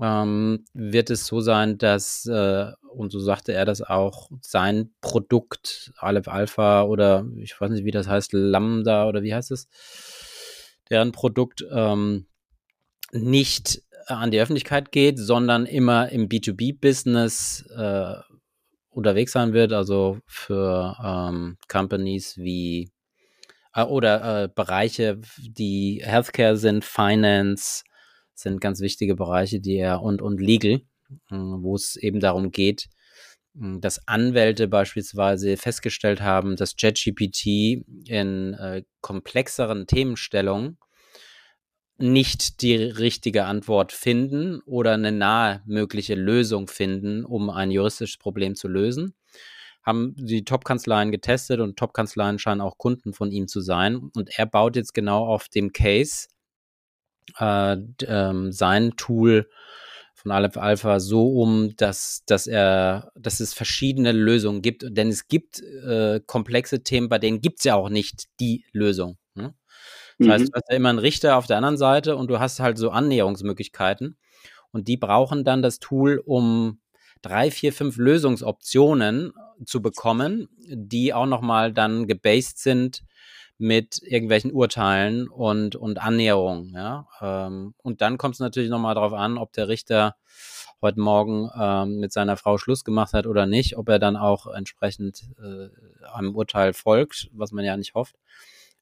ähm, 0.00 0.64
wird 0.72 1.10
es 1.10 1.26
so 1.26 1.40
sein, 1.40 1.78
dass, 1.78 2.26
äh, 2.26 2.66
und 2.94 3.10
so 3.10 3.20
sagte 3.20 3.52
er 3.52 3.64
das 3.64 3.82
auch, 3.82 4.30
sein 4.40 4.92
Produkt, 5.00 5.92
Aleph 5.98 6.28
Alpha 6.28 6.82
oder 6.82 7.26
ich 7.36 7.60
weiß 7.60 7.70
nicht, 7.70 7.84
wie 7.84 7.90
das 7.90 8.08
heißt, 8.08 8.32
Lambda 8.32 9.08
oder 9.08 9.22
wie 9.22 9.34
heißt 9.34 9.50
es, 9.50 9.68
deren 10.90 11.12
Produkt 11.12 11.64
ähm, 11.70 12.26
nicht 13.12 13.82
an 14.06 14.30
die 14.30 14.40
Öffentlichkeit 14.40 14.92
geht, 14.92 15.18
sondern 15.18 15.66
immer 15.66 16.08
im 16.10 16.28
B2B-Business 16.28 17.64
äh, 17.76 18.14
unterwegs 18.90 19.32
sein 19.32 19.52
wird, 19.52 19.72
also 19.72 20.18
für 20.26 20.96
ähm, 21.02 21.56
Companies 21.68 22.36
wie 22.36 22.90
äh, 23.74 23.82
oder 23.82 24.44
äh, 24.44 24.48
Bereiche, 24.48 25.20
die 25.38 26.02
Healthcare 26.04 26.56
sind, 26.56 26.84
Finance 26.84 27.84
sind 28.34 28.60
ganz 28.60 28.80
wichtige 28.80 29.14
Bereiche, 29.14 29.60
die 29.60 29.76
er 29.76 30.02
und, 30.02 30.22
und 30.22 30.40
Legal, 30.40 30.82
äh, 31.30 31.34
wo 31.34 31.74
es 31.74 31.96
eben 31.96 32.20
darum 32.20 32.50
geht, 32.50 32.88
hm, 33.54 33.80
dass 33.80 34.06
Anwälte 34.08 34.68
beispielsweise 34.68 35.56
festgestellt 35.56 36.20
haben, 36.20 36.56
dass 36.56 36.74
JetGPT 36.78 37.84
in 38.08 38.54
äh, 38.54 38.82
komplexeren 39.00 39.86
Themenstellungen 39.86 40.78
nicht 41.98 42.62
die 42.62 42.74
richtige 42.74 43.44
Antwort 43.44 43.92
finden 43.92 44.60
oder 44.66 44.94
eine 44.94 45.12
nahe 45.12 45.62
mögliche 45.66 46.14
Lösung 46.14 46.66
finden, 46.66 47.24
um 47.24 47.50
ein 47.50 47.70
juristisches 47.70 48.18
Problem 48.18 48.56
zu 48.56 48.66
lösen. 48.66 49.14
Haben 49.84 50.14
die 50.16 50.44
Top-Kanzleien 50.44 51.10
getestet 51.10 51.60
und 51.60 51.76
Top-Kanzleien 51.76 52.38
scheinen 52.38 52.60
auch 52.60 52.78
Kunden 52.78 53.12
von 53.12 53.30
ihm 53.30 53.48
zu 53.48 53.60
sein. 53.60 53.96
Und 54.14 54.30
er 54.36 54.46
baut 54.46 54.76
jetzt 54.76 54.94
genau 54.94 55.26
auf 55.26 55.48
dem 55.48 55.72
Case 55.72 56.28
äh, 57.38 57.76
ähm, 58.06 58.52
sein 58.52 58.92
Tool 58.96 59.48
von 60.14 60.30
Aleph 60.30 60.56
Alpha 60.56 61.00
so 61.00 61.28
um, 61.32 61.74
dass, 61.76 62.22
dass 62.26 62.46
er, 62.46 63.10
dass 63.16 63.40
es 63.40 63.54
verschiedene 63.54 64.12
Lösungen 64.12 64.62
gibt. 64.62 64.84
Denn 64.88 65.08
es 65.08 65.26
gibt 65.26 65.60
äh, 65.60 66.20
komplexe 66.26 66.82
Themen, 66.82 67.08
bei 67.08 67.18
denen 67.18 67.40
gibt 67.40 67.58
es 67.58 67.64
ja 67.64 67.74
auch 67.74 67.88
nicht 67.88 68.26
die 68.38 68.64
Lösung. 68.72 69.18
Ne? 69.34 69.54
Das 70.18 70.26
mhm. 70.26 70.30
heißt, 70.30 70.48
du 70.48 70.52
hast 70.54 70.70
ja 70.70 70.76
immer 70.76 70.90
einen 70.90 71.00
Richter 71.00 71.36
auf 71.36 71.46
der 71.46 71.56
anderen 71.56 71.76
Seite 71.76 72.16
und 72.16 72.28
du 72.28 72.38
hast 72.38 72.60
halt 72.60 72.78
so 72.78 72.90
Annäherungsmöglichkeiten. 72.90 74.16
Und 74.70 74.88
die 74.88 74.96
brauchen 74.96 75.44
dann 75.44 75.60
das 75.60 75.80
Tool, 75.80 76.22
um 76.24 76.80
drei, 77.20 77.50
vier, 77.50 77.72
fünf 77.72 77.96
Lösungsoptionen 77.96 79.32
zu 79.66 79.82
bekommen, 79.82 80.48
die 80.66 81.12
auch 81.12 81.26
nochmal 81.26 81.72
dann 81.72 82.06
gebased 82.06 82.58
sind 82.58 83.02
mit 83.62 84.02
irgendwelchen 84.02 84.50
Urteilen 84.50 85.28
und, 85.28 85.76
und 85.76 86.02
Annäherungen. 86.02 86.74
Ja? 86.74 87.06
Ähm, 87.20 87.74
und 87.78 88.00
dann 88.00 88.18
kommt 88.18 88.34
es 88.34 88.40
natürlich 88.40 88.70
nochmal 88.70 88.96
darauf 88.96 89.12
an, 89.12 89.38
ob 89.38 89.52
der 89.52 89.68
Richter 89.68 90.16
heute 90.82 90.98
Morgen 90.98 91.48
ähm, 91.56 92.00
mit 92.00 92.12
seiner 92.12 92.36
Frau 92.36 92.58
Schluss 92.58 92.82
gemacht 92.82 93.12
hat 93.12 93.28
oder 93.28 93.46
nicht, 93.46 93.76
ob 93.78 93.88
er 93.88 94.00
dann 94.00 94.16
auch 94.16 94.48
entsprechend 94.48 95.22
äh, 95.40 95.68
einem 96.12 96.34
Urteil 96.34 96.72
folgt, 96.72 97.30
was 97.32 97.52
man 97.52 97.64
ja 97.64 97.76
nicht 97.76 97.94
hofft 97.94 98.16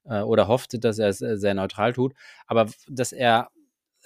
äh, 0.07 0.23
oder 0.23 0.49
hofft, 0.49 0.83
dass 0.83 0.99
er 0.99 1.11
es 1.11 1.21
äh, 1.21 1.37
sehr 1.37 1.53
neutral 1.53 1.93
tut, 1.93 2.15
aber 2.47 2.67
dass 2.89 3.13
er 3.13 3.51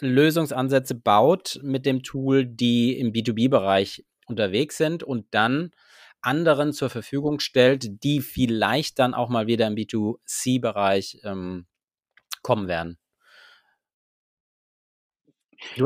Lösungsansätze 0.00 0.96
baut 0.96 1.60
mit 1.62 1.86
dem 1.86 2.02
Tool, 2.02 2.44
die 2.44 2.98
im 2.98 3.12
B2B-Bereich 3.12 4.04
unterwegs 4.26 4.76
sind 4.76 5.04
und 5.04 5.26
dann 5.30 5.70
anderen 6.24 6.72
zur 6.72 6.90
Verfügung 6.90 7.40
stellt, 7.40 8.02
die 8.02 8.20
vielleicht 8.20 8.98
dann 8.98 9.14
auch 9.14 9.28
mal 9.28 9.46
wieder 9.46 9.66
im 9.66 9.74
B2C-Bereich 9.74 11.20
ähm, 11.24 11.66
kommen 12.42 12.68
werden. 12.68 12.98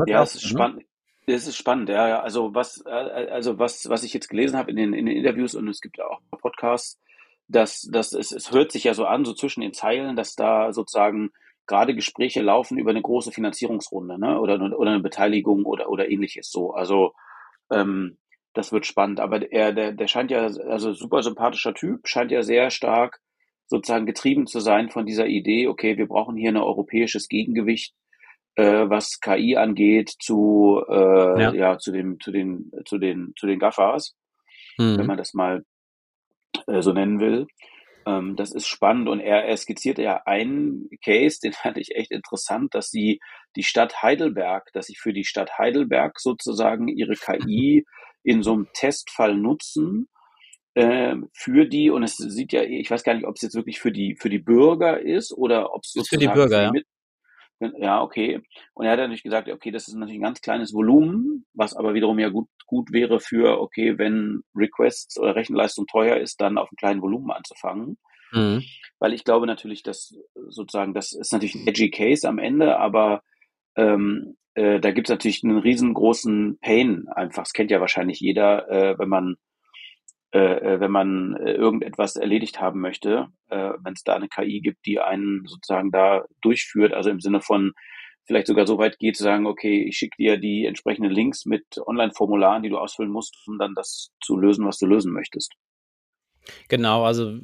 Ja, 0.05 0.23
es 0.23 0.35
ist 0.35 0.43
ne? 0.45 0.49
spannend. 0.49 0.83
Es 1.25 1.47
ist 1.47 1.57
spannend, 1.57 1.89
ja, 1.89 2.07
ja. 2.07 2.21
Also 2.21 2.55
was, 2.55 2.83
äh, 2.85 2.89
also 2.89 3.59
was, 3.59 3.87
was 3.87 4.03
ich 4.03 4.13
jetzt 4.13 4.29
gelesen 4.29 4.57
habe 4.57 4.71
in 4.71 4.77
den, 4.77 4.93
in 4.93 5.05
den 5.05 5.15
Interviews 5.15 5.53
und 5.53 5.67
es 5.67 5.79
gibt 5.79 5.97
ja 5.97 6.05
auch 6.05 6.19
Podcasts, 6.41 6.99
dass, 7.47 7.81
dass 7.81 8.13
es, 8.13 8.31
es 8.31 8.51
hört 8.51 8.71
sich 8.71 8.85
ja 8.85 8.93
so 8.93 9.05
an, 9.05 9.25
so 9.25 9.33
zwischen 9.33 9.61
den 9.61 9.73
Zeilen, 9.73 10.15
dass 10.15 10.35
da 10.35 10.73
sozusagen 10.73 11.31
gerade 11.67 11.93
Gespräche 11.93 12.41
laufen 12.41 12.79
über 12.79 12.89
eine 12.89 13.01
große 13.01 13.31
Finanzierungsrunde, 13.31 14.17
ne? 14.19 14.39
Oder, 14.39 14.55
oder 14.75 14.91
eine 14.91 15.01
Beteiligung 15.01 15.65
oder, 15.65 15.89
oder 15.89 16.09
ähnliches 16.09 16.49
so. 16.49 16.71
Also 16.71 17.13
ähm, 17.71 18.17
das 18.53 18.71
wird 18.71 18.85
spannend. 18.85 19.19
Aber 19.19 19.51
er, 19.51 19.73
der, 19.73 19.91
der 19.93 20.07
scheint 20.07 20.31
ja, 20.31 20.41
also 20.41 20.93
super 20.93 21.23
sympathischer 21.23 21.73
Typ, 21.73 22.07
scheint 22.07 22.31
ja 22.31 22.41
sehr 22.41 22.69
stark 22.69 23.19
sozusagen 23.67 24.05
getrieben 24.05 24.47
zu 24.47 24.59
sein 24.59 24.89
von 24.89 25.05
dieser 25.05 25.27
Idee, 25.27 25.67
okay, 25.67 25.97
wir 25.97 26.07
brauchen 26.07 26.35
hier 26.35 26.51
ein 26.51 26.57
europäisches 26.57 27.27
Gegengewicht, 27.27 27.93
äh, 28.55 28.89
was 28.89 29.19
KI 29.19 29.57
angeht, 29.57 30.11
zu, 30.19 30.83
äh, 30.89 31.41
ja. 31.41 31.53
ja. 31.53 31.77
zu 31.77 31.91
dem, 31.91 32.19
zu 32.19 32.31
den, 32.31 32.71
zu 32.85 32.97
den, 32.97 33.33
zu 33.37 33.45
den 33.45 33.59
GAFAs, 33.59 34.15
mhm. 34.77 34.97
wenn 34.97 35.05
man 35.05 35.17
das 35.17 35.33
mal 35.35 35.63
äh, 36.65 36.81
so 36.81 36.93
nennen 36.93 37.19
will. 37.19 37.45
Ähm, 38.07 38.35
das 38.35 38.51
ist 38.53 38.67
spannend 38.67 39.07
und 39.07 39.19
er, 39.19 39.45
er 39.45 39.55
skizzierte 39.55 40.01
ja 40.01 40.23
einen 40.25 40.89
Case, 41.03 41.39
den 41.41 41.53
fand 41.53 41.77
ich 41.77 41.95
echt 41.95 42.11
interessant, 42.11 42.73
dass 42.73 42.89
sie 42.89 43.19
die 43.55 43.63
Stadt 43.63 44.01
Heidelberg, 44.01 44.71
dass 44.73 44.87
sie 44.87 44.95
für 44.95 45.13
die 45.13 45.25
Stadt 45.25 45.59
Heidelberg 45.59 46.19
sozusagen 46.19 46.87
ihre 46.87 47.13
KI 47.13 47.85
in 48.23 48.43
so 48.43 48.53
einem 48.53 48.67
Testfall 48.73 49.35
nutzen 49.35 50.07
äh, 50.75 51.15
für 51.33 51.65
die 51.65 51.89
und 51.89 52.03
es 52.03 52.17
sieht 52.17 52.53
ja, 52.53 52.63
ich 52.63 52.89
weiß 52.89 53.03
gar 53.03 53.13
nicht, 53.13 53.25
ob 53.25 53.35
es 53.35 53.41
jetzt 53.41 53.55
wirklich 53.55 53.79
für 53.79 53.91
die 53.91 54.15
für 54.15 54.29
die 54.29 54.39
Bürger 54.39 54.99
ist 54.99 55.31
oder 55.33 55.73
ob 55.73 55.83
es 55.83 56.07
für 56.07 56.17
die 56.17 56.27
Bürger, 56.27 56.71
ja. 57.59 57.69
ja, 57.77 58.01
okay. 58.01 58.41
Und 58.73 58.85
er 58.85 58.93
hat 58.93 58.99
natürlich 58.99 59.23
gesagt, 59.23 59.49
okay, 59.49 59.71
das 59.71 59.87
ist 59.87 59.95
natürlich 59.95 60.19
ein 60.19 60.23
ganz 60.23 60.41
kleines 60.41 60.73
Volumen, 60.73 61.45
was 61.53 61.75
aber 61.75 61.93
wiederum 61.93 62.19
ja 62.19 62.29
gut, 62.29 62.47
gut 62.65 62.91
wäre 62.91 63.19
für, 63.19 63.59
okay, 63.59 63.97
wenn 63.97 64.41
Requests 64.55 65.19
oder 65.19 65.35
Rechenleistung 65.35 65.87
teuer 65.87 66.17
ist, 66.17 66.39
dann 66.39 66.57
auf 66.57 66.69
einem 66.69 66.77
kleinen 66.77 67.01
Volumen 67.01 67.31
anzufangen. 67.31 67.97
Mhm. 68.31 68.63
Weil 68.99 69.13
ich 69.13 69.23
glaube 69.23 69.47
natürlich, 69.47 69.81
dass 69.83 70.15
sozusagen, 70.49 70.93
das 70.93 71.13
ist 71.13 71.33
natürlich 71.33 71.55
ein 71.55 71.67
edgy 71.67 71.89
Case 71.89 72.27
am 72.27 72.37
Ende, 72.37 72.77
aber 72.77 73.23
ähm, 73.79 74.35
äh, 74.55 74.79
da 74.79 74.91
gibt 74.91 75.07
es 75.07 75.11
natürlich 75.11 75.43
einen 75.43 75.57
riesengroßen 75.57 76.59
Pain 76.59 77.07
einfach. 77.09 77.43
Das 77.43 77.53
kennt 77.53 77.71
ja 77.71 77.79
wahrscheinlich 77.79 78.19
jeder, 78.19 78.69
äh, 78.69 78.99
wenn 78.99 79.09
man 79.09 79.35
äh, 80.33 80.39
äh 80.39 80.79
wenn 80.79 80.91
man 80.91 81.35
äh, 81.37 81.53
irgendetwas 81.53 82.15
erledigt 82.17 82.59
haben 82.59 82.81
möchte, 82.81 83.27
äh, 83.49 83.71
wenn 83.81 83.93
es 83.93 84.03
da 84.03 84.15
eine 84.15 84.27
KI 84.27 84.61
gibt, 84.61 84.85
die 84.85 84.99
einen 84.99 85.45
sozusagen 85.45 85.91
da 85.91 86.25
durchführt, 86.41 86.93
also 86.93 87.09
im 87.09 87.21
Sinne 87.21 87.41
von 87.41 87.71
vielleicht 88.25 88.47
sogar 88.47 88.67
so 88.67 88.77
weit 88.77 88.99
geht 88.99 89.17
zu 89.17 89.23
sagen, 89.23 89.47
okay, 89.47 89.83
ich 89.83 89.97
schicke 89.97 90.17
dir 90.19 90.37
die 90.37 90.65
entsprechenden 90.65 91.11
Links 91.11 91.45
mit 91.45 91.63
Online-Formularen, 91.85 92.61
die 92.61 92.69
du 92.69 92.77
ausfüllen 92.77 93.11
musst, 93.11 93.35
um 93.47 93.57
dann 93.57 93.73
das 93.75 94.11
zu 94.21 94.37
lösen, 94.37 94.65
was 94.67 94.77
du 94.77 94.85
lösen 94.85 95.13
möchtest. 95.13 95.55
Genau, 96.67 97.03
also 97.03 97.37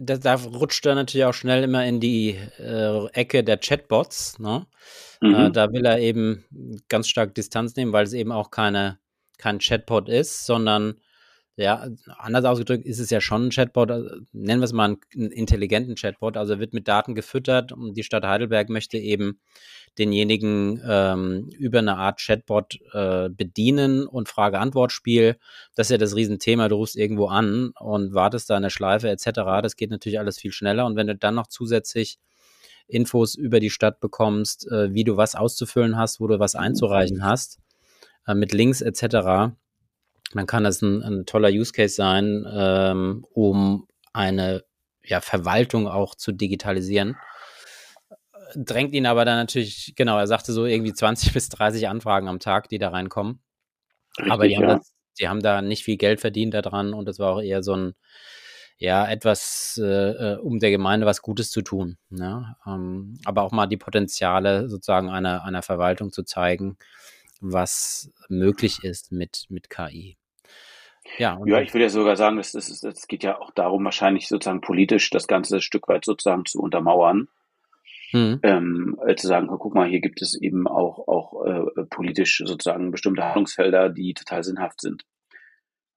da, 0.00 0.16
da 0.16 0.34
rutscht 0.34 0.84
er 0.86 0.94
natürlich 0.94 1.24
auch 1.24 1.34
schnell 1.34 1.62
immer 1.62 1.84
in 1.86 2.00
die 2.00 2.38
äh, 2.58 3.06
Ecke 3.12 3.44
der 3.44 3.58
Chatbots. 3.58 4.38
Ne? 4.38 4.66
Äh, 5.20 5.26
mhm. 5.26 5.34
Äh, 5.34 5.50
da 5.50 5.72
will 5.72 5.84
er 5.84 5.98
eben 5.98 6.44
ganz 6.88 7.08
stark 7.08 7.34
Distanz 7.34 7.76
nehmen, 7.76 7.92
weil 7.92 8.04
es 8.04 8.12
eben 8.12 8.32
auch 8.32 8.50
keine, 8.50 8.98
kein 9.38 9.58
Chatbot 9.58 10.08
ist, 10.08 10.46
sondern 10.46 11.00
ja, 11.56 11.86
anders 12.18 12.44
ausgedrückt 12.44 12.86
ist 12.86 12.98
es 12.98 13.10
ja 13.10 13.20
schon 13.20 13.46
ein 13.46 13.50
Chatbot, 13.50 13.90
äh, 13.90 14.02
nennen 14.32 14.60
wir 14.60 14.64
es 14.64 14.72
mal 14.72 14.84
einen, 14.84 14.98
einen 15.14 15.30
intelligenten 15.30 15.96
Chatbot, 15.96 16.36
also 16.36 16.58
wird 16.58 16.72
mit 16.72 16.88
Daten 16.88 17.14
gefüttert 17.14 17.72
und 17.72 17.94
die 17.94 18.02
Stadt 18.02 18.24
Heidelberg 18.24 18.70
möchte 18.70 18.96
eben 18.96 19.38
denjenigen 19.98 20.80
ähm, 20.86 21.50
über 21.58 21.80
eine 21.80 21.98
Art 21.98 22.20
Chatbot 22.20 22.78
äh, 22.92 23.28
bedienen 23.28 24.06
und 24.06 24.28
Frage-Antwort-Spiel. 24.28 25.36
Das 25.74 25.88
ist 25.88 25.90
ja 25.90 25.98
das 25.98 26.16
Riesenthema. 26.16 26.68
Du 26.68 26.76
rufst 26.76 26.96
irgendwo 26.96 27.26
an 27.26 27.72
und 27.78 28.14
wartest 28.14 28.48
da 28.48 28.56
eine 28.56 28.70
Schleife 28.70 29.10
etc. 29.10 29.26
Das 29.62 29.76
geht 29.76 29.90
natürlich 29.90 30.18
alles 30.18 30.38
viel 30.38 30.52
schneller. 30.52 30.86
Und 30.86 30.96
wenn 30.96 31.08
du 31.08 31.16
dann 31.16 31.34
noch 31.34 31.46
zusätzlich 31.46 32.18
Infos 32.88 33.34
über 33.34 33.60
die 33.60 33.70
Stadt 33.70 34.00
bekommst, 34.00 34.66
äh, 34.70 34.94
wie 34.94 35.04
du 35.04 35.16
was 35.16 35.34
auszufüllen 35.34 35.98
hast, 35.98 36.20
wo 36.20 36.26
du 36.26 36.38
was 36.38 36.54
einzureichen 36.54 37.24
hast, 37.24 37.58
äh, 38.26 38.34
mit 38.34 38.52
Links 38.52 38.80
etc., 38.80 39.54
dann 40.38 40.46
kann 40.46 40.64
das 40.64 40.82
ein, 40.82 41.02
ein 41.02 41.26
toller 41.26 41.48
Use 41.50 41.72
Case 41.72 41.94
sein, 41.94 42.46
ähm, 42.50 43.24
um 43.32 43.86
eine 44.12 44.64
ja, 45.04 45.20
Verwaltung 45.20 45.88
auch 45.88 46.14
zu 46.14 46.32
digitalisieren 46.32 47.16
drängt 48.56 48.94
ihn 48.94 49.06
aber 49.06 49.24
dann 49.24 49.36
natürlich, 49.36 49.94
genau, 49.96 50.18
er 50.18 50.26
sagte 50.26 50.52
so 50.52 50.66
irgendwie 50.66 50.92
20 50.92 51.32
bis 51.32 51.48
30 51.48 51.88
Anfragen 51.88 52.28
am 52.28 52.38
Tag, 52.38 52.68
die 52.68 52.78
da 52.78 52.90
reinkommen. 52.90 53.40
Richtig, 54.18 54.32
aber 54.32 54.48
die 54.48 54.56
haben, 54.56 54.68
ja. 54.68 54.76
das, 54.76 54.92
die 55.18 55.28
haben 55.28 55.40
da 55.40 55.62
nicht 55.62 55.84
viel 55.84 55.96
Geld 55.96 56.20
verdient 56.20 56.54
daran 56.54 56.94
und 56.94 57.06
das 57.06 57.18
war 57.18 57.34
auch 57.34 57.40
eher 57.40 57.62
so 57.62 57.74
ein, 57.74 57.94
ja, 58.78 59.08
etwas, 59.08 59.80
äh, 59.82 60.34
äh 60.34 60.38
um 60.38 60.58
der 60.58 60.70
Gemeinde 60.70 61.06
was 61.06 61.22
Gutes 61.22 61.50
zu 61.50 61.62
tun. 61.62 61.98
Ne? 62.10 62.56
Ähm, 62.66 63.18
aber 63.24 63.42
auch 63.42 63.52
mal 63.52 63.66
die 63.66 63.76
Potenziale 63.76 64.68
sozusagen 64.68 65.08
einer, 65.08 65.44
einer 65.44 65.62
Verwaltung 65.62 66.12
zu 66.12 66.24
zeigen, 66.24 66.76
was 67.40 68.10
möglich 68.28 68.82
ist 68.82 69.12
mit, 69.12 69.46
mit 69.48 69.70
KI. 69.70 70.16
Ja, 71.18 71.38
ja, 71.44 71.60
ich 71.60 71.74
würde 71.74 71.84
ja 71.84 71.88
sogar 71.90 72.16
sagen, 72.16 72.38
es 72.38 72.52
das, 72.52 72.68
das, 72.68 72.80
das 72.80 73.06
geht 73.06 73.22
ja 73.22 73.40
auch 73.40 73.50
darum, 73.50 73.84
wahrscheinlich 73.84 74.28
sozusagen 74.28 74.60
politisch 74.60 75.10
das 75.10 75.26
Ganze 75.26 75.60
Stück 75.60 75.88
weit 75.88 76.04
sozusagen 76.04 76.44
zu 76.44 76.60
untermauern. 76.60 77.28
Mhm. 78.12 78.40
Ähm, 78.42 79.00
äh, 79.06 79.14
zu 79.14 79.26
sagen, 79.26 79.46
guck 79.46 79.74
mal, 79.74 79.88
hier 79.88 80.00
gibt 80.00 80.20
es 80.20 80.38
eben 80.40 80.66
auch, 80.66 81.08
auch 81.08 81.46
äh, 81.46 81.84
politisch 81.88 82.42
sozusagen 82.44 82.90
bestimmte 82.90 83.24
Handlungsfelder, 83.24 83.88
die 83.88 84.12
total 84.14 84.44
sinnhaft 84.44 84.80
sind. 84.80 85.04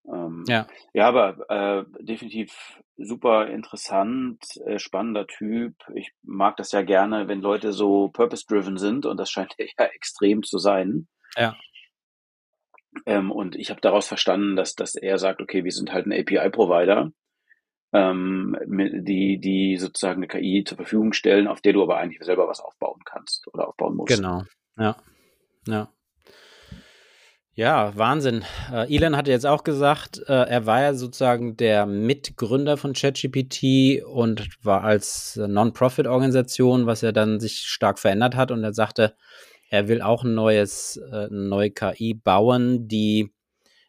Ähm, 0.07 0.43
ja. 0.47 0.67
ja, 0.93 1.07
aber 1.07 1.49
äh, 1.49 2.03
definitiv 2.03 2.79
super 2.97 3.47
interessant, 3.47 4.39
äh, 4.65 4.79
spannender 4.79 5.27
Typ. 5.27 5.75
Ich 5.93 6.11
mag 6.23 6.55
das 6.57 6.71
ja 6.71 6.81
gerne, 6.83 7.27
wenn 7.27 7.41
Leute 7.41 7.73
so 7.73 8.09
purpose-driven 8.09 8.77
sind 8.77 9.05
und 9.05 9.17
das 9.17 9.29
scheint 9.29 9.55
ja 9.79 9.85
extrem 9.85 10.43
zu 10.43 10.57
sein. 10.57 11.07
Ja. 11.35 11.55
Ähm, 13.05 13.31
und 13.31 13.55
ich 13.55 13.69
habe 13.69 13.81
daraus 13.81 14.07
verstanden, 14.07 14.55
dass, 14.55 14.75
dass 14.75 14.95
er 14.95 15.17
sagt, 15.17 15.41
okay, 15.41 15.63
wir 15.63 15.71
sind 15.71 15.91
halt 15.93 16.05
ein 16.07 16.13
API-Provider 16.13 17.11
ähm, 17.95 18.57
die, 18.67 19.39
die 19.39 19.77
sozusagen 19.77 20.17
eine 20.17 20.27
KI 20.27 20.63
zur 20.65 20.75
Verfügung 20.75 21.13
stellen, 21.13 21.47
auf 21.47 21.61
der 21.61 21.73
du 21.73 21.81
aber 21.81 21.97
eigentlich 21.97 22.21
selber 22.23 22.47
was 22.47 22.59
aufbauen 22.59 23.01
kannst 23.05 23.47
oder 23.53 23.69
aufbauen 23.69 23.95
musst. 23.95 24.13
Genau, 24.13 24.43
ja. 24.77 24.97
Ja. 25.67 25.89
Ja, 27.53 27.95
Wahnsinn. 27.95 28.43
Äh, 28.69 28.93
Elon 28.93 29.15
hatte 29.15 29.31
jetzt 29.31 29.45
auch 29.45 29.63
gesagt, 29.63 30.21
äh, 30.27 30.33
er 30.33 30.65
war 30.65 30.81
ja 30.81 30.93
sozusagen 30.93 31.55
der 31.55 31.85
Mitgründer 31.85 32.75
von 32.75 32.91
ChatGPT 32.91 34.03
und 34.03 34.49
war 34.61 34.83
als 34.83 35.37
Non-Profit-Organisation, 35.37 36.85
was 36.85 36.99
ja 36.99 37.13
dann 37.13 37.39
sich 37.39 37.59
stark 37.59 37.97
verändert 37.97 38.35
hat. 38.35 38.51
Und 38.51 38.61
er 38.65 38.73
sagte, 38.73 39.15
er 39.69 39.87
will 39.87 40.01
auch 40.01 40.23
ein 40.23 40.33
neues, 40.33 40.97
äh, 40.97 41.25
eine 41.25 41.47
neue 41.47 41.71
KI 41.71 42.13
bauen, 42.13 42.87
die 42.87 43.31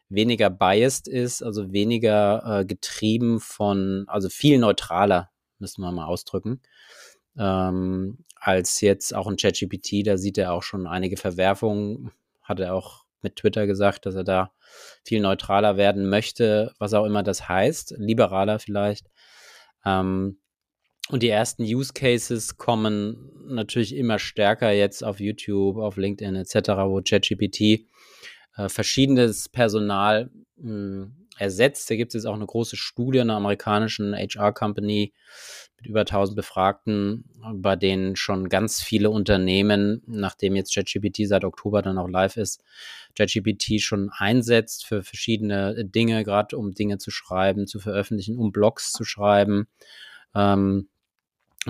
weniger 0.09 0.49
biased 0.49 1.07
ist, 1.07 1.43
also 1.43 1.71
weniger 1.71 2.61
äh, 2.61 2.65
getrieben 2.65 3.39
von, 3.39 4.05
also 4.07 4.29
viel 4.29 4.57
neutraler, 4.57 5.29
müssen 5.59 5.81
wir 5.81 5.91
mal 5.91 6.05
ausdrücken, 6.05 6.61
ähm, 7.37 8.19
als 8.35 8.81
jetzt 8.81 9.13
auch 9.13 9.27
ein 9.27 9.37
ChatGPT. 9.37 10.05
Da 10.05 10.17
sieht 10.17 10.37
er 10.37 10.53
auch 10.53 10.63
schon 10.63 10.87
einige 10.87 11.17
Verwerfungen, 11.17 12.11
hat 12.41 12.59
er 12.59 12.73
auch 12.73 13.05
mit 13.21 13.35
Twitter 13.35 13.67
gesagt, 13.67 14.05
dass 14.05 14.15
er 14.15 14.23
da 14.23 14.51
viel 15.03 15.21
neutraler 15.21 15.75
werden 15.77 16.09
möchte, 16.09 16.73
was 16.79 16.93
auch 16.93 17.05
immer 17.05 17.23
das 17.23 17.49
heißt, 17.49 17.95
liberaler 17.97 18.59
vielleicht. 18.59 19.07
Ähm, 19.85 20.39
und 21.09 21.23
die 21.23 21.29
ersten 21.29 21.63
Use 21.63 21.93
Cases 21.93 22.57
kommen 22.57 23.31
natürlich 23.47 23.95
immer 23.95 24.19
stärker 24.19 24.71
jetzt 24.71 25.03
auf 25.03 25.19
YouTube, 25.19 25.77
auf 25.77 25.97
LinkedIn 25.97 26.35
etc., 26.35 26.69
wo 26.85 27.01
ChatGPT 27.01 27.87
äh, 28.57 28.69
verschiedenes 28.69 29.49
Personal 29.49 30.29
mh, 30.57 30.69
hm, 30.69 31.27
ersetzt. 31.37 31.89
Da 31.89 31.95
gibt 31.95 32.09
es 32.09 32.15
jetzt 32.15 32.25
auch 32.25 32.35
eine 32.35 32.45
große 32.45 32.75
Studie 32.75 33.21
einer 33.21 33.35
amerikanischen 33.35 34.13
HR-Company 34.13 35.13
mit 35.77 35.85
über 35.85 36.01
1000 36.01 36.35
Befragten, 36.35 37.25
bei 37.53 37.75
denen 37.75 38.15
schon 38.15 38.49
ganz 38.49 38.81
viele 38.81 39.11
Unternehmen, 39.11 40.01
nachdem 40.07 40.55
jetzt 40.55 40.73
ChatGPT 40.73 41.27
seit 41.27 41.45
Oktober 41.45 41.81
dann 41.81 41.99
auch 41.99 42.07
live 42.07 42.37
ist, 42.37 42.63
ChatGPT 43.15 43.79
schon 43.79 44.09
einsetzt 44.09 44.85
für 44.85 45.03
verschiedene 45.03 45.85
Dinge, 45.85 46.23
gerade 46.23 46.57
um 46.57 46.73
Dinge 46.73 46.97
zu 46.97 47.11
schreiben, 47.11 47.67
zu 47.67 47.79
veröffentlichen, 47.79 48.37
um 48.37 48.51
Blogs 48.51 48.91
zu 48.91 49.03
schreiben. 49.03 49.67
Ähm, 50.33 50.89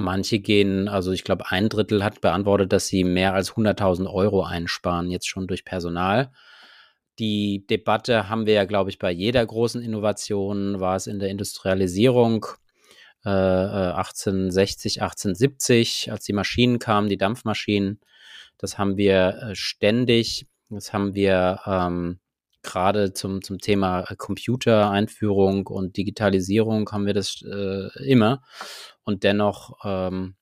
Manche 0.02 0.40
gehen, 0.40 0.88
also 0.88 1.12
ich 1.12 1.24
glaube, 1.24 1.52
ein 1.52 1.70
Drittel 1.70 2.04
hat 2.04 2.22
beantwortet, 2.22 2.72
dass 2.74 2.88
sie 2.88 3.04
mehr 3.04 3.34
als 3.34 3.54
100.000 3.54 4.12
Euro 4.12 4.44
einsparen, 4.44 5.10
jetzt 5.10 5.28
schon 5.28 5.48
durch 5.48 5.66
Personal. 5.66 6.32
Die 7.20 7.66
Debatte 7.68 8.30
haben 8.30 8.46
wir 8.46 8.54
ja, 8.54 8.66
glaube 8.66 8.90
ich, 8.90 9.00
bei 9.00 9.12
jeder 9.12 9.46
großen 9.46 9.82
Innovation, 9.82 10.80
war 10.80 10.96
es 10.96 11.08
in 11.08 11.20
der 11.20 11.30
Industrialisierung 11.30 12.46
äh, 13.26 13.30
1860, 13.30 14.98
äh, 14.98 15.02
1870, 15.02 16.12
als 16.12 16.26
die 16.26 16.34
Maschinen 16.34 16.80
kamen, 16.80 17.10
die 17.10 17.18
Dampfmaschinen. 17.18 18.00
Das 18.58 18.78
haben 18.78 18.98
wir 18.98 19.40
äh, 19.42 19.56
ständig. 19.56 20.48
Das 20.70 20.94
haben 20.94 21.16
wir 21.16 21.62
ähm, 21.66 22.20
gerade 22.62 23.14
zum, 23.14 23.42
zum 23.42 23.60
Thema 23.60 24.04
Computereinführung 24.18 25.68
und 25.68 25.98
Digitalisierung 25.98 26.90
haben 26.92 27.06
wir 27.06 27.14
das 27.14 27.42
äh, 27.42 27.88
immer. 28.06 28.44
Und 29.08 29.24
dennoch 29.24 29.78
ähm, 29.86 30.36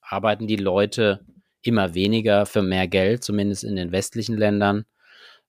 arbeiten 0.00 0.48
die 0.48 0.56
Leute 0.56 1.24
immer 1.62 1.94
weniger 1.94 2.46
für 2.46 2.62
mehr 2.62 2.88
Geld, 2.88 3.22
zumindest 3.22 3.62
in 3.62 3.76
den 3.76 3.92
westlichen 3.92 4.36
Ländern. 4.36 4.86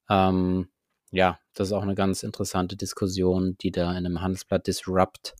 Ähm, 0.08 0.70
ja, 1.10 1.40
das 1.56 1.70
ist 1.70 1.74
auch 1.74 1.82
eine 1.82 1.96
ganz 1.96 2.22
interessante 2.22 2.76
Diskussion, 2.76 3.58
die 3.58 3.72
da 3.72 3.90
in 3.90 4.06
einem 4.06 4.22
Handelsblatt 4.22 4.68
Disrupt 4.68 5.34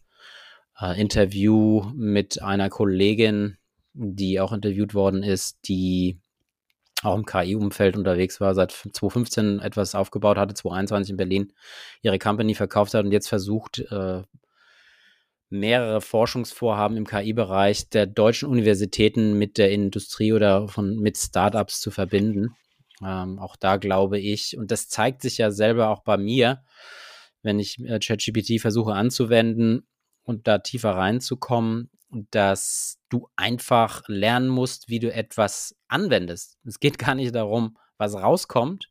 äh, 0.82 1.00
Interview 1.00 1.84
mit 1.94 2.42
einer 2.42 2.72
Kollegin, 2.72 3.58
die 3.94 4.40
auch 4.40 4.52
interviewt 4.52 4.96
worden 4.96 5.22
ist, 5.22 5.60
die 5.68 6.20
auch 7.04 7.16
im 7.16 7.28
KI-Umfeld 7.28 7.96
unterwegs 7.96 8.42
war, 8.42 8.56
seit 8.56 8.72
2015 8.72 9.60
etwas 9.60 9.94
aufgebaut 9.94 10.40
hatte, 10.40 10.56
2021 10.56 11.12
in 11.12 11.18
Berlin 11.18 11.54
ihre 12.02 12.18
Company 12.18 12.56
verkauft 12.56 12.96
hat 12.96 13.06
und 13.06 13.12
jetzt 13.12 13.30
versucht, 13.30 13.78
äh, 13.92 14.24
mehrere 15.50 16.02
Forschungsvorhaben 16.02 16.98
im 16.98 17.08
KI-Bereich 17.08 17.90
der 17.90 18.06
deutschen 18.06 18.50
Universitäten 18.50 19.38
mit 19.38 19.58
der 19.58 19.72
Industrie 19.72 20.34
oder 20.34 20.68
von, 20.68 20.98
mit 20.98 21.18
Startups 21.18 21.82
zu 21.82 21.92
verbinden. 21.92 22.56
Ähm, 23.04 23.40
auch 23.40 23.56
da 23.56 23.78
glaube 23.78 24.20
ich, 24.20 24.58
und 24.58 24.72
das 24.72 24.90
zeigt 24.90 25.22
sich 25.22 25.38
ja 25.38 25.52
selber 25.52 25.90
auch 25.90 26.04
bei 26.04 26.18
mir, 26.18 26.64
wenn 27.42 27.60
ich 27.60 27.80
äh, 27.80 28.00
ChatGPT 28.00 28.62
versuche 28.62 28.94
anzuwenden 28.94 29.88
und 30.24 30.48
da 30.48 30.60
tiefer 30.60 30.92
reinzukommen, 30.92 31.90
dass 32.32 33.00
du 33.10 33.30
einfach 33.36 34.04
lernen 34.08 34.50
musst, 34.50 34.90
wie 34.90 35.00
du 35.00 35.12
etwas 35.12 35.76
anwendest. 35.88 36.58
Es 36.66 36.80
geht 36.80 36.98
gar 36.98 37.16
nicht 37.16 37.34
darum, 37.34 37.78
was 37.98 38.16
rauskommt. 38.16 38.90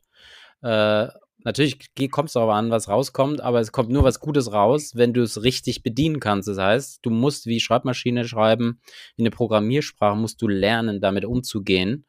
Äh, 0.62 1.08
natürlich 1.44 1.78
kommt 2.10 2.28
es 2.28 2.34
darauf 2.34 2.50
an, 2.50 2.70
was 2.70 2.88
rauskommt, 2.88 3.40
aber 3.40 3.60
es 3.60 3.72
kommt 3.72 3.90
nur 3.90 4.04
was 4.04 4.20
Gutes 4.20 4.52
raus, 4.52 4.92
wenn 4.94 5.12
du 5.12 5.22
es 5.22 5.42
richtig 5.42 5.82
bedienen 5.82 6.20
kannst. 6.20 6.48
Das 6.48 6.58
heißt, 6.58 7.00
du 7.02 7.10
musst 7.10 7.46
wie 7.46 7.60
Schreibmaschine 7.60 8.26
schreiben, 8.26 8.80
wie 9.16 9.22
eine 9.22 9.30
Programmiersprache, 9.30 10.16
musst 10.16 10.42
du 10.42 10.48
lernen, 10.48 11.00
damit 11.00 11.24
umzugehen. 11.24 12.06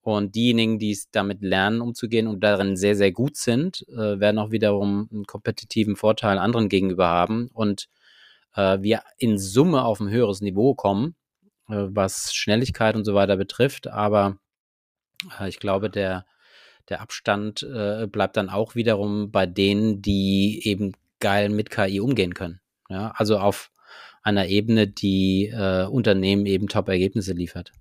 Und 0.00 0.34
diejenigen, 0.34 0.80
die 0.80 0.90
es 0.90 1.10
damit 1.10 1.42
lernen, 1.42 1.80
umzugehen 1.80 2.26
und 2.26 2.42
darin 2.42 2.76
sehr, 2.76 2.96
sehr 2.96 3.12
gut 3.12 3.36
sind, 3.36 3.86
äh, 3.88 4.18
werden 4.18 4.38
auch 4.38 4.50
wiederum 4.50 5.08
einen 5.12 5.26
kompetitiven 5.26 5.94
Vorteil 5.94 6.38
anderen 6.38 6.68
gegenüber 6.68 7.06
haben 7.06 7.48
und 7.52 7.88
äh, 8.54 8.78
wir 8.80 9.02
in 9.18 9.38
Summe 9.38 9.84
auf 9.84 10.00
ein 10.00 10.10
höheres 10.10 10.40
Niveau 10.40 10.74
kommen, 10.74 11.14
äh, 11.68 11.86
was 11.88 12.34
Schnelligkeit 12.34 12.96
und 12.96 13.04
so 13.04 13.14
weiter 13.14 13.36
betrifft. 13.36 13.86
Aber 13.86 14.38
äh, 15.38 15.48
ich 15.48 15.60
glaube, 15.60 15.90
der, 15.90 16.26
der 16.88 17.00
Abstand 17.00 17.62
äh, 17.62 18.06
bleibt 18.06 18.36
dann 18.36 18.48
auch 18.48 18.74
wiederum 18.74 19.30
bei 19.30 19.46
denen, 19.46 20.02
die 20.02 20.60
eben 20.64 20.92
geil 21.20 21.48
mit 21.48 21.70
KI 21.70 22.00
umgehen 22.00 22.34
können. 22.34 22.60
Ja, 22.88 23.12
also 23.16 23.38
auf 23.38 23.70
einer 24.22 24.46
Ebene, 24.46 24.86
die 24.86 25.48
äh, 25.52 25.86
Unternehmen 25.86 26.46
eben 26.46 26.68
Top-Ergebnisse 26.68 27.32
liefert. 27.32 27.72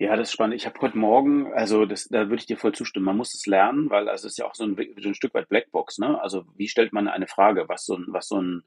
Ja, 0.00 0.14
das 0.14 0.28
ist 0.28 0.32
spannend. 0.32 0.54
Ich 0.54 0.64
habe 0.64 0.80
heute 0.80 0.96
Morgen, 0.96 1.52
also 1.54 1.84
das, 1.84 2.06
da 2.06 2.28
würde 2.28 2.36
ich 2.36 2.46
dir 2.46 2.56
voll 2.56 2.72
zustimmen. 2.72 3.06
Man 3.06 3.16
muss 3.16 3.34
es 3.34 3.46
lernen, 3.46 3.90
weil 3.90 4.08
also 4.08 4.28
es 4.28 4.34
ist 4.34 4.38
ja 4.38 4.46
auch 4.46 4.54
so 4.54 4.64
ein, 4.64 4.76
so 5.00 5.08
ein 5.08 5.14
Stück 5.14 5.34
weit 5.34 5.48
Blackbox. 5.48 5.98
Ne? 5.98 6.20
Also 6.22 6.44
wie 6.54 6.68
stellt 6.68 6.92
man 6.92 7.08
eine 7.08 7.26
Frage, 7.26 7.68
was 7.68 7.84
so 7.84 7.96
ein, 7.96 8.04
was 8.08 8.28
so 8.28 8.40
ein, 8.40 8.62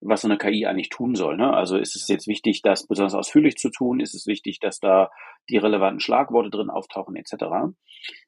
was 0.00 0.22
so 0.22 0.28
eine 0.28 0.38
KI 0.38 0.66
eigentlich 0.66 0.90
tun 0.90 1.14
soll. 1.14 1.36
Ne? 1.36 1.52
Also 1.52 1.76
ist 1.76 1.96
es 1.96 2.08
jetzt 2.08 2.26
wichtig, 2.26 2.62
das 2.62 2.86
besonders 2.86 3.14
ausführlich 3.14 3.56
zu 3.56 3.70
tun? 3.70 4.00
Ist 4.00 4.14
es 4.14 4.26
wichtig, 4.26 4.60
dass 4.60 4.78
da 4.80 5.10
die 5.48 5.56
relevanten 5.56 6.00
Schlagworte 6.00 6.50
drin 6.50 6.70
auftauchen 6.70 7.16
etc. 7.16 7.44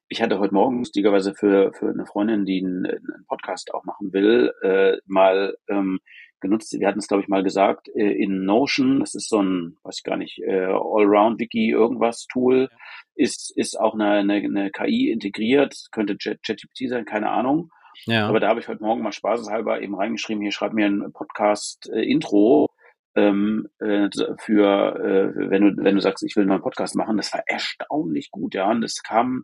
Ich 0.09 0.21
hatte 0.21 0.39
heute 0.39 0.53
Morgen 0.53 0.79
lustigerweise 0.79 1.33
für 1.35 1.73
für 1.73 1.89
eine 1.89 2.05
Freundin, 2.05 2.45
die 2.45 2.63
einen, 2.63 2.85
einen 2.85 3.25
Podcast 3.27 3.73
auch 3.73 3.83
machen 3.83 4.13
will, 4.13 4.51
äh, 4.63 4.97
mal 5.05 5.55
ähm, 5.67 5.99
genutzt. 6.39 6.73
Wir 6.79 6.87
hatten 6.87 6.99
es, 6.99 7.07
glaube 7.07 7.23
ich, 7.23 7.29
mal 7.29 7.43
gesagt, 7.43 7.89
äh, 7.89 8.11
in 8.11 8.45
Notion, 8.45 8.99
das 8.99 9.15
ist 9.15 9.29
so 9.29 9.41
ein, 9.41 9.77
weiß 9.83 9.97
ich 9.99 10.03
gar 10.03 10.17
nicht, 10.17 10.39
äh, 10.39 10.65
Allround-Wiki 10.65 11.71
irgendwas 11.71 12.27
Tool, 12.27 12.69
ist, 13.15 13.55
ist 13.57 13.79
auch 13.79 13.93
eine, 13.93 14.11
eine, 14.11 14.35
eine 14.35 14.71
KI 14.71 15.11
integriert, 15.11 15.75
könnte 15.91 16.17
ChatGPT 16.17 16.89
sein, 16.89 17.05
keine 17.05 17.29
Ahnung. 17.29 17.71
Ja. 18.05 18.27
Aber 18.27 18.39
da 18.39 18.49
habe 18.49 18.59
ich 18.59 18.67
heute 18.67 18.83
Morgen 18.83 19.01
mal 19.01 19.11
spaßeshalber 19.11 19.81
eben 19.81 19.95
reingeschrieben, 19.95 20.41
hier 20.41 20.51
schreib 20.51 20.73
mir 20.73 20.87
ein 20.87 21.11
Podcast-Intro 21.11 22.69
ähm, 23.15 23.67
äh, 23.79 24.09
für, 24.39 24.95
äh, 24.95 25.49
wenn 25.49 25.63
du, 25.63 25.83
wenn 25.83 25.95
du 25.95 26.01
sagst, 26.01 26.23
ich 26.23 26.35
will 26.35 26.45
mal 26.45 26.55
einen 26.55 26.63
Podcast 26.63 26.95
machen. 26.95 27.17
Das 27.17 27.33
war 27.33 27.41
erstaunlich 27.47 28.29
gut, 28.31 28.53
ja. 28.53 28.69
Und 28.69 28.83
es 28.83 29.01
kam 29.03 29.43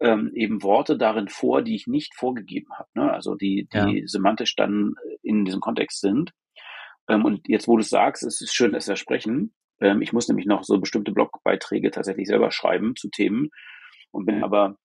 ähm, 0.00 0.30
eben 0.34 0.62
Worte 0.62 0.96
darin 0.96 1.28
vor, 1.28 1.62
die 1.62 1.74
ich 1.74 1.86
nicht 1.86 2.14
vorgegeben 2.14 2.72
habe. 2.78 2.88
Ne? 2.94 3.12
Also 3.12 3.34
die, 3.34 3.68
die 3.72 4.00
ja. 4.00 4.06
semantisch 4.06 4.54
dann 4.56 4.94
in 5.22 5.44
diesem 5.44 5.60
Kontext 5.60 6.00
sind. 6.00 6.32
Ähm, 7.08 7.24
und 7.24 7.48
jetzt, 7.48 7.68
wo 7.68 7.76
du 7.76 7.82
es 7.82 7.90
sagst, 7.90 8.22
es 8.22 8.40
ist 8.40 8.54
schön, 8.54 8.72
dass 8.72 8.88
wir 8.88 8.96
sprechen. 8.96 9.54
Ähm, 9.80 10.02
ich 10.02 10.12
muss 10.12 10.28
nämlich 10.28 10.46
noch 10.46 10.64
so 10.64 10.78
bestimmte 10.78 11.12
Blogbeiträge 11.12 11.90
tatsächlich 11.90 12.28
selber 12.28 12.50
schreiben 12.50 12.94
zu 12.96 13.08
Themen 13.08 13.50
und 14.10 14.26
bin 14.26 14.42
aber 14.44 14.76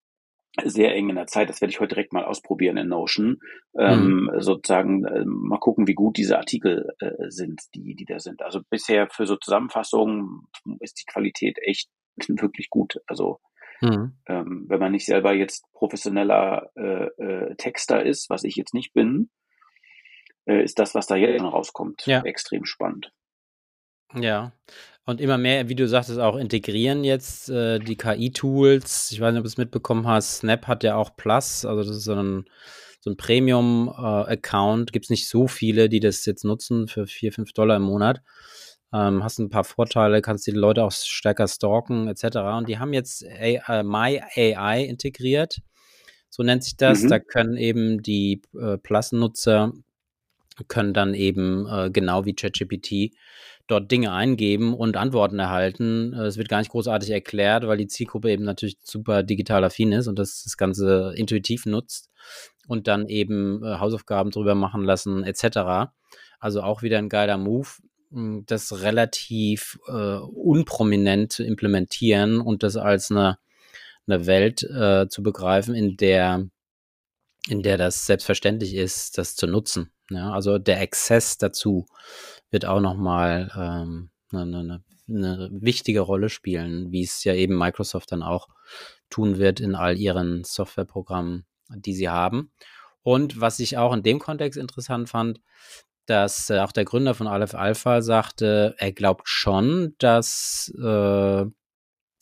sehr 0.63 0.93
eng 0.96 1.10
in 1.10 1.15
der 1.15 1.28
Zeit. 1.28 1.50
Das 1.50 1.62
werde 1.62 1.72
ich 1.72 1.80
heute 1.80 1.96
direkt 1.96 2.13
mal 2.13 2.26
ausprobieren 2.26 2.78
in 2.78 2.88
Notion. 2.88 3.39
Ähm, 3.78 4.30
mhm. 4.34 4.41
Sozusagen 4.41 5.06
äh, 5.06 5.24
mal 5.26 5.60
gucken, 5.60 5.88
wie 5.88 5.93
gut 5.93 6.17
diese 6.17 6.38
Artikel 6.38 6.89
äh, 7.00 7.30
sind, 7.30 7.62
die, 7.76 7.96
die 7.96 8.06
da 8.06 8.20
sind. 8.20 8.41
Also 8.41 8.62
bisher 8.70 9.08
für 9.10 9.28
so 9.28 9.36
Zusammenfassungen 9.36 10.48
ist 10.80 11.00
die 11.00 11.06
Qualität 11.06 11.58
echt 11.62 11.89
wirklich 12.28 12.70
gut. 12.70 12.98
Also 13.08 13.39
Mhm. 13.82 14.17
Ähm, 14.26 14.65
wenn 14.67 14.80
man 14.80 14.91
nicht 14.91 15.06
selber 15.06 15.34
jetzt 15.34 15.72
professioneller 15.74 16.72
äh, 16.76 17.06
äh, 17.24 17.56
Texter 17.58 18.04
ist, 18.04 18.30
was 18.30 18.43
ich 18.43 18.56
jetzt 18.56 18.74
nicht 18.74 18.93
bin, 18.93 19.30
äh, 20.46 20.63
ist 20.63 20.80
das, 20.80 20.96
was 20.96 21.08
da 21.08 21.15
jetzt 21.15 21.41
rauskommt, 21.43 22.06
ja. 22.08 22.22
extrem 22.24 22.65
spannend. 22.65 23.12
Ja, 24.13 24.54
und 25.08 25.20
immer 25.20 25.39
mehr, 25.39 25.70
wie 25.70 25.76
du 25.76 25.88
sagtest, 25.88 26.20
auch 26.20 26.38
integrieren 26.38 27.04
jetzt 27.04 27.50
äh, 27.50 27.80
die 27.80 27.98
KI-Tools. 27.98 29.12
Ich 29.12 29.20
weiß 29.20 29.32
nicht, 29.32 29.39
ob 29.39 29.46
du 29.46 29.50
es 29.50 29.58
mitbekommen 29.58 30.08
hast. 30.08 30.39
Snap 30.39 30.67
hat 30.67 30.84
ja 30.84 30.96
auch 30.96 31.15
Plus, 31.15 31.65
also 31.65 31.82
das 31.82 31.98
ist 31.98 32.04
so 32.04 32.13
ein, 32.13 32.46
so 33.00 33.10
ein 33.10 33.17
Premium-Account. 33.17 34.89
Äh, 34.89 34.91
Gibt 34.91 35.06
es 35.06 35.10
nicht 35.10 35.28
so 35.28 35.48
viele, 35.48 35.89
die 35.89 36.00
das 36.00 36.24
jetzt 36.26 36.43
nutzen 36.43 36.88
für 36.88 37.08
4, 37.08 37.32
5 37.32 37.54
Dollar 37.54 37.78
im 37.78 37.84
Monat 37.84 38.22
ähm, 38.93 39.24
hast 39.24 39.39
ein 39.39 39.50
paar 39.50 39.63
Vorteile, 39.63 40.22
kannst 40.22 40.48
die 40.48 40.52
Leute 40.52 40.84
auch 40.84 40.91
stärker 40.91 41.48
stalken 41.48 42.08
etc. 42.08 42.38
Und 42.58 42.70
die 42.70 42.80
haben 42.80 42.93
jetzt 42.93 43.26
AI, 43.26 43.62
äh, 43.67 43.84
My 43.84 44.22
AI 44.36 44.84
integriert, 44.86 45.60
so 46.30 46.43
nennt 46.43 46.63
sich 46.63 46.78
das. 46.78 47.04
Mhm. 47.04 47.10
Da 47.10 47.20
können 47.20 47.58
eben 47.58 48.02
die 48.02 48.41
äh, 48.60 48.78
Plus-Nutzer 48.78 49.74
können 50.67 50.93
dann 50.93 51.13
eben 51.13 51.67
äh, 51.67 51.91
genau 51.91 52.26
wie 52.26 52.34
ChatGPT 52.34 53.15
dort 53.67 53.91
Dinge 53.91 54.13
eingeben 54.13 54.73
und 54.73 54.97
Antworten 54.97 55.39
erhalten. 55.39 56.13
Äh, 56.13 56.25
es 56.25 56.38
wird 56.38 56.49
gar 56.49 56.60
nicht 56.60 56.71
großartig 56.71 57.10
erklärt, 57.12 57.67
weil 57.67 57.77
die 57.77 57.88
Zielgruppe 57.88 58.32
eben 58.32 58.43
natürlich 58.43 58.77
super 58.84 59.23
digital 59.23 59.63
affin 59.63 59.91
ist 59.91 60.08
und 60.08 60.17
das, 60.17 60.43
das 60.43 60.58
Ganze 60.58 61.13
intuitiv 61.15 61.65
nutzt 61.65 62.10
und 62.67 62.88
dann 62.88 63.08
eben 63.08 63.63
äh, 63.63 63.80
Hausaufgaben 63.80 64.32
drüber 64.32 64.56
machen 64.56 64.84
lassen 64.84 65.23
etc. 65.23 65.91
Also 66.39 66.62
auch 66.62 66.82
wieder 66.82 66.97
ein 66.97 67.10
geiler 67.10 67.38
Move. 67.38 67.67
Hm, 68.12 68.45
das 68.45 68.82
relativ 68.82 69.80
äh, 69.88 69.91
unprominent 69.91 71.34
zu 71.34 71.43
implementieren 71.43 72.39
und 72.39 72.63
das 72.63 72.77
als 72.77 73.12
eine, 73.12 73.38
eine 74.08 74.25
Welt 74.25 74.63
äh, 74.63 75.08
zu 75.10 75.23
begreifen, 75.23 75.75
in 75.75 75.97
der, 75.97 76.47
in 77.49 77.63
der 77.63 77.77
das 77.77 78.06
selbstverständlich 78.06 78.75
ist, 78.75 79.17
das 79.17 79.36
zu 79.36 79.47
nutzen. 79.47 79.91
Ja, 80.10 80.32
also 80.32 80.58
der 80.58 80.80
Access 80.80 81.38
dazu 81.38 81.86
wird 82.49 82.65
auch 82.65 82.79
nochmal 82.79 83.51
ähm, 83.55 84.10
eine, 84.31 84.60
eine, 84.60 84.83
eine 85.07 85.49
wichtige 85.51 86.01
Rolle 86.01 86.29
spielen, 86.29 86.91
wie 86.91 87.03
es 87.03 87.23
ja 87.23 87.33
eben 87.33 87.57
Microsoft 87.57 88.12
dann 88.12 88.23
auch 88.23 88.47
tun 89.10 89.38
wird 89.38 89.60
in 89.60 89.75
all 89.75 89.97
ihren 89.97 90.43
Softwareprogrammen, 90.43 91.45
die 91.69 91.93
sie 91.93 92.10
haben. 92.10 92.51
Und 93.03 93.39
was 93.39 93.60
ich 93.60 93.77
auch 93.77 93.93
in 93.93 94.03
dem 94.03 94.19
Kontext 94.19 94.60
interessant 94.60 95.10
fand, 95.10 95.39
dass 96.07 96.49
äh, 96.49 96.60
auch 96.60 96.71
der 96.71 96.86
Gründer 96.86 97.13
von 97.13 97.27
Aleph 97.27 97.53
Alpha 97.53 98.01
sagte, 98.01 98.75
er 98.77 98.91
glaubt 98.91 99.27
schon, 99.29 99.95
dass 99.99 100.73
äh, 100.81 101.45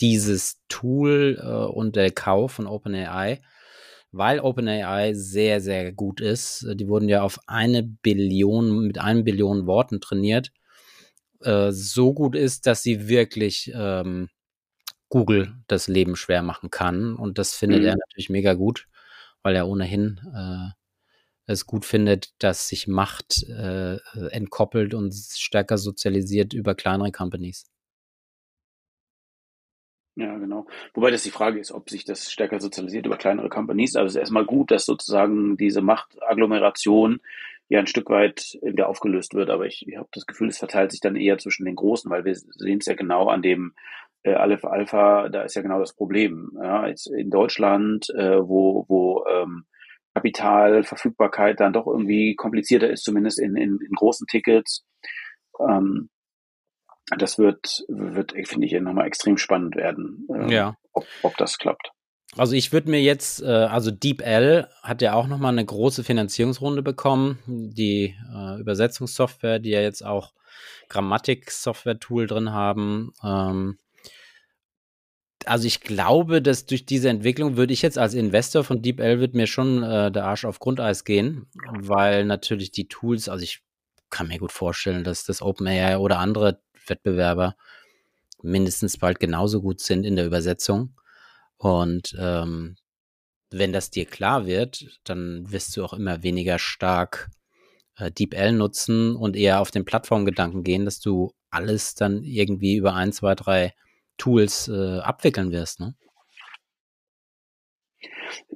dieses 0.01 0.61
Tool 0.67 1.39
äh, 1.41 1.73
und 1.73 1.95
der 1.95 2.11
Kauf 2.11 2.53
von 2.53 2.67
OpenAI, 2.67 3.41
weil 4.15 4.39
OpenAI 4.39 5.13
sehr, 5.13 5.59
sehr 5.61 5.91
gut 5.91 6.21
ist, 6.21 6.63
äh, 6.63 6.75
die 6.75 6.87
wurden 6.87 7.09
ja 7.09 7.21
auf 7.21 7.39
eine 7.47 7.83
Billion, 7.83 8.87
mit 8.87 8.97
einem 8.97 9.23
Billion 9.23 9.67
Worten 9.67 9.99
trainiert, 10.01 10.51
äh, 11.41 11.71
so 11.71 12.13
gut 12.13 12.35
ist, 12.35 12.65
dass 12.65 12.81
sie 12.81 13.07
wirklich 13.07 13.71
ähm, 13.75 14.29
Google 15.09 15.53
das 15.67 15.87
Leben 15.87 16.15
schwer 16.15 16.41
machen 16.41 16.69
kann. 16.69 17.15
Und 17.15 17.37
das 17.37 17.53
findet 17.53 17.81
mhm. 17.81 17.87
er 17.87 17.95
natürlich 17.97 18.29
mega 18.29 18.53
gut, 18.53 18.87
weil 19.43 19.55
er 19.55 19.67
ohnehin 19.67 20.19
äh, 20.33 20.71
es 21.45 21.65
gut 21.65 21.85
findet, 21.85 22.33
dass 22.39 22.67
sich 22.67 22.87
Macht 22.87 23.43
äh, 23.43 23.97
entkoppelt 24.29 24.93
und 24.93 25.13
stärker 25.13 25.77
sozialisiert 25.77 26.53
über 26.53 26.73
kleinere 26.73 27.11
Companies. 27.11 27.65
Ja, 30.15 30.37
genau. 30.37 30.65
Wobei 30.93 31.11
das 31.11 31.23
die 31.23 31.31
Frage 31.31 31.59
ist, 31.59 31.73
ob 31.73 31.89
sich 31.89 32.05
das 32.05 32.31
stärker 32.31 32.61
sozialisiert 32.61 33.05
über 33.05 33.17
kleinere 33.17 33.49
Companies. 33.49 33.95
Also 33.95 34.07
es 34.07 34.15
ist 34.15 34.19
erstmal 34.19 34.45
gut, 34.45 34.71
dass 34.71 34.85
sozusagen 34.85 35.57
diese 35.57 35.81
Machtagglomeration 35.81 37.19
ja 37.67 37.79
ein 37.79 37.87
Stück 37.87 38.09
weit 38.09 38.57
wieder 38.61 38.87
aufgelöst 38.87 39.33
wird. 39.33 39.49
Aber 39.49 39.65
ich, 39.65 39.85
ich 39.87 39.97
habe 39.97 40.07
das 40.13 40.25
Gefühl, 40.25 40.47
es 40.47 40.57
verteilt 40.57 40.91
sich 40.91 41.01
dann 41.01 41.17
eher 41.17 41.37
zwischen 41.37 41.65
den 41.65 41.75
Großen, 41.75 42.09
weil 42.09 42.23
wir 42.23 42.35
sehen 42.35 42.77
es 42.79 42.85
ja 42.85 42.93
genau 42.93 43.27
an 43.27 43.41
dem 43.41 43.73
äh, 44.23 44.33
Aleph 44.33 44.63
Alpha, 44.63 45.27
da 45.27 45.43
ist 45.43 45.55
ja 45.55 45.61
genau 45.61 45.79
das 45.79 45.93
Problem. 45.93 46.57
Ja, 46.61 46.87
jetzt 46.87 47.07
in 47.07 47.29
Deutschland, 47.29 48.09
äh, 48.11 48.39
wo, 48.39 48.85
wo 48.87 49.25
ähm, 49.27 49.65
Kapitalverfügbarkeit 50.13 51.59
dann 51.59 51.73
doch 51.73 51.87
irgendwie 51.87 52.35
komplizierter 52.35 52.89
ist, 52.89 53.03
zumindest 53.03 53.39
in, 53.39 53.57
in, 53.57 53.79
in 53.81 53.91
großen 53.91 54.27
Tickets. 54.27 54.85
Ähm, 55.59 56.09
das 57.17 57.37
wird, 57.37 57.83
wird 57.87 58.33
finde 58.47 58.67
ich, 58.67 58.73
nochmal 58.73 59.07
extrem 59.07 59.37
spannend 59.37 59.75
werden, 59.75 60.27
ähm, 60.33 60.49
ja. 60.49 60.77
ob, 60.93 61.05
ob 61.21 61.37
das 61.37 61.57
klappt. 61.57 61.91
Also 62.37 62.53
ich 62.53 62.73
würde 62.73 62.89
mir 62.89 63.01
jetzt, 63.01 63.41
äh, 63.41 63.45
also 63.45 63.91
DeepL 63.91 64.67
hat 64.81 65.01
ja 65.01 65.13
auch 65.13 65.27
nochmal 65.27 65.53
eine 65.53 65.63
große 65.63 66.03
Finanzierungsrunde 66.03 66.81
bekommen. 66.81 67.39
Die 67.47 68.15
äh, 68.33 68.59
Übersetzungssoftware, 68.59 69.59
die 69.59 69.69
ja 69.69 69.81
jetzt 69.81 70.05
auch 70.05 70.33
Grammatik-Software-Tool 70.89 72.27
drin 72.27 72.51
haben. 72.51 73.13
Ähm, 73.23 73.77
also 75.45 75.67
ich 75.67 75.81
glaube, 75.81 76.41
dass 76.41 76.65
durch 76.65 76.85
diese 76.85 77.09
Entwicklung 77.09 77.55
würde 77.55 77.71
ich 77.71 77.81
jetzt 77.81 77.97
als 77.97 78.15
Investor 78.15 78.63
von 78.63 78.81
DeepL 78.81 79.19
wird 79.19 79.35
mir 79.35 79.47
schon 79.47 79.83
äh, 79.83 80.11
der 80.11 80.25
Arsch 80.25 80.43
auf 80.43 80.59
Grundeis 80.59 81.03
gehen, 81.03 81.45
weil 81.71 82.25
natürlich 82.25 82.71
die 82.71 82.87
Tools, 82.87 83.29
also 83.29 83.43
ich 83.43 83.61
kann 84.09 84.27
mir 84.27 84.39
gut 84.39 84.51
vorstellen, 84.51 85.03
dass 85.03 85.23
das 85.23 85.41
OpenAI 85.41 85.97
oder 85.97 86.19
andere 86.19 86.61
Wettbewerber 86.89 87.55
mindestens 88.41 88.97
bald 88.97 89.19
genauso 89.19 89.61
gut 89.61 89.79
sind 89.79 90.05
in 90.05 90.15
der 90.15 90.25
Übersetzung. 90.25 90.95
Und 91.57 92.15
ähm, 92.19 92.75
wenn 93.49 93.73
das 93.73 93.89
dir 93.89 94.05
klar 94.05 94.45
wird, 94.45 94.99
dann 95.03 95.51
wirst 95.51 95.75
du 95.75 95.83
auch 95.83 95.93
immer 95.93 96.23
weniger 96.23 96.59
stark 96.59 97.29
äh, 97.97 98.11
DeepL 98.11 98.51
nutzen 98.51 99.15
und 99.15 99.35
eher 99.35 99.61
auf 99.61 99.71
den 99.71 99.85
Plattformgedanken 99.85 100.63
gehen, 100.63 100.85
dass 100.85 100.99
du 100.99 101.31
alles 101.49 101.95
dann 101.95 102.23
irgendwie 102.23 102.75
über 102.75 102.93
ein, 102.93 103.13
zwei, 103.13 103.35
drei 103.35 103.73
Tools 104.17 104.67
äh, 104.67 104.99
abwickeln 104.99 105.51
wirst. 105.51 105.79
Ne? 105.79 105.95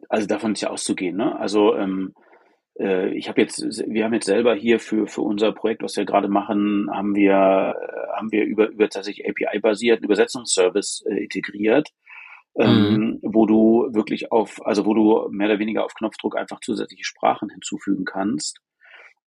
Also 0.10 0.28
davon 0.28 0.54
ist 0.54 0.62
ja 0.62 0.70
auszugehen. 0.70 1.16
Ne? 1.16 1.38
Also 1.40 1.76
ähm, 1.76 2.14
äh, 2.16 2.29
ich 2.80 3.28
habe 3.28 3.42
jetzt, 3.42 3.62
wir 3.62 4.06
haben 4.06 4.14
jetzt 4.14 4.26
selber 4.26 4.56
hier 4.56 4.80
für 4.80 5.08
für 5.08 5.22
unser 5.22 5.52
Projekt, 5.52 5.84
was 5.84 5.98
wir 5.98 6.06
gerade 6.06 6.30
machen, 6.30 6.88
haben 6.92 7.16
wir 7.16 7.34
äh, 7.34 8.18
haben 8.18 8.32
wir 8.32 8.46
über 8.46 8.70
über 8.70 8.90
tatsächlich 8.90 9.28
API-basierten 9.28 10.06
Übersetzungsservice 10.06 11.04
äh, 11.10 11.24
integriert 11.24 11.90
ähm, 12.60 12.92
mhm. 12.92 13.20
wo 13.22 13.46
du 13.46 13.88
wirklich 13.92 14.32
auf, 14.32 14.66
also 14.66 14.86
wo 14.86 14.94
du 14.94 15.30
mehr 15.32 15.48
oder 15.48 15.60
weniger 15.60 15.86
auf 15.86 15.94
Knopfdruck 15.94 16.36
einfach 16.38 16.60
zusätzliche 16.60 17.06
Sprachen 17.06 17.50
hinzufügen 17.50 18.06
kannst. 18.06 18.60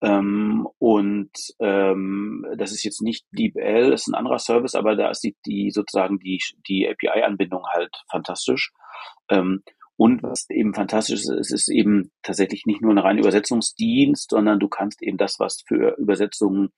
Ähm, 0.01 0.67
und 0.79 1.31
ähm, 1.59 2.45
das 2.57 2.71
ist 2.71 2.83
jetzt 2.83 3.01
nicht 3.01 3.25
DeepL, 3.31 3.93
ist 3.93 4.07
ein 4.07 4.15
anderer 4.15 4.39
Service, 4.39 4.75
aber 4.75 4.95
da 4.95 5.09
ist 5.11 5.23
die, 5.23 5.35
die 5.45 5.71
sozusagen 5.71 6.19
die, 6.19 6.41
die 6.67 6.89
API-Anbindung 6.89 7.63
halt 7.71 7.95
fantastisch. 8.09 8.71
Ähm, 9.29 9.63
und 10.01 10.23
was 10.23 10.49
eben 10.49 10.73
fantastisch 10.73 11.19
ist, 11.19 11.29
es 11.29 11.51
ist 11.51 11.69
eben 11.69 12.11
tatsächlich 12.23 12.65
nicht 12.65 12.81
nur 12.81 12.91
ein 12.91 12.97
reiner 12.97 13.19
Übersetzungsdienst, 13.19 14.31
sondern 14.31 14.59
du 14.59 14.67
kannst 14.67 15.03
eben 15.03 15.17
das, 15.17 15.39
was 15.39 15.61
für 15.67 15.95
Übersetzungen 15.99 16.69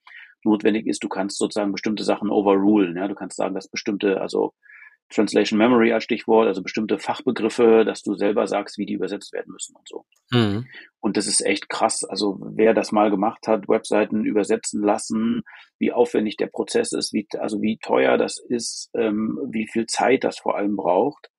notwendig 0.44 0.86
ist, 0.86 1.02
du 1.02 1.08
kannst 1.08 1.38
sozusagen 1.38 1.72
bestimmte 1.72 2.04
Sachen 2.04 2.28
overrulen. 2.28 2.98
Ja? 2.98 3.08
Du 3.08 3.14
kannst 3.14 3.38
sagen, 3.38 3.54
dass 3.54 3.66
bestimmte, 3.66 4.20
also 4.20 4.52
Translation 5.08 5.58
Memory 5.58 5.94
als 5.94 6.04
Stichwort, 6.04 6.48
also 6.48 6.62
bestimmte 6.62 6.98
Fachbegriffe, 6.98 7.86
dass 7.86 8.02
du 8.02 8.12
selber 8.14 8.46
sagst, 8.46 8.76
wie 8.76 8.84
die 8.84 8.92
übersetzt 8.92 9.32
werden 9.32 9.52
müssen 9.52 9.74
und 9.74 9.88
so. 9.88 10.04
Mhm. 10.30 10.66
Und 11.00 11.16
das 11.16 11.26
ist 11.26 11.40
echt 11.40 11.70
krass. 11.70 12.04
Also 12.04 12.38
wer 12.54 12.74
das 12.74 12.92
mal 12.92 13.10
gemacht 13.10 13.48
hat, 13.48 13.70
Webseiten 13.70 14.26
übersetzen 14.26 14.82
lassen, 14.82 15.44
wie 15.78 15.92
aufwendig 15.92 16.36
der 16.36 16.48
Prozess 16.48 16.92
ist, 16.92 17.14
wie, 17.14 17.26
also 17.38 17.62
wie 17.62 17.78
teuer 17.78 18.18
das 18.18 18.38
ist, 18.38 18.90
ähm, 18.94 19.40
wie 19.50 19.66
viel 19.66 19.86
Zeit 19.86 20.24
das 20.24 20.38
vor 20.38 20.58
allem 20.58 20.76
braucht. 20.76 21.30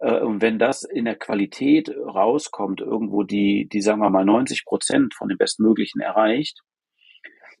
Äh, 0.00 0.20
und 0.20 0.42
wenn 0.42 0.58
das 0.58 0.82
in 0.82 1.04
der 1.04 1.16
Qualität 1.16 1.90
rauskommt, 1.90 2.80
irgendwo 2.80 3.22
die, 3.22 3.68
die 3.70 3.80
sagen 3.80 4.00
wir 4.00 4.10
mal 4.10 4.24
90 4.24 4.64
Prozent 4.64 5.14
von 5.14 5.28
dem 5.28 5.38
Bestmöglichen 5.38 6.00
erreicht, 6.00 6.60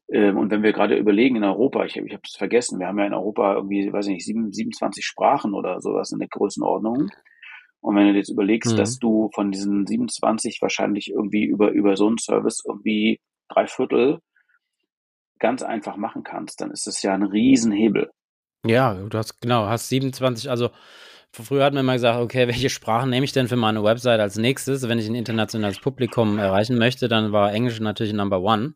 ähm, 0.08 0.38
und 0.38 0.50
wenn 0.50 0.62
wir 0.62 0.72
gerade 0.72 0.96
überlegen 0.96 1.36
in 1.36 1.44
Europa, 1.44 1.84
ich, 1.84 1.96
ich 1.96 2.12
habe 2.12 2.22
es 2.24 2.36
vergessen, 2.36 2.78
wir 2.78 2.86
haben 2.86 2.98
ja 2.98 3.06
in 3.06 3.14
Europa 3.14 3.54
irgendwie, 3.54 3.92
weiß 3.92 4.06
ich 4.06 4.26
nicht, 4.26 4.54
27 4.54 5.04
Sprachen 5.04 5.54
oder 5.54 5.80
sowas 5.80 6.12
in 6.12 6.18
der 6.18 6.28
Größenordnung. 6.28 7.10
Und 7.80 7.96
wenn 7.96 8.08
du 8.08 8.14
jetzt 8.14 8.30
überlegst, 8.30 8.72
mhm. 8.72 8.76
dass 8.76 8.98
du 8.98 9.30
von 9.34 9.50
diesen 9.50 9.86
27 9.86 10.58
wahrscheinlich 10.60 11.10
irgendwie 11.10 11.44
über, 11.44 11.70
über 11.70 11.96
so 11.96 12.06
einen 12.06 12.18
Service 12.18 12.62
irgendwie 12.64 13.20
drei 13.48 13.66
Viertel 13.66 14.20
ganz 15.38 15.62
einfach 15.62 15.96
machen 15.96 16.22
kannst, 16.22 16.60
dann 16.60 16.70
ist 16.70 16.86
das 16.86 17.02
ja 17.02 17.12
ein 17.12 17.22
Riesenhebel. 17.22 18.10
Ja, 18.64 18.94
du 18.94 19.18
hast 19.18 19.40
genau, 19.40 19.66
hast 19.66 19.88
27, 19.88 20.50
also 20.50 20.70
früher 21.32 21.64
hat 21.64 21.74
man 21.74 21.84
immer 21.84 21.94
gesagt, 21.94 22.20
okay, 22.20 22.46
welche 22.48 22.70
Sprachen 22.70 23.10
nehme 23.10 23.24
ich 23.24 23.32
denn 23.32 23.48
für 23.48 23.56
meine 23.56 23.82
Website 23.82 24.20
als 24.20 24.36
nächstes? 24.36 24.88
Wenn 24.88 24.98
ich 24.98 25.06
ein 25.06 25.14
internationales 25.14 25.80
Publikum 25.80 26.38
erreichen 26.38 26.78
möchte, 26.78 27.08
dann 27.08 27.32
war 27.32 27.52
Englisch 27.52 27.80
natürlich 27.80 28.12
Number 28.12 28.40
One 28.40 28.74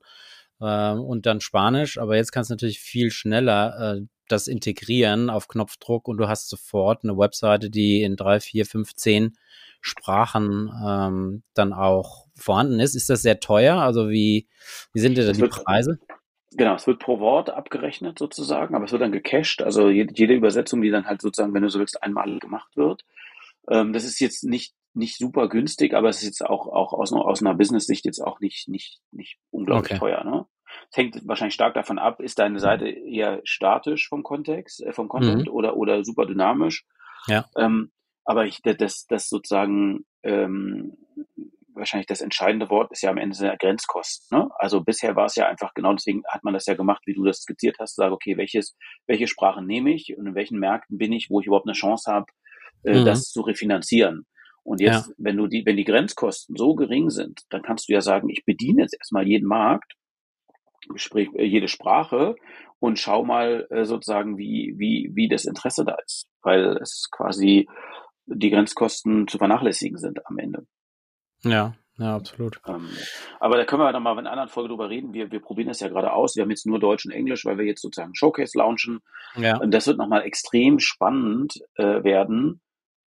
äh, 0.61 0.93
und 0.93 1.27
dann 1.27 1.41
Spanisch. 1.41 1.99
Aber 1.99 2.17
jetzt 2.17 2.33
kannst 2.33 2.51
du 2.51 2.55
natürlich 2.55 2.81
viel 2.81 3.11
schneller 3.11 3.97
äh, 3.99 4.07
das 4.31 4.47
integrieren 4.47 5.29
auf 5.29 5.49
Knopfdruck 5.49 6.09
und 6.09 6.19
du 6.19 6.29
hast 6.29 6.49
sofort 6.49 7.03
eine 7.03 7.19
Webseite, 7.19 7.69
die 7.69 8.03
in 8.03 8.17
drei, 8.17 8.41
vier, 8.41 8.65
fünf, 8.65 8.95
zehn 8.95 9.37
Sprachen 9.81 10.71
ähm, 10.87 11.43
dann 11.55 11.73
auch 11.73 12.27
vorhanden 12.37 12.81
ist. 12.81 12.95
Ist 12.95 13.11
das 13.11 13.23
sehr 13.23 13.41
teuer? 13.41 13.77
Also 13.77 14.11
wie, 14.11 14.47
wie 14.93 15.01
sind 15.01 15.17
denn 15.17 15.27
da 15.27 15.33
die 15.33 15.49
Preise? 15.49 15.99
Genau, 16.53 16.75
es 16.75 16.87
wird 16.87 16.99
pro 16.99 17.21
Wort 17.21 17.51
abgerechnet 17.51 18.19
sozusagen, 18.19 18.75
aber 18.75 18.85
es 18.85 18.93
wird 18.93 19.03
dann 19.03 19.13
gecached. 19.13 19.63
Also 19.63 19.89
jede, 19.89 20.35
Übersetzung, 20.35 20.83
die 20.83 20.91
dann 20.91 21.07
halt 21.07 21.23
sozusagen, 21.23 21.55
wenn 21.55 21.63
du 21.63 21.69
so 21.69 21.79
willst, 21.79 22.03
einmal 22.03 22.39
gemacht 22.41 22.77
wird. 22.77 23.05
Ähm, 23.69 23.93
das 23.93 24.05
ist 24.05 24.19
jetzt 24.21 24.45
nicht 24.45 24.75
nicht 24.95 25.19
super 25.19 25.49
günstig, 25.49 25.95
aber 25.95 26.09
es 26.09 26.19
ist 26.19 26.25
jetzt 26.25 26.45
auch, 26.45 26.67
auch 26.67 26.93
aus, 26.93 27.13
aus 27.13 27.41
einer 27.41 27.55
Business-Sicht 27.55 28.05
jetzt 28.05 28.21
auch 28.21 28.41
nicht, 28.41 28.69
nicht, 28.69 29.01
nicht 29.13 29.39
unglaublich 29.51 29.93
okay. 29.93 29.99
teuer. 30.01 30.25
Ne? 30.25 30.47
Es 30.91 30.97
hängt 30.97 31.29
wahrscheinlich 31.29 31.55
stark 31.55 31.75
davon 31.75 31.99
ab, 31.99 32.21
ist 32.21 32.39
deine 32.39 32.59
Seite 32.59 32.89
eher 32.89 33.41
statisch 33.45 34.09
vom 34.09 34.23
Kontext, 34.23 34.83
äh, 34.83 34.93
vom 34.93 35.09
Content 35.09 35.47
mhm. 35.47 35.53
oder, 35.53 35.77
oder 35.77 36.05
super 36.05 36.27
dynamisch. 36.27 36.85
Ja. 37.27 37.47
Ähm, 37.57 37.93
aber 38.25 38.47
ich, 38.47 38.63
das, 38.63 39.07
das 39.07 39.29
sozusagen 39.29 40.05
ähm, 40.23 40.97
wahrscheinlich 41.75 42.07
das 42.07 42.21
entscheidende 42.21 42.71
Wort 42.71 42.91
ist 42.93 43.03
ja 43.03 43.11
am 43.11 43.19
Ende 43.19 43.37
der 43.39 43.57
Grenzkosten. 43.57 44.39
Ne? 44.39 44.49
Also 44.59 44.83
bisher 44.83 45.17
war 45.17 45.27
es 45.27 45.37
ja 45.37 45.49
einfach 45.49 45.73
genau 45.75 45.93
deswegen 45.93 46.23
hat 46.29 46.45
man 46.45 46.55
das 46.55 46.67
ja 46.67 46.75
gemacht, 46.75 47.03
wie 47.07 47.15
du 47.15 47.25
das 47.25 47.39
skizziert 47.39 47.77
hast, 47.79 47.97
sage 47.97 48.13
okay, 48.13 48.37
welches, 48.37 48.77
welche 49.07 49.27
Sprachen 49.27 49.67
nehme 49.67 49.93
ich 49.93 50.15
und 50.17 50.27
in 50.27 50.35
welchen 50.35 50.59
Märkten 50.59 50.99
bin 50.99 51.13
ich, 51.13 51.31
wo 51.31 51.41
ich 51.41 51.47
überhaupt 51.47 51.67
eine 51.67 51.75
Chance 51.75 52.11
habe, 52.11 52.27
äh, 52.85 53.01
mhm. 53.01 53.05
das 53.05 53.31
zu 53.31 53.43
refinanzieren. 53.43 54.27
Und 54.63 54.81
jetzt, 54.81 55.09
ja. 55.09 55.15
wenn 55.19 55.37
du 55.37 55.47
die, 55.47 55.65
wenn 55.65 55.77
die 55.77 55.85
Grenzkosten 55.85 56.57
so 56.57 56.75
gering 56.75 57.11
sind, 57.11 57.41
dann 57.51 57.63
kannst 57.63 57.89
du 57.89 57.93
ja 57.93 58.01
sagen, 58.01 58.29
ich 58.29 58.45
bediene 58.45 58.83
jetzt 58.83 58.95
erstmal 58.95 59.27
jeden 59.27 59.49
Markt, 59.49 59.95
sprich 60.97 61.29
äh, 61.35 61.45
jede 61.45 61.69
Sprache 61.69 62.37
und 62.79 62.99
schau 62.99 63.25
mal 63.25 63.67
äh, 63.71 63.85
sozusagen, 63.85 64.39
wie, 64.39 64.75
wie, 64.77 65.11
wie 65.15 65.29
das 65.29 65.45
Interesse 65.45 65.85
da 65.85 65.97
ist. 66.05 66.29
Weil 66.43 66.79
es 66.81 67.09
quasi 67.11 67.69
die 68.27 68.51
Grenzkosten 68.51 69.27
zu 69.29 69.39
vernachlässigen 69.39 69.99
sind 69.99 70.25
am 70.27 70.39
Ende. 70.39 70.67
Ja, 71.43 71.75
ja, 71.99 72.17
absolut. 72.17 72.61
Ähm, 72.67 72.89
aber 73.41 73.57
da 73.57 73.65
können 73.65 73.83
wir 73.83 73.93
noch 73.93 74.01
mal 74.01 74.13
in 74.13 74.21
einer 74.21 74.31
anderen 74.31 74.49
Folge 74.49 74.71
drüber 74.71 74.89
reden. 74.89 75.13
Wir, 75.13 75.31
wir 75.31 75.41
probieren 75.41 75.69
das 75.69 75.81
ja 75.81 75.89
gerade 75.89 76.13
aus. 76.13 76.35
Wir 76.35 76.43
haben 76.43 76.51
jetzt 76.51 76.67
nur 76.67 76.79
Deutsch 76.79 77.05
und 77.05 77.13
Englisch, 77.13 77.45
weil 77.45 77.59
wir 77.59 77.67
jetzt 77.67 77.83
sozusagen 77.83 78.15
Showcase 78.15 78.57
launchen. 78.57 79.01
Ja. 79.37 79.59
Und 79.59 79.73
das 79.73 79.87
wird 79.87 79.99
nochmal 79.99 80.23
extrem 80.23 80.79
spannend 80.79 81.61
äh, 81.75 82.03
werden, 82.03 82.61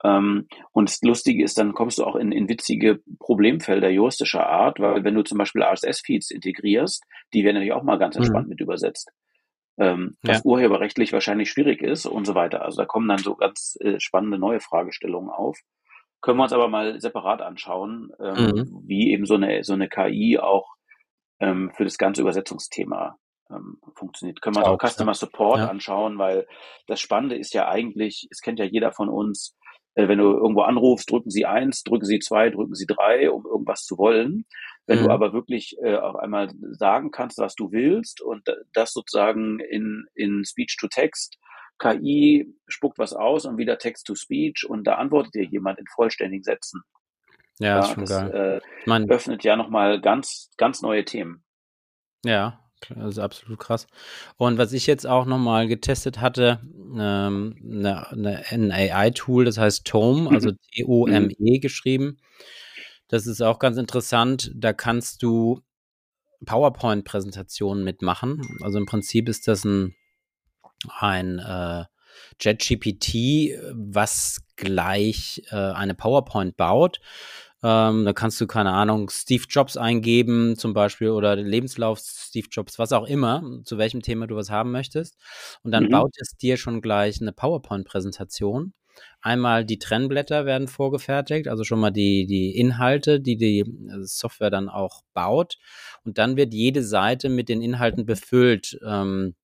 ähm, 0.04 0.48
und 0.72 0.90
das 0.90 1.02
Lustige 1.02 1.44
ist, 1.44 1.58
dann 1.58 1.74
kommst 1.74 1.98
du 1.98 2.04
auch 2.04 2.16
in, 2.16 2.32
in 2.32 2.50
witzige 2.50 3.00
Problemfelder 3.20 3.90
juristischer 3.90 4.46
Art, 4.46 4.80
weil 4.80 5.04
wenn 5.04 5.16
du 5.16 5.24
zum 5.24 5.38
Beispiel 5.38 5.64
RSS-Feeds 5.64 6.32
integrierst, 6.32 7.04
die 7.34 7.44
werden 7.44 7.56
natürlich 7.56 7.74
auch 7.74 7.84
mal 7.84 7.98
ganz 7.98 8.16
entspannt 8.16 8.48
mhm. 8.48 8.50
mit 8.50 8.62
übersetzt. 8.62 9.12
Ähm, 9.78 10.18
was 10.22 10.40
ja. 10.40 10.44
urheberrechtlich 10.44 11.14
wahrscheinlich 11.14 11.50
schwierig 11.50 11.82
ist 11.82 12.06
und 12.06 12.26
so 12.26 12.36
weiter. 12.36 12.62
Also 12.62 12.82
da 12.82 12.86
kommen 12.86 13.08
dann 13.08 13.18
so 13.18 13.36
ganz 13.36 13.76
äh, 13.80 14.00
spannende 14.00 14.38
neue 14.38 14.60
Fragestellungen 14.60 15.32
auf. 15.32 15.58
Können 16.24 16.38
wir 16.38 16.44
uns 16.44 16.54
aber 16.54 16.70
mal 16.70 17.02
separat 17.02 17.42
anschauen, 17.42 18.12
ähm, 18.18 18.46
mhm. 18.56 18.84
wie 18.88 19.12
eben 19.12 19.26
so 19.26 19.36
eine, 19.36 19.66
so 19.66 19.74
eine 19.74 19.90
KI 19.90 20.40
auch 20.40 20.74
ähm, 21.42 21.70
für 21.76 21.84
das 21.84 21.98
ganze 21.98 22.22
Übersetzungsthema 22.22 23.18
ähm, 23.52 23.78
funktioniert. 23.98 24.42
Können 24.42 24.56
wir 24.56 24.62
uns 24.62 24.70
auch 24.70 24.90
Customer 24.90 25.14
Support 25.14 25.60
ja. 25.60 25.68
anschauen, 25.68 26.18
weil 26.18 26.48
das 26.88 27.02
Spannende 27.02 27.36
ist 27.36 27.54
ja 27.54 27.68
eigentlich, 27.68 28.30
es 28.32 28.40
kennt 28.40 28.60
ja 28.60 28.66
jeder 28.66 28.94
von 28.94 29.10
uns, 29.10 29.58
äh, 29.96 30.08
wenn 30.08 30.18
du 30.18 30.32
irgendwo 30.32 30.62
anrufst, 30.62 31.12
drücken 31.12 31.30
Sie 31.30 31.46
eins, 31.46 31.84
drücken 31.84 32.06
Sie 32.06 32.20
zwei, 32.20 32.50
drücken 32.50 32.76
Sie 32.76 32.86
drei, 32.88 33.30
um 33.30 33.46
irgendwas 33.46 33.84
zu 33.84 33.98
wollen. 33.98 34.46
Wenn 34.88 35.02
mhm. 35.02 35.04
du 35.04 35.10
aber 35.10 35.34
wirklich 35.34 35.76
äh, 35.84 35.98
auch 35.98 36.16
einmal 36.16 36.50
sagen 36.72 37.12
kannst, 37.12 37.38
was 37.38 37.54
du 37.56 37.74
willst 37.74 38.22
und 38.22 38.48
das 38.72 38.94
sozusagen 38.94 39.60
in, 39.60 40.06
in 40.16 40.46
Speech-to-Text, 40.46 41.38
KI 41.80 42.54
spuckt 42.68 42.98
was 42.98 43.14
aus 43.14 43.46
und 43.46 43.58
wieder 43.58 43.78
Text-to-Speech 43.78 44.70
und 44.70 44.86
da 44.86 44.96
antwortet 44.96 45.36
dir 45.36 45.46
jemand 45.46 45.80
in 45.80 45.86
vollständigen 45.88 46.44
Sätzen. 46.44 46.84
Ja, 47.60 47.68
ja 47.68 47.80
ist 47.80 47.90
schon 47.90 48.06
das 48.06 48.10
geil. 48.10 48.62
Äh, 48.88 49.10
öffnet 49.10 49.44
ja 49.44 49.56
nochmal 49.56 50.02
ganz, 50.02 50.52
ganz 50.58 50.82
neue 50.82 51.06
Themen. 51.06 51.44
Ja, 52.26 52.64
das 52.90 53.14
ist 53.14 53.20
absolut 53.20 53.60
krass. 53.60 53.88
Und 54.38 54.58
was 54.58 54.74
ich 54.74 54.88
jetzt 54.88 55.06
auch 55.06 55.26
nochmal 55.26 55.68
getestet 55.68 56.20
hatte, 56.22 56.60
ähm, 56.98 57.56
eine, 57.64 58.12
eine, 58.12 58.44
ein 58.50 58.72
AI-Tool, 58.72 59.46
das 59.46 59.58
heißt 59.58 59.86
Tome, 59.86 60.30
also 60.32 60.52
mhm. 60.52 60.58
T-O-M-E 60.74 61.60
geschrieben. 61.60 62.18
Das 63.08 63.28
ist 63.28 63.42
auch 63.42 63.60
ganz 63.60 63.78
interessant. 63.78 64.52
Da 64.56 64.74
kannst 64.74 65.22
du 65.24 65.62
PowerPoint-Präsentationen 66.46 67.84
mitmachen. 67.84 68.42
Also 68.62 68.78
im 68.78 68.86
Prinzip 68.86 69.30
ist 69.30 69.48
das 69.48 69.64
ein, 69.66 69.96
ein 71.00 71.40
äh, 71.40 71.86
JetGPT, 72.40 73.60
was 73.74 74.42
gleich 74.56 75.42
äh, 75.52 75.56
eine 75.56 75.96
PowerPoint 75.96 76.58
baut. 76.58 77.00
Ähm, 77.64 78.04
da 78.04 78.12
kannst 78.12 78.42
du, 78.42 78.48
keine 78.48 78.72
Ahnung, 78.72 79.10
Steve 79.10 79.46
Jobs 79.50 79.78
eingeben, 79.78 80.58
zum 80.58 80.74
Beispiel, 80.74 81.10
oder 81.10 81.38
Lebenslauf 81.38 82.00
Steve 82.00 82.48
Jobs, 82.52 82.78
was 82.78 82.92
auch 82.92 83.08
immer, 83.08 83.42
zu 83.64 83.78
welchem 83.78 84.02
Thema 84.02 84.28
du 84.28 84.36
was 84.36 84.50
haben 84.50 84.72
möchtest. 84.72 85.18
Und 85.64 85.72
dann 85.72 85.86
mhm. 85.86 85.90
baut 85.90 86.12
es 86.18 86.36
dir 86.36 86.58
schon 86.58 86.82
gleich 86.82 87.22
eine 87.22 87.32
PowerPoint-Präsentation. 87.32 88.74
Einmal 89.22 89.64
die 89.64 89.80
Trennblätter 89.80 90.46
werden 90.46 90.68
vorgefertigt, 90.68 91.48
also 91.48 91.64
schon 91.64 91.80
mal 91.80 91.92
die, 91.92 92.26
die 92.28 92.58
Inhalte, 92.58 93.22
die 93.22 93.38
die 93.38 93.64
Software 94.02 94.52
dann 94.52 94.68
auch 94.68 95.02
baut. 95.14 95.58
Und 96.04 96.18
dann 96.18 96.36
wird 96.36 96.54
jede 96.54 96.84
Seite 96.84 97.30
mit 97.30 97.48
den 97.48 97.62
Inhalten 97.62 98.06
befüllt. 98.06 98.78
Ähm, 98.86 99.36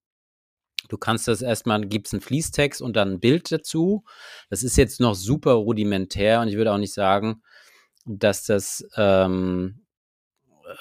Du 0.88 0.98
kannst 0.98 1.28
das 1.28 1.42
erstmal, 1.42 1.82
gibt 1.82 2.08
es 2.08 2.14
einen 2.14 2.22
Fließtext 2.22 2.82
und 2.82 2.96
dann 2.96 3.14
ein 3.14 3.20
Bild 3.20 3.52
dazu. 3.52 4.04
Das 4.50 4.64
ist 4.64 4.78
jetzt 4.78 5.00
noch 5.00 5.16
super 5.16 5.54
rudimentär 5.54 6.42
und 6.42 6.48
ich 6.48 6.56
würde 6.56 6.72
auch 6.72 6.78
nicht 6.78 6.94
sagen, 6.94 7.42
dass 8.06 8.46
das 8.46 8.84
ähm, 8.96 9.86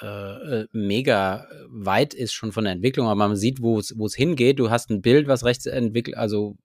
äh, 0.01 0.65
mega 0.71 1.47
weit 1.67 2.13
ist 2.13 2.33
schon 2.33 2.51
von 2.51 2.63
der 2.63 2.73
Entwicklung, 2.73 3.07
aber 3.07 3.27
man 3.27 3.35
sieht, 3.35 3.61
wo 3.61 3.79
es 3.79 4.15
hingeht. 4.15 4.59
Du 4.59 4.69
hast 4.69 4.89
ein 4.89 5.01
Bild, 5.01 5.27
was 5.27 5.43
rechts 5.43 5.65
entwickelt, 5.65 6.17
also 6.17 6.57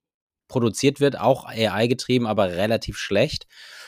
produziert 0.47 0.99
wird, 0.99 1.19
auch 1.19 1.45
AI 1.45 1.87
getrieben, 1.87 2.27
aber 2.27 2.49
relativ 2.49 2.97
schlecht. 2.97 3.45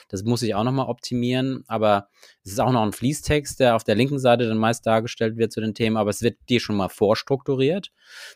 Das 0.08 0.24
muss 0.24 0.42
ich 0.42 0.56
auch 0.56 0.64
nochmal 0.64 0.88
optimieren, 0.88 1.64
aber 1.68 2.10
es 2.44 2.54
ist 2.54 2.60
auch 2.60 2.72
noch 2.72 2.84
ein 2.84 2.94
Fließtext, 2.94 3.60
der 3.60 3.76
auf 3.76 3.84
der 3.84 3.96
linken 3.96 4.20
Seite 4.20 4.48
dann 4.48 4.58
meist 4.58 4.86
dargestellt 4.86 5.38
wird 5.38 5.52
zu 5.52 5.62
den 5.62 5.74
Themen, 5.74 5.98
aber 5.98 6.10
es 6.10 6.22
wird 6.22 6.38
dir 6.50 6.60
schon 6.60 6.78
mal 6.78 6.90
vorstrukturiert. 6.90 7.92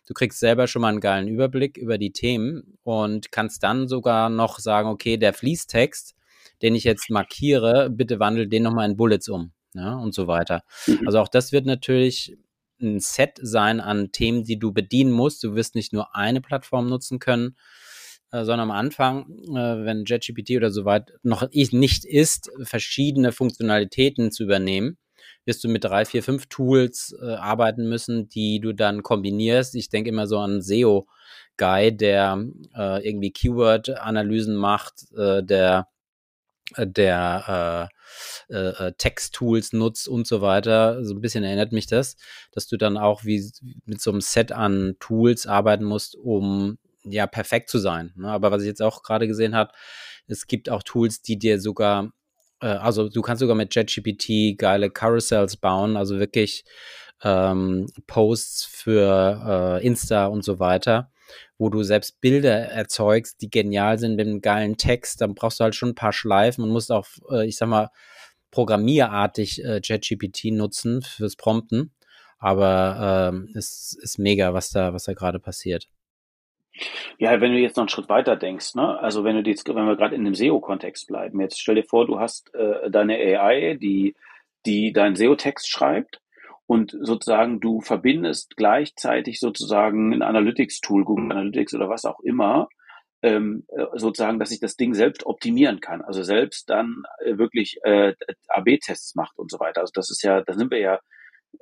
Du 0.06 0.14
kriegst 0.14 0.40
selber 0.40 0.68
schon 0.68 0.82
mal 0.82 0.90
einen 0.90 1.00
geilen 1.00 1.28
Überblick 1.28 1.78
über 1.78 1.98
die 1.98 2.12
Themen 2.12 2.78
und 2.84 3.32
kannst 3.32 3.64
dann 3.64 3.88
sogar 3.88 4.30
noch 4.30 4.60
sagen, 4.60 4.90
okay, 4.90 5.18
der 5.18 5.34
Fließtext, 5.34 6.16
den 6.62 6.76
ich 6.76 6.84
jetzt 6.84 7.10
markiere, 7.10 7.90
bitte 7.90 8.20
wandel 8.20 8.48
den 8.48 8.64
nochmal 8.64 8.90
in 8.90 8.98
Bullets 8.98 9.30
um 9.30 9.54
ja, 9.74 9.96
und 9.96 10.14
so 10.14 10.28
weiter. 10.28 10.64
Mhm. 10.88 11.02
Also 11.06 11.20
auch 11.20 11.28
das 11.28 11.52
wird 11.52 11.66
natürlich 11.66 12.38
ein 12.82 13.00
Set 13.00 13.38
sein 13.42 13.80
an 13.80 14.12
Themen, 14.12 14.44
die 14.44 14.58
du 14.58 14.72
bedienen 14.74 15.12
musst. 15.12 15.44
Du 15.44 15.56
wirst 15.56 15.76
nicht 15.76 15.94
nur 15.94 16.16
eine 16.16 16.42
Plattform 16.42 16.88
nutzen 16.88 17.20
können, 17.20 17.56
sondern 18.32 18.62
am 18.62 18.72
Anfang, 18.72 19.30
äh, 19.50 19.86
wenn 19.86 20.06
JetGPT 20.06 20.52
oder 20.58 20.72
so 20.72 20.86
weit 20.86 21.14
noch 21.24 21.50
nicht 21.52 22.06
ist, 22.06 22.50
verschiedene 22.64 23.32
Funktionalitäten 23.32 24.32
zu 24.32 24.44
übernehmen, 24.44 24.98
wirst 25.46 25.64
du 25.64 25.70
mit 25.70 25.84
drei, 25.84 26.06
vier, 26.06 26.24
fünf 26.24 26.48
Tools 26.48 27.16
äh, 27.22 27.34
arbeiten 27.34 27.90
müssen, 27.90 28.30
die 28.30 28.60
du 28.60 28.74
dann 28.74 29.04
kombinierst. 29.04 29.76
Ich 29.76 29.90
denke 29.90 30.10
immer 30.10 30.28
so 30.28 30.38
an 30.40 30.62
SEO-Guy, 30.62 31.96
der 31.96 32.46
äh, 32.76 33.08
irgendwie 33.08 33.32
Keyword-Analysen 33.32 34.56
macht, 34.56 35.12
äh, 35.18 35.44
der 35.44 35.88
äh, 36.76 36.88
der 36.88 37.90
äh, 38.50 38.54
äh, 38.54 38.94
Text-Tools 38.98 39.74
nutzt 39.74 40.08
und 40.08 40.28
so 40.28 40.42
weiter. 40.42 41.04
So 41.04 41.16
ein 41.16 41.22
bisschen 41.22 41.44
erinnert 41.44 41.72
mich 41.72 41.88
das, 41.88 42.16
dass 42.52 42.68
du 42.68 42.78
dann 42.78 42.98
auch 42.98 43.24
wie 43.26 43.44
mit 43.86 44.02
so 44.02 44.12
einem 44.12 44.22
Set 44.22 44.52
an 44.52 44.96
Tools 45.00 45.48
arbeiten 45.48 45.84
musst, 45.86 46.16
um 46.16 46.78
ja 47.04 47.28
perfekt 47.28 47.70
zu 47.70 47.80
sein. 47.80 48.14
Ne? 48.16 48.30
Aber 48.30 48.52
was 48.52 48.62
ich 48.62 48.68
jetzt 48.68 48.82
auch 48.82 49.04
gerade 49.04 49.28
gesehen 49.28 49.56
habe, 49.56 49.72
es 50.28 50.48
gibt 50.48 50.70
auch 50.70 50.84
Tools, 50.84 51.22
die 51.22 51.38
dir 51.38 51.60
sogar, 51.60 52.12
äh, 52.62 52.68
also 52.68 53.10
du 53.10 53.22
kannst 53.22 53.42
sogar 53.42 53.56
mit 53.56 53.74
JetGPT 53.76 54.58
geile 54.58 54.90
Carousels 54.90 55.58
bauen, 55.58 55.98
also 55.98 56.20
wirklich 56.20 56.64
ähm, 57.24 57.88
Posts 58.08 58.66
für 58.66 59.80
äh, 59.82 59.86
Insta 59.86 60.26
und 60.26 60.44
so 60.44 60.60
weiter, 60.60 61.12
wo 61.58 61.70
du 61.70 61.84
selbst 61.84 62.22
Bilder 62.22 62.70
erzeugst, 62.70 63.42
die 63.42 63.50
genial 63.50 64.00
sind 64.00 64.16
mit 64.16 64.28
einem 64.28 64.42
geilen 64.42 64.78
Text. 64.78 65.22
Dann 65.22 65.36
brauchst 65.36 65.60
du 65.60 65.64
halt 65.66 65.76
schon 65.76 65.90
ein 65.90 65.96
paar 65.96 66.14
Schleifen 66.14 66.64
und 66.64 66.72
musst 66.72 66.92
auch, 66.92 67.06
äh, 67.32 67.48
ich 67.48 67.58
sag 67.58 67.70
mal, 67.70 67.90
programmierartig 68.52 69.64
äh, 69.64 69.82
JetGPT 69.84 70.46
nutzen 70.52 71.02
fürs 71.02 71.36
Prompten. 71.36 71.94
Aber 72.38 73.32
ähm, 73.32 73.50
es 73.56 73.94
ist 74.02 74.18
mega, 74.18 74.54
was 74.54 74.72
da, 74.72 74.94
was 74.94 75.04
da 75.04 75.14
gerade 75.14 75.40
passiert. 75.40 75.88
Ja, 77.18 77.40
wenn 77.42 77.52
du 77.52 77.60
jetzt 77.60 77.76
noch 77.76 77.84
einen 77.84 77.90
Schritt 77.90 78.10
weiter 78.10 78.36
denkst, 78.36 78.76
ne? 78.76 79.00
Also 79.00 79.24
wenn 79.24 79.42
du 79.42 79.50
jetzt, 79.50 79.68
wenn 79.68 79.86
wir 79.86 79.96
gerade 79.96 80.16
in 80.16 80.26
dem 80.26 80.36
SEO-Kontext 80.36 81.08
bleiben, 81.08 81.40
jetzt 81.42 81.60
stell 81.60 81.76
dir 81.76 81.84
vor, 81.84 82.08
du 82.08 82.20
hast 82.20 82.54
äh, 82.56 82.90
deine 82.90 83.16
AI, 83.16 83.78
die, 83.80 84.16
die 84.66 84.94
deinen 84.94 85.16
SEO-Text 85.16 85.70
schreibt 85.70 86.22
und 86.66 86.96
sozusagen 87.02 87.60
du 87.60 87.82
verbindest 87.82 88.56
gleichzeitig 88.56 89.40
sozusagen 89.40 90.14
ein 90.14 90.22
Analytics-Tool, 90.22 91.04
Google 91.04 91.32
Analytics 91.32 91.74
oder 91.74 91.90
was 91.90 92.06
auch 92.06 92.20
immer, 92.22 92.70
ähm, 93.22 93.66
äh, 93.68 93.86
sozusagen, 93.96 94.40
dass 94.40 94.52
ich 94.52 94.60
das 94.60 94.76
Ding 94.78 94.94
selbst 94.94 95.26
optimieren 95.26 95.80
kann, 95.80 96.02
also 96.02 96.24
selbst 96.24 96.70
dann 96.70 97.04
äh, 97.24 97.38
wirklich 97.38 97.78
äh, 97.84 98.14
AB-Tests 98.48 99.16
macht 99.16 99.38
und 99.38 99.52
so 99.52 99.60
weiter. 99.60 99.82
Also 99.82 99.92
das 99.94 100.10
ist 100.10 100.24
ja, 100.24 100.42
da 100.42 100.54
sind 100.54 100.72
wir 100.72 100.80
ja 100.80 101.00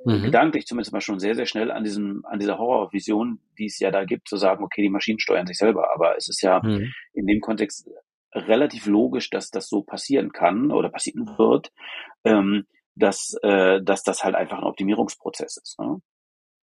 mhm. 0.04 0.22
gedanklich 0.22 0.66
zumindest 0.66 0.92
mal 0.92 1.00
schon 1.00 1.18
sehr, 1.18 1.34
sehr 1.34 1.46
schnell 1.46 1.70
an 1.70 1.84
diesem, 1.84 2.24
an 2.24 2.38
dieser 2.38 2.58
Horrorvision, 2.58 3.40
die 3.58 3.66
es 3.66 3.78
ja 3.78 3.90
da 3.90 4.04
gibt, 4.04 4.28
zu 4.28 4.36
sagen, 4.36 4.64
okay, 4.64 4.82
die 4.82 4.90
Maschinen 4.90 5.18
steuern 5.18 5.46
sich 5.46 5.58
selber. 5.58 5.92
Aber 5.94 6.16
es 6.16 6.28
ist 6.28 6.42
ja 6.42 6.60
mhm. 6.62 6.92
in 7.12 7.26
dem 7.26 7.40
Kontext 7.40 7.88
relativ 8.32 8.86
logisch, 8.86 9.30
dass 9.30 9.50
das 9.50 9.68
so 9.68 9.82
passieren 9.82 10.32
kann 10.32 10.70
oder 10.70 10.88
passieren 10.88 11.26
wird, 11.36 11.72
ähm, 12.24 12.66
dass, 12.94 13.34
äh, 13.42 13.80
dass 13.82 14.02
das 14.02 14.24
halt 14.24 14.34
einfach 14.34 14.58
ein 14.58 14.64
Optimierungsprozess 14.64 15.56
ist. 15.56 15.78
Ne? 15.78 16.00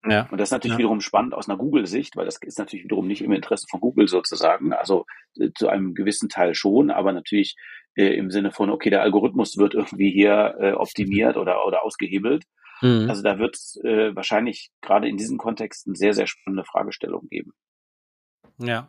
Ja. 0.09 0.29
Und 0.31 0.39
das 0.39 0.49
ist 0.49 0.53
natürlich 0.53 0.75
ja. 0.75 0.79
wiederum 0.79 1.01
spannend 1.01 1.35
aus 1.35 1.49
einer 1.49 1.59
Google-Sicht, 1.59 2.17
weil 2.17 2.27
das 2.27 2.39
ist 2.41 2.59
natürlich 2.59 2.85
wiederum 2.85 3.07
nicht 3.07 3.23
im 3.23 3.33
Interesse 3.33 3.67
von 3.69 3.81
Google 3.81 4.07
sozusagen. 4.07 4.73
Also 4.73 5.05
äh, 5.39 5.51
zu 5.57 5.69
einem 5.69 5.95
gewissen 5.95 6.29
Teil 6.29 6.55
schon, 6.55 6.91
aber 6.91 7.13
natürlich 7.13 7.57
äh, 7.97 8.17
im 8.17 8.31
Sinne 8.31 8.53
von, 8.53 8.71
okay, 8.71 8.91
der 8.91 9.03
Algorithmus 9.03 9.57
wird 9.57 9.75
irgendwie 9.75 10.13
hier 10.13 10.55
äh, 10.61 10.73
optimiert 10.73 11.37
oder, 11.37 11.67
oder 11.67 11.85
ausgehebelt. 11.85 12.45
Mhm. 12.81 13.09
Also 13.09 13.23
da 13.23 13.39
wird 13.39 13.57
es 13.57 13.79
äh, 13.83 14.15
wahrscheinlich 14.15 14.71
gerade 14.81 15.09
in 15.09 15.17
diesen 15.17 15.39
Kontexten 15.39 15.95
sehr, 15.95 16.15
sehr 16.15 16.27
spannende 16.27 16.65
Fragestellungen 16.65 17.29
geben. 17.29 17.53
Ja. 18.59 18.89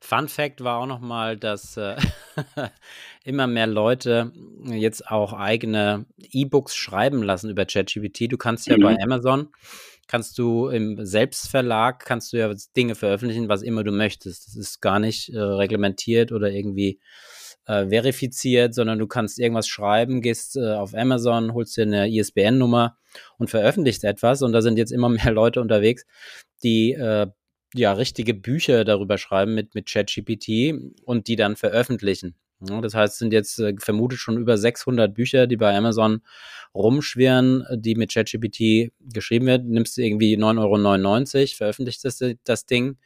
Fun 0.00 0.28
Fact 0.28 0.62
war 0.62 0.78
auch 0.78 0.86
nochmal, 0.86 1.36
dass 1.36 1.76
äh, 1.76 1.96
immer 3.24 3.46
mehr 3.46 3.66
Leute 3.66 4.32
jetzt 4.64 5.10
auch 5.10 5.32
eigene 5.32 6.06
E-Books 6.18 6.76
schreiben 6.76 7.22
lassen 7.22 7.50
über 7.50 7.64
ChatGPT. 7.64 8.30
Du 8.30 8.36
kannst 8.36 8.66
ja 8.66 8.76
mhm. 8.76 8.82
bei 8.82 8.96
Amazon, 9.02 9.48
kannst 10.06 10.38
du 10.38 10.68
im 10.68 11.04
Selbstverlag, 11.04 12.04
kannst 12.04 12.32
du 12.32 12.36
ja 12.36 12.52
Dinge 12.76 12.94
veröffentlichen, 12.94 13.48
was 13.48 13.62
immer 13.62 13.84
du 13.84 13.92
möchtest. 13.92 14.46
Das 14.46 14.56
ist 14.56 14.80
gar 14.80 14.98
nicht 14.98 15.30
äh, 15.30 15.38
reglementiert 15.38 16.30
oder 16.30 16.50
irgendwie 16.50 17.00
äh, 17.66 17.88
verifiziert, 17.88 18.74
sondern 18.74 18.98
du 18.98 19.06
kannst 19.06 19.38
irgendwas 19.38 19.66
schreiben, 19.66 20.20
gehst 20.20 20.56
äh, 20.56 20.74
auf 20.74 20.94
Amazon, 20.94 21.54
holst 21.54 21.76
dir 21.76 21.82
eine 21.82 22.08
ISBN-Nummer 22.10 22.98
und 23.38 23.50
veröffentlichst 23.50 24.04
etwas. 24.04 24.42
Und 24.42 24.52
da 24.52 24.62
sind 24.62 24.78
jetzt 24.78 24.92
immer 24.92 25.08
mehr 25.10 25.32
Leute 25.32 25.60
unterwegs, 25.60 26.04
die 26.62 26.92
äh, 26.92 27.26
ja 27.74 27.92
richtige 27.92 28.34
Bücher 28.34 28.84
darüber 28.84 29.18
schreiben 29.18 29.54
mit, 29.54 29.74
mit 29.74 29.88
ChatGPT 29.88 30.74
und 31.04 31.28
die 31.28 31.36
dann 31.36 31.56
veröffentlichen. 31.56 32.36
Ja, 32.60 32.80
das 32.80 32.94
heißt, 32.94 33.14
es 33.14 33.18
sind 33.18 33.32
jetzt 33.32 33.58
äh, 33.58 33.74
vermutet 33.78 34.18
schon 34.18 34.38
über 34.38 34.56
600 34.56 35.12
Bücher, 35.12 35.46
die 35.46 35.56
bei 35.56 35.76
Amazon 35.76 36.22
rumschwirren, 36.74 37.64
die 37.72 37.94
mit 37.94 38.12
ChatGPT 38.12 38.92
geschrieben 39.00 39.46
werden. 39.46 39.70
Nimmst 39.70 39.96
du 39.96 40.02
irgendwie 40.02 40.36
9,99 40.36 41.38
Euro, 41.38 41.46
veröffentlichst 41.56 42.04
das, 42.04 42.22
das 42.44 42.66
Ding 42.66 42.96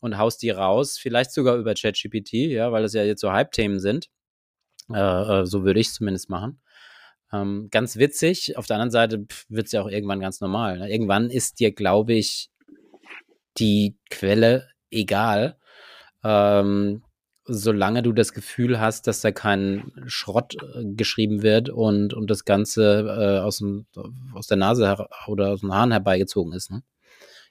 und 0.00 0.18
haust 0.18 0.42
die 0.42 0.50
raus, 0.50 0.98
vielleicht 0.98 1.32
sogar 1.32 1.56
über 1.56 1.74
ChatGPT, 1.74 2.32
ja, 2.32 2.72
weil 2.72 2.82
das 2.82 2.94
ja 2.94 3.04
jetzt 3.04 3.20
so 3.20 3.32
Hype-Themen 3.32 3.80
sind. 3.80 4.08
Äh, 4.92 4.98
äh 5.42 5.46
so 5.46 5.64
würde 5.64 5.80
ich 5.80 5.88
es 5.88 5.94
zumindest 5.94 6.30
machen. 6.30 6.60
Ähm, 7.32 7.68
ganz 7.70 7.96
witzig. 7.96 8.56
Auf 8.56 8.66
der 8.66 8.76
anderen 8.76 8.90
Seite 8.90 9.26
wird 9.48 9.66
es 9.66 9.72
ja 9.72 9.82
auch 9.82 9.88
irgendwann 9.88 10.20
ganz 10.20 10.40
normal. 10.40 10.78
Ne? 10.78 10.90
Irgendwann 10.90 11.30
ist 11.30 11.60
dir, 11.60 11.72
glaube 11.72 12.14
ich, 12.14 12.50
die 13.58 13.96
Quelle 14.10 14.68
egal, 14.90 15.58
ähm, 16.24 17.02
solange 17.44 18.02
du 18.02 18.12
das 18.12 18.32
Gefühl 18.32 18.80
hast, 18.80 19.06
dass 19.06 19.20
da 19.20 19.32
kein 19.32 19.92
Schrott 20.06 20.54
äh, 20.54 20.84
geschrieben 20.84 21.42
wird 21.42 21.70
und, 21.70 22.14
und 22.14 22.30
das 22.30 22.44
Ganze 22.44 23.06
äh, 23.08 23.40
aus, 23.40 23.58
dem, 23.58 23.86
aus 24.34 24.46
der 24.46 24.58
Nase 24.58 25.08
oder 25.26 25.52
aus 25.52 25.60
dem 25.60 25.72
Hahn 25.72 25.92
herbeigezogen 25.92 26.52
ist, 26.52 26.70
ne? 26.70 26.82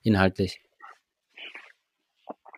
inhaltlich. 0.03 0.61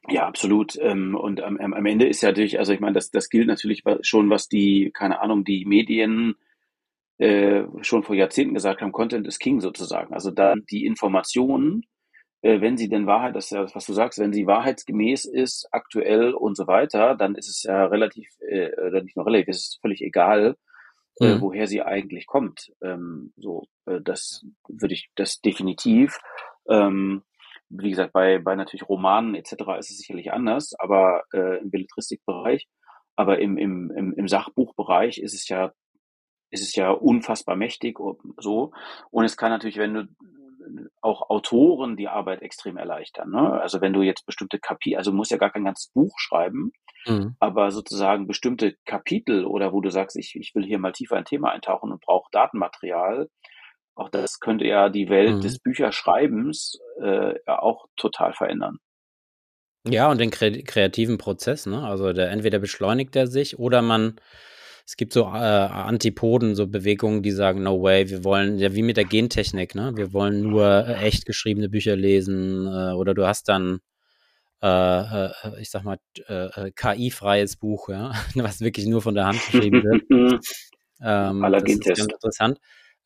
Ja, 0.09 0.27
absolut. 0.27 0.75
Ähm, 0.81 1.15
und 1.15 1.41
am, 1.41 1.57
am 1.57 1.85
Ende 1.85 2.07
ist 2.07 2.21
ja 2.21 2.29
natürlich, 2.29 2.59
also 2.59 2.73
ich 2.73 2.79
meine, 2.79 2.93
das, 2.93 3.11
das 3.11 3.29
gilt 3.29 3.47
natürlich 3.47 3.83
schon, 4.01 4.29
was 4.29 4.49
die, 4.49 4.91
keine 4.93 5.21
Ahnung, 5.21 5.43
die 5.43 5.65
Medien 5.65 6.35
äh, 7.19 7.63
schon 7.81 8.03
vor 8.03 8.15
Jahrzehnten 8.15 8.53
gesagt 8.53 8.81
haben, 8.81 8.91
Content 8.91 9.27
is 9.27 9.39
King 9.39 9.59
sozusagen. 9.59 10.13
Also 10.13 10.31
dann 10.31 10.63
die 10.71 10.85
Informationen, 10.85 11.83
äh, 12.41 12.61
wenn 12.61 12.77
sie 12.77 12.87
denn 12.87 13.07
Wahrheit, 13.07 13.35
das 13.35 13.45
ist 13.45 13.51
ja 13.51 13.61
das, 13.61 13.75
was 13.75 13.85
du 13.85 13.93
sagst, 13.93 14.19
wenn 14.19 14.33
sie 14.33 14.47
wahrheitsgemäß 14.47 15.25
ist, 15.25 15.67
aktuell 15.71 16.33
und 16.33 16.55
so 16.55 16.65
weiter, 16.65 17.15
dann 17.15 17.35
ist 17.35 17.49
es 17.49 17.63
ja 17.63 17.85
relativ, 17.85 18.29
äh, 18.47 18.71
oder 18.79 19.03
nicht 19.03 19.17
nur 19.17 19.25
relativ, 19.25 19.49
es 19.49 19.57
ist 19.57 19.79
völlig 19.81 20.01
egal, 20.01 20.55
äh, 21.19 21.35
mhm. 21.35 21.41
woher 21.41 21.67
sie 21.67 21.81
eigentlich 21.81 22.25
kommt. 22.25 22.71
Ähm, 22.81 23.33
so, 23.35 23.65
äh, 23.85 23.99
das 24.01 24.45
würde 24.69 24.93
ich, 24.93 25.09
das 25.15 25.41
definitiv. 25.41 26.17
Ähm, 26.69 27.23
wie 27.67 27.89
gesagt, 27.89 28.13
bei, 28.13 28.39
bei 28.39 28.55
natürlich 28.55 28.87
Romanen 28.87 29.35
etc. 29.35 29.53
ist 29.77 29.91
es 29.91 29.97
sicherlich 29.97 30.31
anders, 30.31 30.73
aber 30.79 31.23
äh, 31.33 31.59
im 31.59 31.69
Belletristikbereich, 31.69 32.67
aber 33.17 33.39
im, 33.39 33.57
im, 33.57 33.91
im, 33.91 34.13
im 34.13 34.27
Sachbuchbereich 34.29 35.19
ist 35.19 35.33
es 35.33 35.49
ja 35.49 35.73
ist 36.49 36.61
es 36.61 36.75
ja 36.75 36.91
unfassbar 36.91 37.55
mächtig 37.55 37.97
so 38.37 38.71
und 39.11 39.25
es 39.25 39.37
kann 39.37 39.51
natürlich, 39.51 39.77
wenn 39.77 39.93
du 39.93 40.07
auch 41.01 41.29
Autoren 41.29 41.97
die 41.97 42.07
Arbeit 42.07 42.41
extrem 42.41 42.77
erleichtern. 42.77 43.31
Ne? 43.31 43.59
Also 43.61 43.81
wenn 43.81 43.93
du 43.93 44.01
jetzt 44.01 44.25
bestimmte 44.25 44.59
Kapitel, 44.59 44.97
also 44.97 45.11
musst 45.11 45.31
ja 45.31 45.37
gar 45.37 45.51
kein 45.51 45.65
ganzes 45.65 45.91
Buch 45.93 46.13
schreiben, 46.17 46.71
mhm. 47.05 47.35
aber 47.39 47.71
sozusagen 47.71 48.27
bestimmte 48.27 48.75
Kapitel 48.85 49.45
oder 49.45 49.73
wo 49.73 49.81
du 49.81 49.89
sagst, 49.89 50.17
ich, 50.17 50.35
ich 50.35 50.53
will 50.55 50.65
hier 50.65 50.79
mal 50.79 50.91
tiefer 50.91 51.15
ein 51.15 51.25
Thema 51.25 51.51
eintauchen 51.51 51.91
und 51.91 52.01
brauche 52.01 52.29
Datenmaterial, 52.31 53.29
auch 53.95 54.09
das 54.09 54.39
könnte 54.39 54.65
ja 54.65 54.89
die 54.89 55.09
Welt 55.09 55.37
mhm. 55.37 55.41
des 55.41 55.59
Bücherschreibens 55.59 56.79
äh, 57.01 57.35
auch 57.45 57.85
total 57.97 58.33
verändern. 58.33 58.77
Ja, 59.87 60.11
und 60.11 60.19
den 60.19 60.29
kreativen 60.29 61.17
Prozess, 61.17 61.65
ne? 61.65 61.83
Also 61.83 62.11
der 62.11 62.29
entweder 62.31 62.59
beschleunigt 62.59 63.15
er 63.15 63.27
sich 63.27 63.59
oder 63.59 63.81
man 63.81 64.19
es 64.85 64.95
gibt 64.95 65.13
so 65.13 65.21
äh, 65.23 65.25
Antipoden, 65.25 66.55
so 66.55 66.67
Bewegungen, 66.67 67.21
die 67.21 67.31
sagen, 67.31 67.63
no 67.63 67.81
way, 67.81 68.09
wir 68.09 68.23
wollen, 68.23 68.57
ja 68.57 68.73
wie 68.73 68.81
mit 68.81 68.97
der 68.97 69.05
Gentechnik, 69.05 69.75
ne? 69.75 69.91
Wir 69.95 70.13
wollen 70.13 70.41
nur 70.41 70.87
äh, 70.87 70.95
echt 71.05 71.25
geschriebene 71.25 71.69
Bücher 71.69 71.95
lesen 71.95 72.67
äh, 72.67 72.93
oder 72.93 73.13
du 73.13 73.27
hast 73.27 73.49
dann 73.49 73.79
äh, 74.61 74.67
äh, 75.25 75.31
ich 75.59 75.69
sag 75.69 75.83
mal, 75.83 75.99
KI-freies 76.75 77.55
Buch, 77.55 77.87
ja, 77.89 78.11
was 78.35 78.59
wirklich 78.59 78.87
nur 78.87 79.01
von 79.01 79.15
der 79.15 79.27
Hand 79.27 79.39
geschrieben 79.51 79.83
wird. 79.83 80.03
ähm, 81.01 81.41
das 81.41 81.63
ist 81.63 81.85
ganz 81.85 81.99
interessant. 81.99 82.59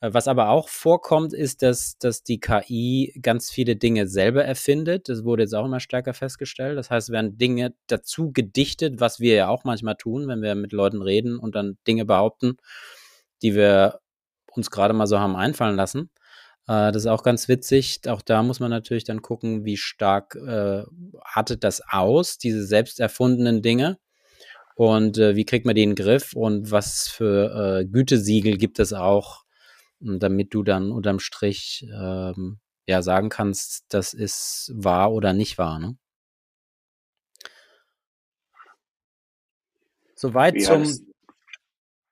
Äh, 0.03 0.13
was 0.13 0.27
aber 0.27 0.49
auch 0.49 0.67
vorkommt, 0.69 1.33
ist, 1.33 1.61
dass, 1.61 1.97
dass 1.97 2.23
die 2.23 2.39
KI 2.39 3.17
ganz 3.21 3.49
viele 3.49 3.75
Dinge 3.77 4.07
selber 4.07 4.43
erfindet. 4.43 5.07
Das 5.09 5.23
wurde 5.23 5.43
jetzt 5.43 5.55
auch 5.55 5.65
immer 5.65 5.79
stärker 5.79 6.13
festgestellt. 6.13 6.77
Das 6.77 6.89
heißt, 6.89 7.09
werden 7.09 7.37
Dinge 7.37 7.73
dazu 7.87 8.31
gedichtet, 8.33 8.99
was 8.99 9.19
wir 9.21 9.35
ja 9.35 9.47
auch 9.47 9.63
manchmal 9.63 9.95
tun, 9.95 10.27
wenn 10.27 10.41
wir 10.41 10.55
mit 10.55 10.73
Leuten 10.73 11.01
reden 11.01 11.39
und 11.39 11.55
dann 11.55 11.77
Dinge 11.87 12.05
behaupten, 12.05 12.57
die 13.41 13.55
wir 13.55 13.99
uns 14.51 14.71
gerade 14.71 14.93
mal 14.93 15.07
so 15.07 15.19
haben 15.19 15.35
einfallen 15.37 15.77
lassen. 15.77 16.09
Äh, 16.67 16.91
das 16.91 16.97
ist 17.03 17.07
auch 17.07 17.23
ganz 17.23 17.47
witzig. 17.47 18.01
Auch 18.07 18.21
da 18.21 18.43
muss 18.43 18.59
man 18.59 18.71
natürlich 18.71 19.05
dann 19.05 19.21
gucken, 19.21 19.65
wie 19.65 19.77
stark 19.77 20.35
äh, 20.35 20.83
artet 21.33 21.63
das 21.63 21.81
aus, 21.89 22.37
diese 22.37 22.65
selbst 22.65 22.99
erfundenen 22.99 23.61
Dinge. 23.61 23.99
Und 24.75 25.17
äh, 25.19 25.35
wie 25.35 25.45
kriegt 25.45 25.65
man 25.65 25.75
den 25.75 25.95
Griff 25.95 26.33
und 26.33 26.71
was 26.71 27.07
für 27.07 27.81
äh, 27.81 27.85
Gütesiegel 27.85 28.57
gibt 28.57 28.79
es 28.79 28.91
auch 28.91 29.42
damit 30.03 30.53
du 30.53 30.63
dann 30.63 30.91
unterm 30.91 31.19
Strich 31.19 31.87
ähm, 31.91 32.59
ja 32.85 33.01
sagen 33.01 33.29
kannst, 33.29 33.85
das 33.89 34.13
ist 34.13 34.71
wahr 34.75 35.11
oder 35.13 35.33
nicht 35.33 35.57
wahr. 35.57 35.79
Ne? 35.79 35.97
Soweit 40.15 40.61
zum, 40.61 40.85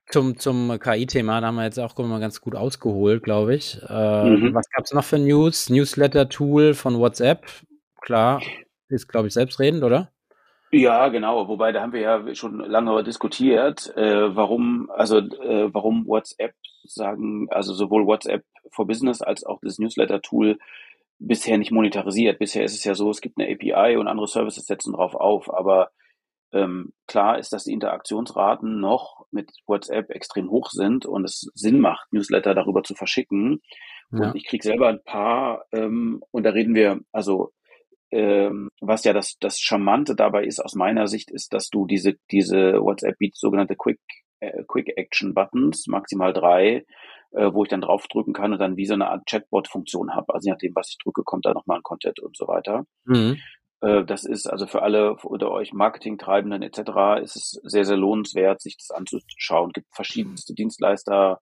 zum, 0.09 0.37
zum 0.37 0.79
KI-Thema, 0.79 1.39
da 1.39 1.47
haben 1.47 1.55
wir 1.55 1.63
jetzt 1.63 1.79
auch 1.79 1.97
mal 1.97 2.19
ganz 2.19 2.41
gut 2.41 2.55
ausgeholt, 2.55 3.23
glaube 3.23 3.55
ich. 3.55 3.81
Äh, 3.87 4.29
mhm. 4.29 4.53
Was 4.53 4.69
gab 4.69 4.85
es 4.85 4.93
noch 4.93 5.05
für 5.05 5.19
News? 5.19 5.69
Newsletter-Tool 5.69 6.73
von 6.73 6.99
WhatsApp, 6.99 7.45
klar, 8.01 8.41
ist, 8.89 9.07
glaube 9.07 9.27
ich, 9.27 9.33
selbstredend, 9.33 9.83
oder? 9.83 10.11
Ja, 10.71 11.09
genau. 11.09 11.47
Wobei, 11.49 11.73
da 11.73 11.81
haben 11.81 11.91
wir 11.91 11.99
ja 11.99 12.35
schon 12.35 12.59
lange 12.59 13.03
diskutiert, 13.03 13.93
äh, 13.97 14.35
warum, 14.35 14.89
also 14.89 15.17
äh, 15.17 15.73
warum 15.73 16.07
WhatsApp 16.07 16.53
sagen, 16.85 17.47
also 17.49 17.73
sowohl 17.73 18.07
WhatsApp 18.07 18.45
for 18.71 18.87
Business 18.87 19.21
als 19.21 19.43
auch 19.45 19.59
das 19.61 19.79
Newsletter-Tool 19.79 20.57
bisher 21.19 21.57
nicht 21.57 21.71
monetarisiert. 21.71 22.39
Bisher 22.39 22.63
ist 22.63 22.73
es 22.73 22.83
ja 22.85 22.95
so, 22.95 23.09
es 23.09 23.21
gibt 23.21 23.37
eine 23.37 23.51
API 23.51 23.97
und 23.97 24.07
andere 24.07 24.27
Services 24.27 24.65
setzen 24.65 24.93
drauf 24.93 25.13
auf, 25.13 25.53
aber 25.53 25.91
ähm, 26.53 26.93
klar 27.07 27.37
ist, 27.37 27.53
dass 27.53 27.65
die 27.65 27.73
Interaktionsraten 27.73 28.79
noch 28.79 29.25
mit 29.31 29.51
WhatsApp 29.67 30.09
extrem 30.09 30.49
hoch 30.49 30.69
sind 30.69 31.05
und 31.05 31.25
es 31.25 31.49
Sinn 31.53 31.79
macht, 31.79 32.11
Newsletter 32.11 32.55
darüber 32.55 32.83
zu 32.83 32.95
verschicken. 32.95 33.61
Ja. 34.11 34.27
Und 34.29 34.35
ich 34.35 34.45
kriege 34.45 34.63
selber 34.63 34.87
ein 34.89 35.03
paar, 35.03 35.65
ähm, 35.71 36.21
und 36.31 36.43
da 36.43 36.49
reden 36.49 36.75
wir, 36.75 36.99
also 37.11 37.51
was 38.11 39.03
ja 39.03 39.13
das, 39.13 39.37
das 39.39 39.59
Charmante 39.59 40.15
dabei 40.15 40.43
ist 40.43 40.59
aus 40.59 40.75
meiner 40.75 41.07
Sicht, 41.07 41.31
ist, 41.31 41.53
dass 41.53 41.69
du 41.69 41.85
diese, 41.85 42.15
diese 42.29 42.81
WhatsApp 42.81 43.17
bietet 43.17 43.37
sogenannte 43.37 43.75
Quick, 43.75 43.99
äh, 44.41 44.63
Quick 44.67 44.97
Action 44.97 45.33
Buttons, 45.33 45.87
maximal 45.87 46.33
drei, 46.33 46.85
äh, 47.31 47.53
wo 47.53 47.63
ich 47.63 47.69
dann 47.69 47.81
draufdrücken 47.81 48.33
kann 48.33 48.51
und 48.51 48.59
dann 48.59 48.77
wie 48.77 48.85
so 48.85 48.93
eine 48.93 49.09
Art 49.09 49.25
Chatbot-Funktion 49.25 50.13
habe. 50.13 50.33
Also 50.33 50.47
je 50.47 50.51
nachdem, 50.51 50.75
was 50.75 50.89
ich 50.89 50.97
drücke, 50.97 51.23
kommt 51.23 51.45
da 51.45 51.53
nochmal 51.53 51.77
ein 51.77 51.83
Content 51.83 52.19
und 52.19 52.35
so 52.35 52.47
weiter. 52.47 52.85
Mhm. 53.05 53.37
Äh, 53.81 54.03
das 54.05 54.25
ist 54.25 54.47
also 54.47 54.67
für 54.67 54.81
alle 54.81 55.15
unter 55.15 55.51
euch 55.51 55.73
Marketingtreibenden 55.73 56.61
etc. 56.61 57.21
ist 57.21 57.35
es 57.35 57.59
sehr, 57.63 57.85
sehr 57.85 57.97
lohnenswert, 57.97 58.61
sich 58.61 58.77
das 58.77 58.91
anzuschauen. 58.91 59.69
Es 59.69 59.73
gibt 59.73 59.95
verschiedenste 59.95 60.53
Dienstleister, 60.53 61.39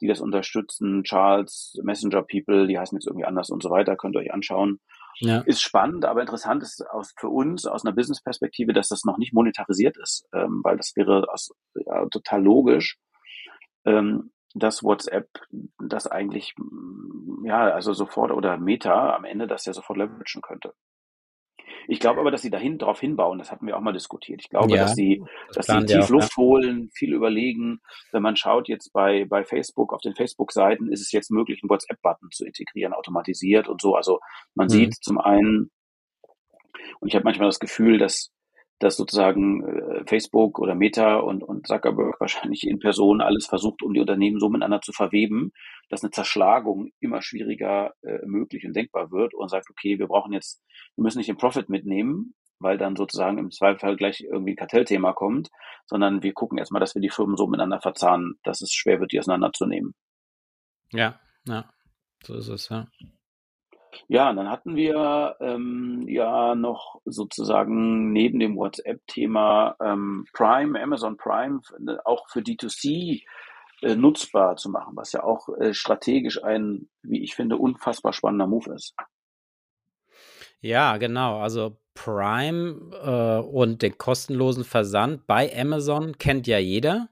die 0.00 0.06
das 0.06 0.20
unterstützen. 0.20 1.04
Charles, 1.04 1.78
Messenger 1.82 2.22
People, 2.22 2.66
die 2.66 2.78
heißen 2.78 2.96
jetzt 2.96 3.06
irgendwie 3.06 3.26
anders 3.26 3.50
und 3.50 3.62
so 3.62 3.70
weiter, 3.70 3.96
könnt 3.96 4.16
ihr 4.16 4.20
euch 4.20 4.32
anschauen. 4.32 4.80
Ja. 5.20 5.40
Ist 5.40 5.62
spannend, 5.62 6.04
aber 6.04 6.20
interessant 6.20 6.62
ist 6.62 6.84
aus, 6.90 7.14
für 7.18 7.28
uns 7.28 7.66
aus 7.66 7.84
einer 7.84 7.94
Business-Perspektive, 7.94 8.72
dass 8.72 8.88
das 8.88 9.04
noch 9.04 9.18
nicht 9.18 9.32
monetarisiert 9.32 9.96
ist, 9.96 10.26
ähm, 10.32 10.60
weil 10.64 10.76
das 10.76 10.92
wäre 10.96 11.26
aus, 11.32 11.52
ja, 11.74 12.06
total 12.08 12.42
logisch, 12.42 12.98
ähm, 13.84 14.32
dass 14.54 14.82
WhatsApp 14.82 15.28
das 15.78 16.06
eigentlich, 16.06 16.54
ja, 17.44 17.70
also 17.70 17.92
sofort 17.92 18.32
oder 18.32 18.56
Meta 18.58 19.14
am 19.14 19.24
Ende 19.24 19.46
das 19.46 19.64
ja 19.66 19.72
sofort 19.72 19.98
leveragen 19.98 20.42
könnte. 20.42 20.74
Ich 21.86 22.00
glaube 22.00 22.20
aber, 22.20 22.30
dass 22.30 22.42
sie 22.42 22.50
dahin 22.50 22.78
drauf 22.78 23.00
hinbauen. 23.00 23.38
Das 23.38 23.50
hatten 23.50 23.66
wir 23.66 23.76
auch 23.76 23.80
mal 23.80 23.92
diskutiert. 23.92 24.40
Ich 24.42 24.50
glaube, 24.50 24.74
ja, 24.74 24.82
dass 24.82 24.94
sie, 24.94 25.22
das 25.52 25.66
dass 25.66 25.78
sie 25.80 25.86
tief 25.86 26.08
Luft 26.08 26.32
ja. 26.32 26.36
holen, 26.36 26.90
viel 26.94 27.12
überlegen. 27.12 27.80
Wenn 28.12 28.22
man 28.22 28.36
schaut 28.36 28.68
jetzt 28.68 28.92
bei, 28.92 29.24
bei 29.24 29.44
Facebook, 29.44 29.92
auf 29.92 30.00
den 30.00 30.14
Facebook-Seiten 30.14 30.90
ist 30.90 31.00
es 31.00 31.12
jetzt 31.12 31.30
möglich, 31.30 31.60
einen 31.62 31.70
WhatsApp-Button 31.70 32.30
zu 32.30 32.44
integrieren, 32.44 32.92
automatisiert 32.92 33.68
und 33.68 33.80
so. 33.80 33.94
Also 33.94 34.20
man 34.54 34.66
mhm. 34.66 34.70
sieht 34.70 34.94
zum 35.02 35.18
einen, 35.18 35.70
und 37.00 37.08
ich 37.08 37.14
habe 37.14 37.24
manchmal 37.24 37.48
das 37.48 37.60
Gefühl, 37.60 37.98
dass 37.98 38.33
dass 38.78 38.96
sozusagen 38.96 39.64
äh, 39.64 40.04
Facebook 40.06 40.58
oder 40.58 40.74
Meta 40.74 41.16
und, 41.16 41.42
und 41.42 41.66
Zuckerberg 41.66 42.20
wahrscheinlich 42.20 42.66
in 42.66 42.78
Person 42.78 43.20
alles 43.20 43.46
versucht, 43.46 43.82
um 43.82 43.94
die 43.94 44.00
Unternehmen 44.00 44.40
so 44.40 44.48
miteinander 44.48 44.80
zu 44.80 44.92
verweben, 44.92 45.52
dass 45.88 46.02
eine 46.02 46.10
Zerschlagung 46.10 46.90
immer 47.00 47.22
schwieriger 47.22 47.92
äh, 48.02 48.24
möglich 48.26 48.66
und 48.66 48.74
denkbar 48.74 49.10
wird 49.10 49.34
und 49.34 49.48
sagt, 49.48 49.70
okay, 49.70 49.98
wir 49.98 50.06
brauchen 50.06 50.32
jetzt, 50.32 50.62
wir 50.96 51.02
müssen 51.02 51.18
nicht 51.18 51.28
den 51.28 51.36
Profit 51.36 51.68
mitnehmen, 51.68 52.34
weil 52.58 52.78
dann 52.78 52.96
sozusagen 52.96 53.38
im 53.38 53.50
Zweifel 53.50 53.96
gleich 53.96 54.20
irgendwie 54.20 54.52
ein 54.52 54.56
Kartellthema 54.56 55.12
kommt, 55.12 55.50
sondern 55.86 56.22
wir 56.22 56.32
gucken 56.32 56.58
erstmal, 56.58 56.80
dass 56.80 56.94
wir 56.94 57.02
die 57.02 57.10
Firmen 57.10 57.36
so 57.36 57.46
miteinander 57.46 57.80
verzahnen, 57.80 58.34
dass 58.42 58.60
es 58.62 58.72
schwer 58.72 59.00
wird, 59.00 59.12
die 59.12 59.18
auseinanderzunehmen. 59.18 59.94
Ja, 60.92 61.20
ja, 61.46 61.68
so 62.22 62.34
ist 62.34 62.48
es, 62.48 62.68
ja. 62.68 62.86
Ja, 64.08 64.30
und 64.30 64.36
dann 64.36 64.50
hatten 64.50 64.76
wir 64.76 65.36
ähm, 65.40 66.04
ja 66.06 66.54
noch 66.54 67.00
sozusagen 67.04 68.12
neben 68.12 68.38
dem 68.38 68.56
WhatsApp-Thema 68.56 69.76
ähm, 69.80 70.26
Prime, 70.32 70.80
Amazon 70.80 71.16
Prime, 71.16 71.60
auch 72.04 72.28
für 72.28 72.40
D2C 72.40 73.24
äh, 73.82 73.96
nutzbar 73.96 74.56
zu 74.56 74.70
machen, 74.70 74.96
was 74.96 75.12
ja 75.12 75.22
auch 75.22 75.48
äh, 75.60 75.74
strategisch 75.74 76.42
ein, 76.42 76.88
wie 77.02 77.22
ich 77.22 77.34
finde, 77.34 77.56
unfassbar 77.56 78.12
spannender 78.12 78.46
Move 78.46 78.74
ist. 78.74 78.94
Ja, 80.60 80.96
genau. 80.96 81.40
Also 81.40 81.76
Prime 81.94 82.90
äh, 83.02 83.46
und 83.46 83.82
den 83.82 83.98
kostenlosen 83.98 84.64
Versand 84.64 85.26
bei 85.26 85.52
Amazon 85.54 86.16
kennt 86.18 86.46
ja 86.46 86.58
jeder. 86.58 87.08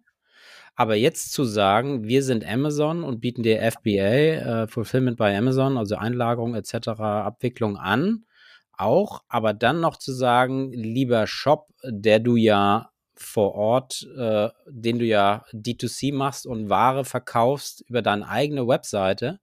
Aber 0.75 0.95
jetzt 0.95 1.33
zu 1.33 1.45
sagen, 1.45 2.05
wir 2.05 2.23
sind 2.23 2.47
Amazon 2.47 3.05
und 3.05 3.21
bieten 3.21 3.43
dir 3.43 3.61
FBA, 3.71 4.63
äh, 4.63 4.67
Fulfillment 4.69 5.19
by 5.19 5.35
Amazon, 5.35 5.77
also 5.77 5.97
Einlagerung 5.97 6.55
etc., 6.55 6.89
Abwicklung 6.99 7.77
an, 7.77 8.25
auch, 8.73 9.23
aber 9.29 9.53
dann 9.53 9.81
noch 9.81 9.97
zu 9.97 10.13
sagen, 10.13 10.73
lieber 10.73 11.27
Shop, 11.27 11.69
der 11.85 12.21
du 12.21 12.37
ja 12.37 12.91
vor 13.15 13.55
Ort, 13.55 14.09
äh, 14.17 14.49
den 14.67 14.99
du 14.99 15.05
ja 15.05 15.45
D2C 15.53 16.15
machst 16.15 16.47
und 16.47 16.71
Ware 16.71 17.05
verkaufst 17.05 17.85
über 17.87 18.01
deine 18.03 18.27
eigene 18.27 18.67
Webseite, 18.67 19.41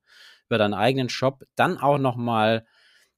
über 0.47 0.57
deinen 0.57 0.73
eigenen 0.73 1.09
Shop, 1.09 1.43
dann 1.55 1.77
auch 1.77 1.99
nochmal 1.99 2.65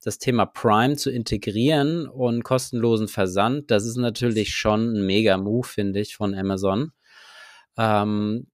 das 0.03 0.17
Thema 0.17 0.45
Prime 0.45 0.97
zu 0.97 1.11
integrieren 1.11 2.07
und 2.07 2.43
kostenlosen 2.43 3.07
Versand, 3.07 3.71
das 3.71 3.85
ist 3.85 3.97
natürlich 3.97 4.53
schon 4.55 4.93
ein 4.95 5.05
mega 5.05 5.37
Move, 5.37 5.67
finde 5.67 6.01
ich, 6.01 6.15
von 6.15 6.35
Amazon 6.35 6.91
ähm, 7.81 8.47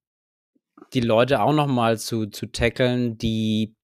die 0.94 1.02
Leute 1.02 1.42
auch 1.42 1.54
nochmal 1.54 1.98
zu, 1.98 2.28
zu 2.28 2.46
tackeln, 2.48 3.18
die 3.18 3.76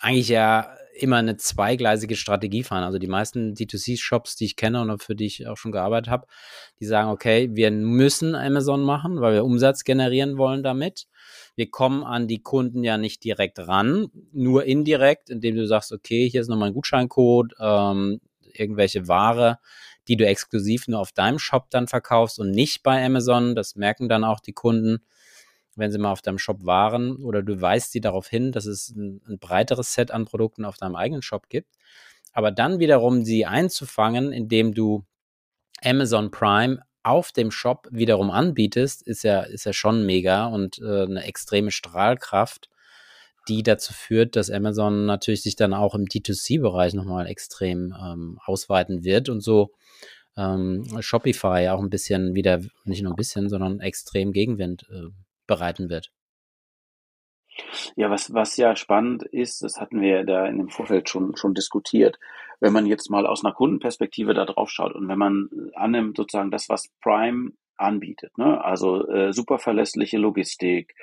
eigentlich 0.00 0.28
ja 0.28 0.76
immer 0.94 1.16
eine 1.16 1.36
zweigleisige 1.36 2.16
Strategie 2.16 2.62
fahren. 2.62 2.84
Also 2.84 2.98
die 2.98 3.08
meisten 3.08 3.54
D2C-Shops, 3.54 4.36
die 4.36 4.44
ich 4.44 4.56
kenne 4.56 4.80
und 4.82 5.02
für 5.02 5.14
die 5.16 5.26
ich 5.26 5.46
auch 5.48 5.56
schon 5.56 5.72
gearbeitet 5.72 6.10
habe, 6.10 6.26
die 6.80 6.84
sagen, 6.84 7.10
okay, 7.10 7.48
wir 7.52 7.70
müssen 7.70 8.34
Amazon 8.34 8.82
machen, 8.82 9.20
weil 9.20 9.32
wir 9.32 9.44
Umsatz 9.44 9.84
generieren 9.84 10.36
wollen 10.36 10.62
damit. 10.62 11.06
Wir 11.56 11.70
kommen 11.70 12.04
an 12.04 12.28
die 12.28 12.42
Kunden 12.42 12.84
ja 12.84 12.98
nicht 12.98 13.24
direkt 13.24 13.58
ran, 13.58 14.08
nur 14.32 14.64
indirekt, 14.64 15.30
indem 15.30 15.56
du 15.56 15.66
sagst, 15.66 15.92
okay, 15.92 16.28
hier 16.28 16.42
ist 16.42 16.48
nochmal 16.48 16.68
ein 16.68 16.74
Gutscheincode, 16.74 17.54
ähm, 17.58 18.20
irgendwelche 18.54 19.08
Ware, 19.08 19.58
die 20.08 20.16
du 20.16 20.26
exklusiv 20.26 20.88
nur 20.88 21.00
auf 21.00 21.12
deinem 21.12 21.38
Shop 21.38 21.70
dann 21.70 21.86
verkaufst 21.88 22.38
und 22.38 22.50
nicht 22.50 22.82
bei 22.82 23.04
Amazon. 23.04 23.54
Das 23.54 23.76
merken 23.76 24.08
dann 24.08 24.24
auch 24.24 24.40
die 24.40 24.52
Kunden 24.52 25.04
wenn 25.76 25.90
sie 25.90 25.98
mal 25.98 26.12
auf 26.12 26.22
deinem 26.22 26.38
Shop 26.38 26.64
waren 26.64 27.16
oder 27.16 27.42
du 27.42 27.60
weist 27.60 27.92
sie 27.92 28.00
darauf 28.00 28.28
hin, 28.28 28.52
dass 28.52 28.66
es 28.66 28.90
ein, 28.90 29.20
ein 29.26 29.38
breiteres 29.38 29.94
Set 29.94 30.10
an 30.10 30.24
Produkten 30.24 30.64
auf 30.64 30.76
deinem 30.76 30.96
eigenen 30.96 31.22
Shop 31.22 31.48
gibt. 31.48 31.76
Aber 32.32 32.50
dann 32.50 32.78
wiederum 32.78 33.24
sie 33.24 33.46
einzufangen, 33.46 34.32
indem 34.32 34.74
du 34.74 35.04
Amazon 35.82 36.30
Prime 36.30 36.82
auf 37.02 37.32
dem 37.32 37.50
Shop 37.50 37.88
wiederum 37.90 38.30
anbietest, 38.30 39.02
ist 39.02 39.24
ja, 39.24 39.42
ist 39.42 39.64
ja 39.64 39.72
schon 39.72 40.06
mega 40.06 40.46
und 40.46 40.78
äh, 40.78 41.02
eine 41.02 41.24
extreme 41.24 41.70
Strahlkraft, 41.70 42.68
die 43.48 43.62
dazu 43.62 43.92
führt, 43.92 44.36
dass 44.36 44.50
Amazon 44.50 45.04
natürlich 45.04 45.42
sich 45.42 45.56
dann 45.56 45.74
auch 45.74 45.94
im 45.94 46.04
D2C-Bereich 46.04 46.94
nochmal 46.94 47.26
extrem 47.26 47.94
ähm, 48.00 48.38
ausweiten 48.44 49.02
wird 49.02 49.28
und 49.28 49.40
so 49.40 49.72
ähm, 50.36 50.84
Shopify 51.00 51.68
auch 51.68 51.80
ein 51.80 51.90
bisschen 51.90 52.34
wieder, 52.34 52.60
nicht 52.84 53.02
nur 53.02 53.12
ein 53.12 53.16
bisschen, 53.16 53.48
sondern 53.48 53.80
extrem 53.80 54.32
Gegenwind 54.32 54.86
äh, 54.90 55.08
bereiten 55.46 55.88
wird. 55.88 56.10
Ja, 57.96 58.10
was, 58.10 58.32
was 58.32 58.56
ja 58.56 58.76
spannend 58.76 59.24
ist, 59.24 59.62
das 59.62 59.78
hatten 59.78 60.00
wir 60.00 60.24
da 60.24 60.46
in 60.46 60.58
dem 60.58 60.68
Vorfeld 60.70 61.08
schon, 61.08 61.36
schon 61.36 61.54
diskutiert, 61.54 62.18
wenn 62.60 62.72
man 62.72 62.86
jetzt 62.86 63.10
mal 63.10 63.26
aus 63.26 63.44
einer 63.44 63.52
Kundenperspektive 63.52 64.34
da 64.34 64.46
drauf 64.46 64.70
schaut 64.70 64.94
und 64.94 65.08
wenn 65.08 65.18
man 65.18 65.50
annimmt 65.74 66.16
sozusagen 66.16 66.50
das, 66.50 66.68
was 66.68 66.88
Prime 67.02 67.52
anbietet, 67.76 68.36
ne? 68.38 68.62
also 68.64 69.06
äh, 69.08 69.32
super 69.32 69.58
verlässliche 69.58 70.16
Logistik, 70.16 70.94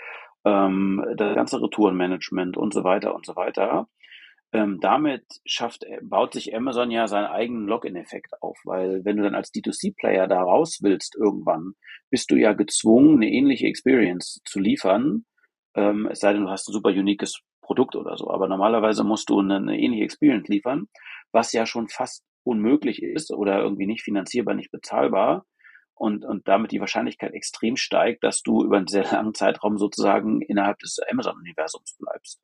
ähm, 0.45 1.05
das 1.15 1.35
ganze 1.35 1.61
Retourenmanagement 1.61 2.57
und 2.57 2.73
so 2.73 2.83
weiter 2.83 3.13
und 3.13 3.25
so 3.25 3.35
weiter, 3.35 3.87
ähm, 4.51 4.79
damit 4.81 5.23
schafft, 5.45 5.83
äh, 5.83 5.99
baut 6.01 6.33
sich 6.33 6.55
Amazon 6.55 6.91
ja 6.91 7.07
seinen 7.07 7.27
eigenen 7.27 7.67
Login-Effekt 7.67 8.41
auf, 8.41 8.57
weil 8.65 9.05
wenn 9.05 9.17
du 9.17 9.23
dann 9.23 9.35
als 9.35 9.53
D2C-Player 9.53 10.27
da 10.27 10.41
raus 10.41 10.79
willst 10.81 11.15
irgendwann, 11.15 11.73
bist 12.09 12.31
du 12.31 12.35
ja 12.35 12.53
gezwungen, 12.53 13.17
eine 13.17 13.29
ähnliche 13.31 13.67
Experience 13.67 14.41
zu 14.45 14.59
liefern, 14.59 15.25
ähm, 15.75 16.07
es 16.11 16.19
sei 16.19 16.33
denn, 16.33 16.43
du 16.43 16.49
hast 16.49 16.67
ein 16.67 16.73
super 16.73 16.89
uniques 16.89 17.41
Produkt 17.61 17.95
oder 17.95 18.17
so. 18.17 18.31
Aber 18.31 18.47
normalerweise 18.47 19.03
musst 19.03 19.29
du 19.29 19.39
eine, 19.39 19.57
eine 19.57 19.79
ähnliche 19.79 20.03
Experience 20.03 20.47
liefern, 20.47 20.87
was 21.31 21.53
ja 21.53 21.65
schon 21.65 21.87
fast 21.87 22.23
unmöglich 22.43 23.03
ist 23.03 23.31
oder 23.31 23.59
irgendwie 23.59 23.85
nicht 23.85 24.01
finanzierbar, 24.01 24.55
nicht 24.55 24.71
bezahlbar. 24.71 25.45
Und, 25.93 26.25
und 26.25 26.47
damit 26.47 26.71
die 26.71 26.79
Wahrscheinlichkeit 26.79 27.33
extrem 27.33 27.75
steigt, 27.75 28.23
dass 28.23 28.41
du 28.41 28.63
über 28.63 28.77
einen 28.77 28.87
sehr 28.87 29.03
langen 29.11 29.33
Zeitraum 29.33 29.77
sozusagen 29.77 30.41
innerhalb 30.41 30.79
des 30.79 30.97
Amazon-Universums 31.11 31.97
bleibst. 31.99 32.41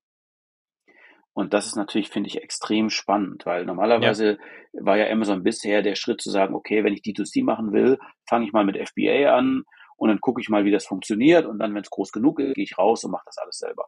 Und 1.35 1.53
das 1.53 1.65
ist 1.65 1.75
natürlich, 1.75 2.07
finde 2.07 2.29
ich, 2.29 2.41
extrem 2.41 2.89
spannend, 2.89 3.45
weil 3.45 3.65
normalerweise 3.65 4.37
ja. 4.71 4.85
war 4.85 4.95
ja 4.95 5.11
Amazon 5.11 5.43
bisher 5.43 5.81
der 5.81 5.95
Schritt 5.95 6.21
zu 6.21 6.31
sagen, 6.31 6.55
okay, 6.55 6.85
wenn 6.85 6.93
ich 6.93 7.01
D2C 7.01 7.43
machen 7.43 7.73
will, 7.73 7.99
fange 8.25 8.45
ich 8.45 8.53
mal 8.53 8.63
mit 8.63 8.77
FBA 8.77 9.35
an 9.35 9.65
und 9.97 10.07
dann 10.07 10.21
gucke 10.21 10.39
ich 10.39 10.47
mal, 10.47 10.63
wie 10.63 10.71
das 10.71 10.85
funktioniert 10.85 11.45
und 11.45 11.59
dann, 11.59 11.75
wenn 11.75 11.81
es 11.81 11.89
groß 11.89 12.13
genug 12.13 12.39
ist, 12.39 12.55
gehe 12.55 12.63
ich 12.63 12.77
raus 12.77 13.03
und 13.03 13.11
mache 13.11 13.25
das 13.25 13.37
alles 13.37 13.57
selber. 13.57 13.87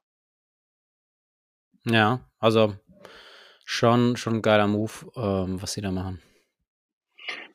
Ja, 1.86 2.20
also 2.38 2.74
schon, 3.64 4.18
schon 4.18 4.36
ein 4.36 4.42
geiler 4.42 4.68
Move, 4.68 5.10
ähm, 5.16 5.62
was 5.62 5.72
sie 5.72 5.82
da 5.82 5.92
machen. 5.92 6.22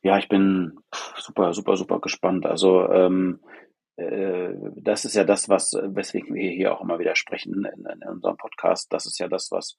Ja, 0.03 0.17
ich 0.17 0.31
bin 0.31 0.79
super, 1.19 1.53
super, 1.53 1.77
super 1.77 2.01
gespannt. 2.01 2.47
Also 2.47 2.89
ähm, 2.89 3.41
äh, 3.45 3.72
das 3.97 5.05
ist 5.05 5.15
ja 5.15 5.25
das, 5.25 5.49
was, 5.49 5.73
weswegen 5.75 6.35
wir 6.35 6.51
hier 6.51 6.75
auch 6.75 6.81
immer 6.81 6.99
wieder 6.99 7.15
sprechen 7.15 7.65
in, 7.65 7.85
in 7.87 8.09
unserem 8.09 8.37
Podcast. 8.37 8.93
Das 8.93 9.07
ist 9.07 9.19
ja 9.19 9.29
das, 9.29 9.51
was, 9.51 9.79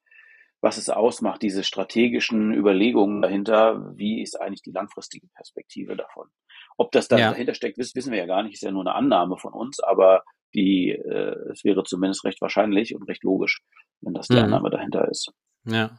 was 0.61 0.77
es 0.77 0.89
ausmacht, 0.89 1.41
diese 1.41 1.63
strategischen 1.63 2.53
Überlegungen 2.53 3.21
dahinter. 3.21 3.91
Wie 3.97 4.21
ist 4.21 4.39
eigentlich 4.39 4.61
die 4.61 4.71
langfristige 4.71 5.27
Perspektive 5.35 5.95
davon? 5.95 6.29
Ob 6.77 6.91
das 6.91 7.07
da 7.07 7.17
ja. 7.17 7.31
dahinter 7.31 7.53
steckt, 7.53 7.77
wissen 7.77 8.11
wir 8.11 8.19
ja 8.19 8.25
gar 8.25 8.43
nicht. 8.43 8.53
Ist 8.53 8.63
ja 8.63 8.71
nur 8.71 8.83
eine 8.83 8.95
Annahme 8.95 9.37
von 9.37 9.53
uns, 9.53 9.79
aber 9.79 10.23
die, 10.53 10.91
äh, 10.91 11.51
es 11.51 11.63
wäre 11.63 11.83
zumindest 11.83 12.23
recht 12.23 12.39
wahrscheinlich 12.41 12.95
und 12.95 13.03
recht 13.03 13.23
logisch, 13.23 13.61
wenn 14.01 14.13
das 14.13 14.27
die 14.27 14.35
mhm. 14.35 14.43
Annahme 14.43 14.69
dahinter 14.69 15.07
ist. 15.09 15.31
Ja. 15.65 15.97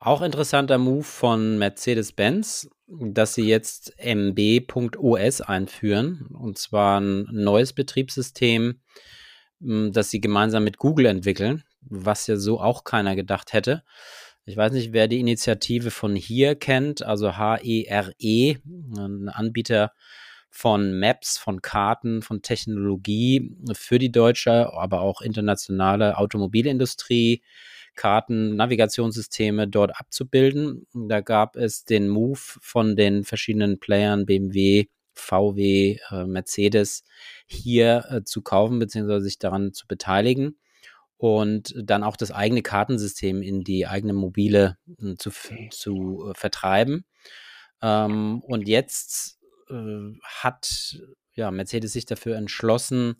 Auch 0.00 0.22
interessanter 0.22 0.78
Move 0.78 1.02
von 1.02 1.58
Mercedes-Benz, 1.58 2.70
dass 2.88 3.34
sie 3.34 3.46
jetzt 3.46 3.92
MB.OS 3.98 5.40
einführen. 5.42 6.26
Und 6.32 6.58
zwar 6.58 7.00
ein 7.00 7.26
neues 7.30 7.72
Betriebssystem, 7.72 8.80
hm, 9.60 9.92
das 9.92 10.10
sie 10.10 10.20
gemeinsam 10.20 10.64
mit 10.64 10.78
Google 10.78 11.06
entwickeln, 11.06 11.64
was 11.82 12.26
ja 12.26 12.36
so 12.36 12.60
auch 12.60 12.84
keiner 12.84 13.16
gedacht 13.16 13.52
hätte. 13.52 13.84
Ich 14.46 14.56
weiß 14.56 14.72
nicht, 14.72 14.92
wer 14.92 15.08
die 15.08 15.20
Initiative 15.20 15.90
von 15.90 16.16
hier 16.16 16.54
kennt, 16.54 17.02
also 17.02 17.36
HERE, 17.36 18.14
-E, 18.18 18.58
ein 18.96 19.28
Anbieter 19.28 19.92
von 20.50 20.98
Maps, 20.98 21.36
von 21.36 21.60
Karten, 21.60 22.22
von 22.22 22.40
Technologie 22.40 23.54
für 23.74 23.98
die 23.98 24.10
deutsche, 24.10 24.72
aber 24.72 25.02
auch 25.02 25.20
internationale 25.20 26.16
Automobilindustrie. 26.16 27.42
Karten, 27.98 28.56
Navigationssysteme 28.56 29.68
dort 29.68 29.98
abzubilden. 29.98 30.86
Da 30.94 31.20
gab 31.20 31.56
es 31.56 31.84
den 31.84 32.08
Move 32.08 32.38
von 32.38 32.96
den 32.96 33.24
verschiedenen 33.24 33.80
Playern 33.80 34.24
BMW, 34.24 34.86
VW, 35.14 35.98
äh, 36.10 36.24
Mercedes 36.24 37.02
hier 37.46 38.04
äh, 38.08 38.24
zu 38.24 38.40
kaufen 38.40 38.78
bzw. 38.78 39.18
sich 39.18 39.38
daran 39.38 39.72
zu 39.74 39.86
beteiligen 39.88 40.58
und 41.16 41.74
dann 41.76 42.04
auch 42.04 42.16
das 42.16 42.30
eigene 42.30 42.62
Kartensystem 42.62 43.42
in 43.42 43.64
die 43.64 43.86
eigene 43.88 44.12
mobile 44.12 44.78
äh, 45.02 45.16
zu, 45.16 45.30
zu 45.70 46.32
vertreiben. 46.34 47.04
Ähm, 47.82 48.40
und 48.42 48.68
jetzt 48.68 49.40
äh, 49.68 50.12
hat 50.22 51.02
ja, 51.34 51.50
Mercedes 51.50 51.92
sich 51.92 52.06
dafür 52.06 52.36
entschlossen, 52.36 53.16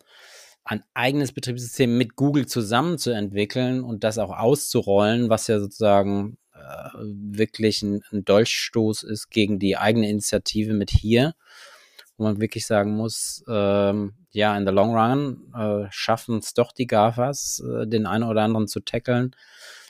ein 0.69 0.83
eigenes 0.93 1.31
Betriebssystem 1.31 1.97
mit 1.97 2.15
Google 2.15 2.45
zusammen 2.45 2.99
zu 2.99 3.09
entwickeln 3.09 3.83
und 3.83 4.03
das 4.03 4.19
auch 4.19 4.29
auszurollen, 4.29 5.27
was 5.27 5.47
ja 5.47 5.59
sozusagen 5.59 6.37
äh, 6.53 6.89
wirklich 6.93 7.81
ein, 7.81 8.03
ein, 8.11 8.23
Dolchstoß 8.23 9.01
ist 9.01 9.31
gegen 9.31 9.57
die 9.57 9.77
eigene 9.77 10.07
Initiative 10.07 10.73
mit 10.75 10.91
hier, 10.91 11.33
wo 12.17 12.25
man 12.25 12.39
wirklich 12.39 12.67
sagen 12.67 12.95
muss, 12.95 13.43
ähm, 13.49 14.13
ja, 14.29 14.55
in 14.55 14.67
the 14.67 14.71
long 14.71 14.95
run 14.95 15.51
äh, 15.55 15.87
schaffen 15.89 16.37
es 16.37 16.53
doch 16.53 16.71
die 16.71 16.85
GAFAs, 16.85 17.63
äh, 17.67 17.87
den 17.87 18.05
einen 18.05 18.25
oder 18.25 18.43
anderen 18.43 18.67
zu 18.67 18.79
tackeln, 18.79 19.35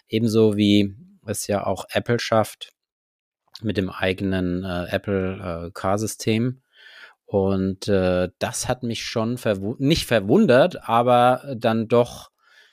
ebenso 0.07 0.55
wie 0.55 0.95
es 1.25 1.45
ja 1.47 1.65
auch 1.65 1.87
Apple 1.89 2.21
schafft 2.21 2.71
mit 3.61 3.75
dem 3.75 3.89
eigenen 3.89 4.63
äh, 4.63 4.85
Apple 4.85 5.65
äh, 5.67 5.71
Car-System 5.73 6.61
und 7.29 7.87
äh, 7.87 8.29
das 8.39 8.67
hat 8.67 8.81
mich 8.81 9.03
schon 9.03 9.37
verwu 9.37 9.75
nicht 9.77 10.07
verwundert, 10.07 10.89
aber 10.89 11.55
dann 11.55 11.87
doch 11.87 12.31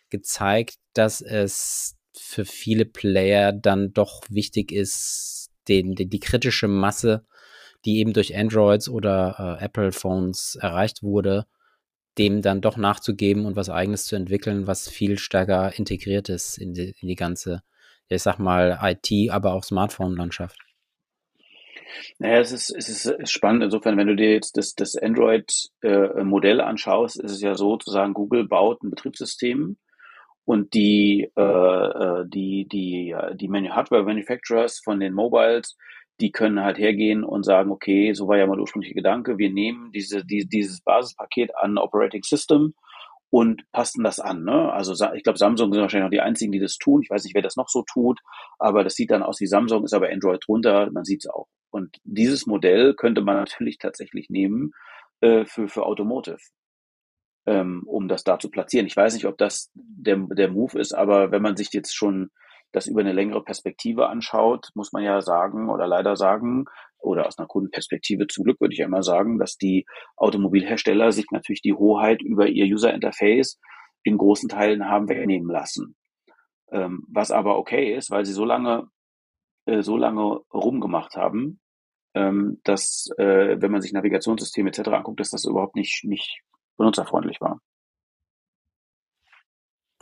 gezeigt, 0.08 0.76
dass 0.94 1.20
es 1.20 1.96
für 2.16 2.46
viele 2.46 2.86
Player 2.86 3.52
dann 3.52 3.92
doch 3.92 4.22
wichtig 4.30 4.72
ist, 4.72 5.50
den, 5.68 5.94
den 5.94 6.08
die 6.08 6.20
kritische 6.20 6.68
Masse, 6.68 7.26
die 7.84 7.98
eben 7.98 8.14
durch 8.14 8.34
Androids 8.34 8.88
oder 8.88 9.58
äh, 9.60 9.64
Apple 9.66 9.92
Phones 9.92 10.56
erreicht 10.58 11.02
wurde, 11.02 11.44
dem 12.16 12.40
dann 12.40 12.62
doch 12.62 12.78
nachzugeben 12.78 13.44
und 13.44 13.56
was 13.56 13.68
eigenes 13.68 14.06
zu 14.06 14.16
entwickeln, 14.16 14.66
was 14.66 14.88
viel 14.88 15.18
stärker 15.18 15.78
integriert 15.78 16.30
ist 16.30 16.56
in 16.56 16.72
die, 16.72 16.94
in 16.98 17.08
die 17.08 17.14
ganze, 17.14 17.62
ich 18.08 18.22
sag 18.22 18.38
mal, 18.38 18.78
IT, 18.82 19.30
aber 19.30 19.52
auch 19.52 19.64
Smartphone-Landschaft. 19.64 20.65
Naja, 22.18 22.40
es 22.40 22.52
ist, 22.52 22.70
es 22.70 22.88
ist 22.88 23.30
spannend. 23.30 23.64
Insofern, 23.64 23.96
wenn 23.96 24.06
du 24.06 24.16
dir 24.16 24.32
jetzt 24.32 24.56
das, 24.56 24.74
das 24.74 24.96
Android-Modell 24.96 26.60
äh, 26.60 26.62
anschaust, 26.62 27.20
ist 27.20 27.32
es 27.32 27.40
ja 27.40 27.54
so, 27.54 27.70
sozusagen, 27.72 28.14
Google 28.14 28.46
baut 28.46 28.82
ein 28.82 28.90
Betriebssystem 28.90 29.76
und 30.44 30.74
die, 30.74 31.30
äh, 31.36 31.42
äh 31.42 32.24
die, 32.26 32.66
die, 32.68 33.14
die 33.34 33.70
Hardware-Manufacturers 33.70 34.80
von 34.82 35.00
den 35.00 35.14
Mobiles, 35.14 35.76
die 36.20 36.32
können 36.32 36.62
halt 36.62 36.78
hergehen 36.78 37.24
und 37.24 37.44
sagen, 37.44 37.70
okay, 37.70 38.12
so 38.14 38.28
war 38.28 38.38
ja 38.38 38.46
mal 38.46 38.54
der 38.54 38.62
ursprüngliche 38.62 38.94
Gedanke, 38.94 39.38
wir 39.38 39.50
nehmen 39.50 39.92
diese, 39.92 40.24
die, 40.24 40.48
dieses 40.48 40.80
Basispaket 40.80 41.54
an 41.56 41.78
Operating 41.78 42.22
System 42.22 42.74
und 43.30 43.70
passen 43.72 44.04
das 44.04 44.20
an. 44.20 44.44
Ne? 44.44 44.72
Also 44.72 44.92
ich 45.14 45.22
glaube, 45.22 45.38
Samsung 45.38 45.72
sind 45.72 45.80
wahrscheinlich 45.80 46.06
noch 46.06 46.10
die 46.10 46.20
einzigen, 46.20 46.52
die 46.52 46.60
das 46.60 46.76
tun. 46.76 47.02
Ich 47.02 47.10
weiß 47.10 47.24
nicht, 47.24 47.34
wer 47.34 47.42
das 47.42 47.56
noch 47.56 47.68
so 47.68 47.82
tut, 47.82 48.20
aber 48.58 48.84
das 48.84 48.94
sieht 48.94 49.10
dann 49.10 49.22
aus 49.22 49.40
wie 49.40 49.46
Samsung, 49.46 49.84
ist 49.84 49.94
aber 49.94 50.10
Android 50.10 50.42
drunter, 50.46 50.90
man 50.92 51.04
sieht 51.04 51.24
es 51.24 51.30
auch. 51.30 51.48
Und 51.70 51.96
dieses 52.04 52.46
Modell 52.46 52.94
könnte 52.94 53.22
man 53.22 53.36
natürlich 53.36 53.78
tatsächlich 53.78 54.30
nehmen 54.30 54.72
äh, 55.20 55.44
für, 55.44 55.68
für 55.68 55.84
Automotive, 55.84 56.38
ähm, 57.46 57.82
um 57.86 58.08
das 58.08 58.24
da 58.24 58.38
zu 58.38 58.50
platzieren. 58.50 58.86
Ich 58.86 58.96
weiß 58.96 59.14
nicht, 59.14 59.26
ob 59.26 59.38
das 59.38 59.70
der, 59.74 60.16
der 60.16 60.50
Move 60.50 60.78
ist, 60.78 60.92
aber 60.92 61.30
wenn 61.32 61.42
man 61.42 61.56
sich 61.56 61.72
jetzt 61.72 61.94
schon 61.94 62.30
das 62.72 62.86
über 62.86 63.00
eine 63.00 63.12
längere 63.12 63.42
Perspektive 63.42 64.08
anschaut, 64.08 64.70
muss 64.74 64.92
man 64.92 65.02
ja 65.02 65.20
sagen 65.22 65.70
oder 65.70 65.86
leider 65.86 66.16
sagen, 66.16 66.66
oder 67.06 67.26
aus 67.26 67.38
einer 67.38 67.48
Kundenperspektive 67.48 68.26
zum 68.26 68.44
Glück 68.44 68.60
würde 68.60 68.74
ich 68.74 68.80
immer 68.80 69.02
sagen, 69.02 69.38
dass 69.38 69.56
die 69.56 69.86
Automobilhersteller 70.16 71.12
sich 71.12 71.26
natürlich 71.30 71.62
die 71.62 71.72
Hoheit 71.72 72.20
über 72.22 72.48
ihr 72.48 72.66
User 72.66 72.92
Interface 72.92 73.58
in 74.02 74.18
großen 74.18 74.48
Teilen 74.48 74.88
haben 74.88 75.08
wegnehmen 75.08 75.50
lassen. 75.50 75.96
Ähm, 76.70 77.04
was 77.08 77.30
aber 77.30 77.58
okay 77.58 77.94
ist, 77.94 78.10
weil 78.10 78.24
sie 78.24 78.32
so 78.32 78.44
lange, 78.44 78.88
äh, 79.66 79.82
so 79.82 79.96
lange 79.96 80.40
rumgemacht 80.52 81.16
haben, 81.16 81.60
ähm, 82.14 82.60
dass, 82.64 83.08
äh, 83.18 83.60
wenn 83.60 83.70
man 83.70 83.82
sich 83.82 83.92
Navigationssysteme 83.92 84.70
etc. 84.70 84.88
anguckt, 84.88 85.20
dass 85.20 85.30
das 85.30 85.44
überhaupt 85.44 85.76
nicht, 85.76 86.04
nicht 86.04 86.40
benutzerfreundlich 86.76 87.40
war. 87.40 87.60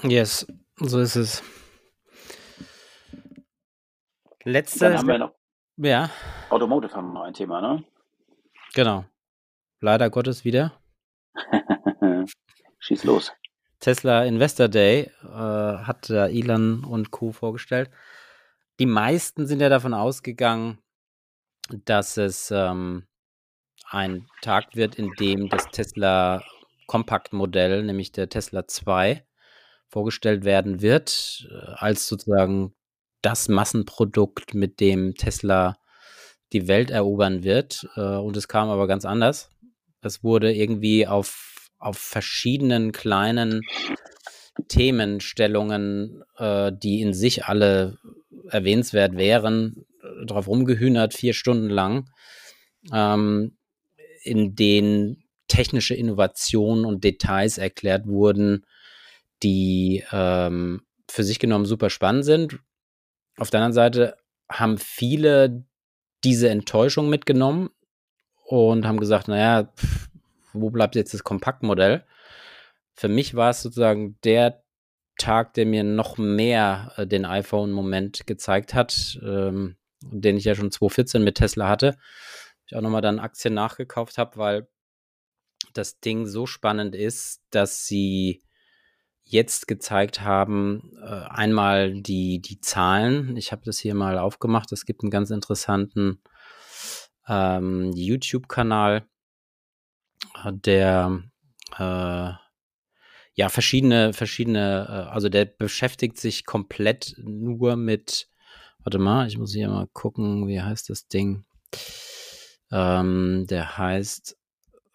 Yes, 0.02 0.46
so 0.76 1.00
ist 1.00 1.16
es. 1.16 1.42
Letzte. 4.44 4.80
Dann 4.80 4.98
haben 4.98 5.08
wir 5.08 5.18
noch. 5.18 5.43
Ja. 5.76 6.10
Automotive 6.50 6.94
haben 6.94 7.08
wir 7.08 7.14
noch 7.14 7.22
ein 7.22 7.34
Thema, 7.34 7.60
ne? 7.60 7.84
Genau. 8.74 9.04
Leider 9.80 10.08
Gottes 10.10 10.44
wieder. 10.44 10.80
Schieß 12.78 13.04
los. 13.04 13.32
Tesla 13.80 14.24
Investor 14.24 14.68
Day 14.68 15.10
äh, 15.22 15.28
hat 15.28 16.08
da 16.08 16.26
Elon 16.28 16.84
und 16.84 17.10
Co. 17.10 17.32
vorgestellt. 17.32 17.90
Die 18.78 18.86
meisten 18.86 19.46
sind 19.46 19.60
ja 19.60 19.68
davon 19.68 19.94
ausgegangen, 19.94 20.78
dass 21.84 22.16
es 22.16 22.50
ähm, 22.50 23.06
ein 23.88 24.26
Tag 24.42 24.74
wird, 24.74 24.96
in 24.96 25.12
dem 25.18 25.48
das 25.48 25.66
Tesla 25.66 26.42
Kompaktmodell, 26.86 27.82
nämlich 27.82 28.12
der 28.12 28.28
Tesla 28.28 28.66
2, 28.66 29.24
vorgestellt 29.88 30.44
werden 30.44 30.82
wird, 30.82 31.46
äh, 31.50 31.72
als 31.76 32.08
sozusagen 32.08 32.74
das 33.24 33.48
Massenprodukt, 33.48 34.54
mit 34.54 34.80
dem 34.80 35.14
Tesla 35.14 35.78
die 36.52 36.68
Welt 36.68 36.90
erobern 36.90 37.42
wird. 37.42 37.86
Äh, 37.96 38.00
und 38.00 38.36
es 38.36 38.48
kam 38.48 38.68
aber 38.68 38.86
ganz 38.86 39.04
anders. 39.04 39.50
Es 40.02 40.22
wurde 40.22 40.52
irgendwie 40.52 41.06
auf, 41.06 41.70
auf 41.78 41.96
verschiedenen 41.96 42.92
kleinen 42.92 43.62
Themenstellungen, 44.68 46.22
äh, 46.36 46.72
die 46.72 47.00
in 47.00 47.14
sich 47.14 47.46
alle 47.46 47.98
erwähnenswert 48.50 49.16
wären, 49.16 49.86
drauf 50.26 50.46
rumgehühnert, 50.46 51.14
vier 51.14 51.32
Stunden 51.32 51.70
lang, 51.70 52.10
ähm, 52.92 53.56
in 54.22 54.54
denen 54.54 55.24
technische 55.48 55.94
Innovationen 55.94 56.84
und 56.84 57.04
Details 57.04 57.58
erklärt 57.58 58.06
wurden, 58.06 58.64
die 59.42 60.04
ähm, 60.12 60.82
für 61.08 61.24
sich 61.24 61.38
genommen 61.38 61.66
super 61.66 61.90
spannend 61.90 62.24
sind. 62.24 62.58
Auf 63.36 63.50
der 63.50 63.60
anderen 63.60 63.72
Seite 63.72 64.16
haben 64.48 64.78
viele 64.78 65.64
diese 66.22 66.48
Enttäuschung 66.48 67.08
mitgenommen 67.08 67.70
und 68.44 68.86
haben 68.86 69.00
gesagt, 69.00 69.28
naja, 69.28 69.64
pff, 69.76 70.08
wo 70.52 70.70
bleibt 70.70 70.94
jetzt 70.94 71.14
das 71.14 71.24
Kompaktmodell? 71.24 72.04
Für 72.94 73.08
mich 73.08 73.34
war 73.34 73.50
es 73.50 73.62
sozusagen 73.62 74.18
der 74.22 74.62
Tag, 75.18 75.54
der 75.54 75.66
mir 75.66 75.84
noch 75.84 76.18
mehr 76.18 76.92
äh, 76.96 77.06
den 77.06 77.24
iPhone-Moment 77.24 78.26
gezeigt 78.26 78.74
hat, 78.74 79.18
ähm, 79.22 79.76
den 80.00 80.36
ich 80.36 80.44
ja 80.44 80.54
schon 80.54 80.70
2014 80.70 81.22
mit 81.22 81.36
Tesla 81.36 81.68
hatte. 81.68 81.96
Ich 82.66 82.76
auch 82.76 82.80
nochmal 82.80 83.02
dann 83.02 83.18
Aktien 83.18 83.54
nachgekauft 83.54 84.18
habe, 84.18 84.36
weil 84.36 84.68
das 85.72 86.00
Ding 86.00 86.26
so 86.26 86.46
spannend 86.46 86.94
ist, 86.94 87.42
dass 87.50 87.86
sie 87.86 88.43
jetzt 89.24 89.66
gezeigt 89.66 90.20
haben, 90.20 90.92
äh, 91.02 91.06
einmal 91.28 92.00
die, 92.00 92.40
die 92.40 92.60
Zahlen. 92.60 93.36
Ich 93.36 93.52
habe 93.52 93.62
das 93.64 93.78
hier 93.78 93.94
mal 93.94 94.18
aufgemacht. 94.18 94.70
Es 94.72 94.84
gibt 94.84 95.02
einen 95.02 95.10
ganz 95.10 95.30
interessanten 95.30 96.20
ähm, 97.26 97.92
YouTube-Kanal, 97.94 99.06
der 100.50 101.22
äh, 101.78 102.30
ja 103.34 103.48
verschiedene, 103.48 104.12
verschiedene, 104.12 104.86
äh, 104.88 105.12
also 105.12 105.28
der 105.28 105.46
beschäftigt 105.46 106.18
sich 106.18 106.44
komplett 106.44 107.14
nur 107.18 107.76
mit, 107.76 108.28
warte 108.78 108.98
mal, 108.98 109.26
ich 109.26 109.38
muss 109.38 109.52
hier 109.52 109.68
mal 109.68 109.88
gucken, 109.92 110.46
wie 110.46 110.60
heißt 110.60 110.90
das 110.90 111.08
Ding? 111.08 111.44
Ähm, 112.70 113.46
der 113.48 113.78
heißt 113.78 114.36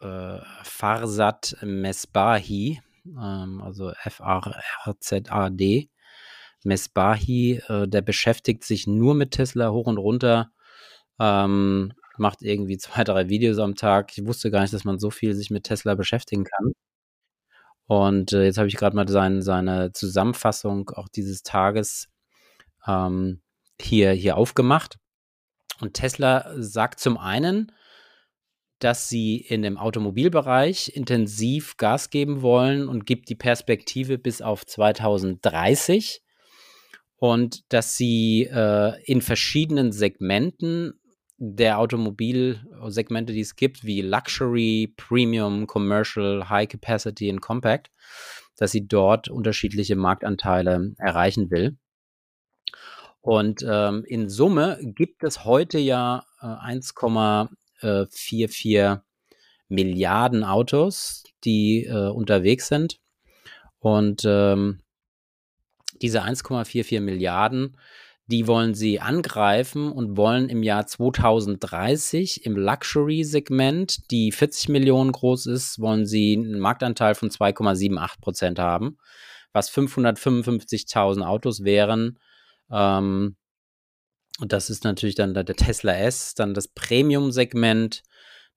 äh, 0.01 0.39
Farsat 0.63 1.57
Mesbahi 1.61 2.81
ähm, 3.17 3.61
also 3.61 3.91
F-A-R-Z-A-D. 4.03 5.89
Mesbahi, 6.63 7.61
äh, 7.67 7.87
der 7.87 8.01
beschäftigt 8.01 8.63
sich 8.63 8.87
nur 8.87 9.15
mit 9.15 9.31
Tesla 9.31 9.71
hoch 9.71 9.87
und 9.87 9.97
runter, 9.97 10.51
ähm, 11.19 11.93
macht 12.17 12.41
irgendwie 12.41 12.77
zwei, 12.79 13.03
drei 13.03 13.29
Videos 13.29 13.59
am 13.59 13.75
Tag. 13.75 14.17
Ich 14.17 14.25
wusste 14.25 14.51
gar 14.51 14.61
nicht, 14.61 14.73
dass 14.73 14.83
man 14.83 14.99
so 14.99 15.09
viel 15.11 15.35
sich 15.35 15.49
mit 15.51 15.63
Tesla 15.65 15.95
beschäftigen 15.95 16.43
kann. 16.43 16.73
Und 17.87 18.33
äh, 18.33 18.43
jetzt 18.45 18.57
habe 18.57 18.67
ich 18.67 18.75
gerade 18.75 18.95
mal 18.95 19.07
sein, 19.07 19.41
seine 19.41 19.91
Zusammenfassung 19.93 20.89
auch 20.91 21.09
dieses 21.09 21.41
Tages 21.43 22.07
ähm, 22.85 23.41
hier, 23.81 24.11
hier 24.11 24.37
aufgemacht. 24.37 24.99
Und 25.81 25.93
Tesla 25.95 26.51
sagt 26.57 26.99
zum 26.99 27.17
einen, 27.17 27.71
dass 28.79 29.09
sie 29.09 29.37
in 29.37 29.61
dem 29.61 29.77
Automobilbereich 29.77 30.95
intensiv 30.95 31.77
Gas 31.77 32.09
geben 32.09 32.41
wollen 32.41 32.87
und 32.87 33.05
gibt 33.05 33.29
die 33.29 33.35
Perspektive 33.35 34.17
bis 34.17 34.41
auf 34.41 34.65
2030 34.65 36.21
und 37.17 37.71
dass 37.73 37.97
sie 37.97 38.49
äh, 38.51 38.93
in 39.03 39.21
verschiedenen 39.21 39.91
Segmenten 39.91 40.93
der 41.37 41.79
Automobilsegmente, 41.79 43.33
die 43.33 43.41
es 43.41 43.55
gibt, 43.55 43.85
wie 43.85 44.01
Luxury, 44.01 44.93
Premium, 44.97 45.67
Commercial, 45.67 46.49
High 46.49 46.67
Capacity 46.67 47.29
und 47.29 47.41
Compact, 47.41 47.91
dass 48.57 48.71
sie 48.71 48.87
dort 48.87 49.29
unterschiedliche 49.29 49.95
Marktanteile 49.95 50.93
erreichen 50.97 51.49
will. 51.49 51.77
Und 53.21 53.65
ähm, 53.67 54.03
in 54.07 54.29
Summe 54.29 54.79
gibt 54.81 55.23
es 55.23 55.43
heute 55.43 55.77
ja 55.77 56.23
äh, 56.41 56.45
1, 56.45 56.95
1,44 57.81 58.93
äh, 58.93 58.97
Milliarden 59.69 60.43
Autos, 60.43 61.23
die 61.43 61.85
äh, 61.85 62.09
unterwegs 62.09 62.67
sind. 62.67 62.99
Und 63.79 64.23
ähm, 64.25 64.81
diese 66.01 66.23
1,44 66.23 66.99
Milliarden, 67.01 67.77
die 68.27 68.45
wollen 68.45 68.75
sie 68.75 68.99
angreifen 68.99 69.91
und 69.91 70.15
wollen 70.15 70.49
im 70.49 70.61
Jahr 70.61 70.85
2030 70.85 72.45
im 72.45 72.57
Luxury-Segment, 72.57 74.11
die 74.11 74.31
40 74.31 74.69
Millionen 74.69 75.11
groß 75.11 75.47
ist, 75.47 75.79
wollen 75.79 76.05
sie 76.05 76.33
einen 76.33 76.59
Marktanteil 76.59 77.15
von 77.15 77.29
2,78 77.29 78.21
Prozent 78.21 78.59
haben, 78.59 78.97
was 79.51 79.71
555.000 79.71 81.25
Autos 81.25 81.63
wären. 81.63 82.19
Ähm, 82.71 83.35
und 84.39 84.53
das 84.53 84.69
ist 84.69 84.83
natürlich 84.83 85.15
dann 85.15 85.33
der 85.33 85.45
Tesla 85.45 85.93
S, 85.93 86.33
dann 86.33 86.53
das 86.53 86.67
Premium-Segment. 86.67 88.03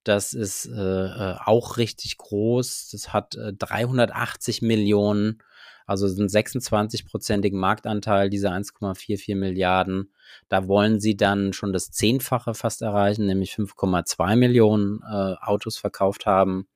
Das 0.04 0.32
ist 0.32 0.66
äh, 0.66 0.70
äh 1.06 1.36
auch 1.44 1.76
richtig 1.76 2.18
groß. 2.18 2.90
Das 2.92 3.12
hat 3.12 3.34
äh, 3.36 3.52
380 3.52 4.62
Millionen, 4.62 5.42
also 5.86 6.06
einen 6.06 6.28
26-prozentigen 6.28 7.58
Marktanteil 7.58 8.30
dieser 8.30 8.52
1,44 8.52 9.36
Milliarden. 9.36 10.12
Da 10.48 10.68
wollen 10.68 11.00
sie 11.00 11.16
dann 11.16 11.52
schon 11.52 11.72
das 11.72 11.90
Zehnfache 11.90 12.54
fast 12.54 12.82
erreichen, 12.82 13.26
nämlich 13.26 13.52
5,2 13.52 14.36
Millionen 14.36 15.00
äh, 15.02 15.34
Autos 15.40 15.76
verkauft 15.76 16.26
haben. 16.26 16.68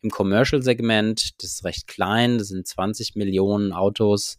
Im 0.00 0.10
Commercial-Segment, 0.10 1.42
das 1.42 1.52
ist 1.52 1.64
recht 1.64 1.86
klein, 1.86 2.38
das 2.38 2.48
sind 2.48 2.66
20 2.66 3.16
Millionen 3.16 3.72
Autos 3.72 4.38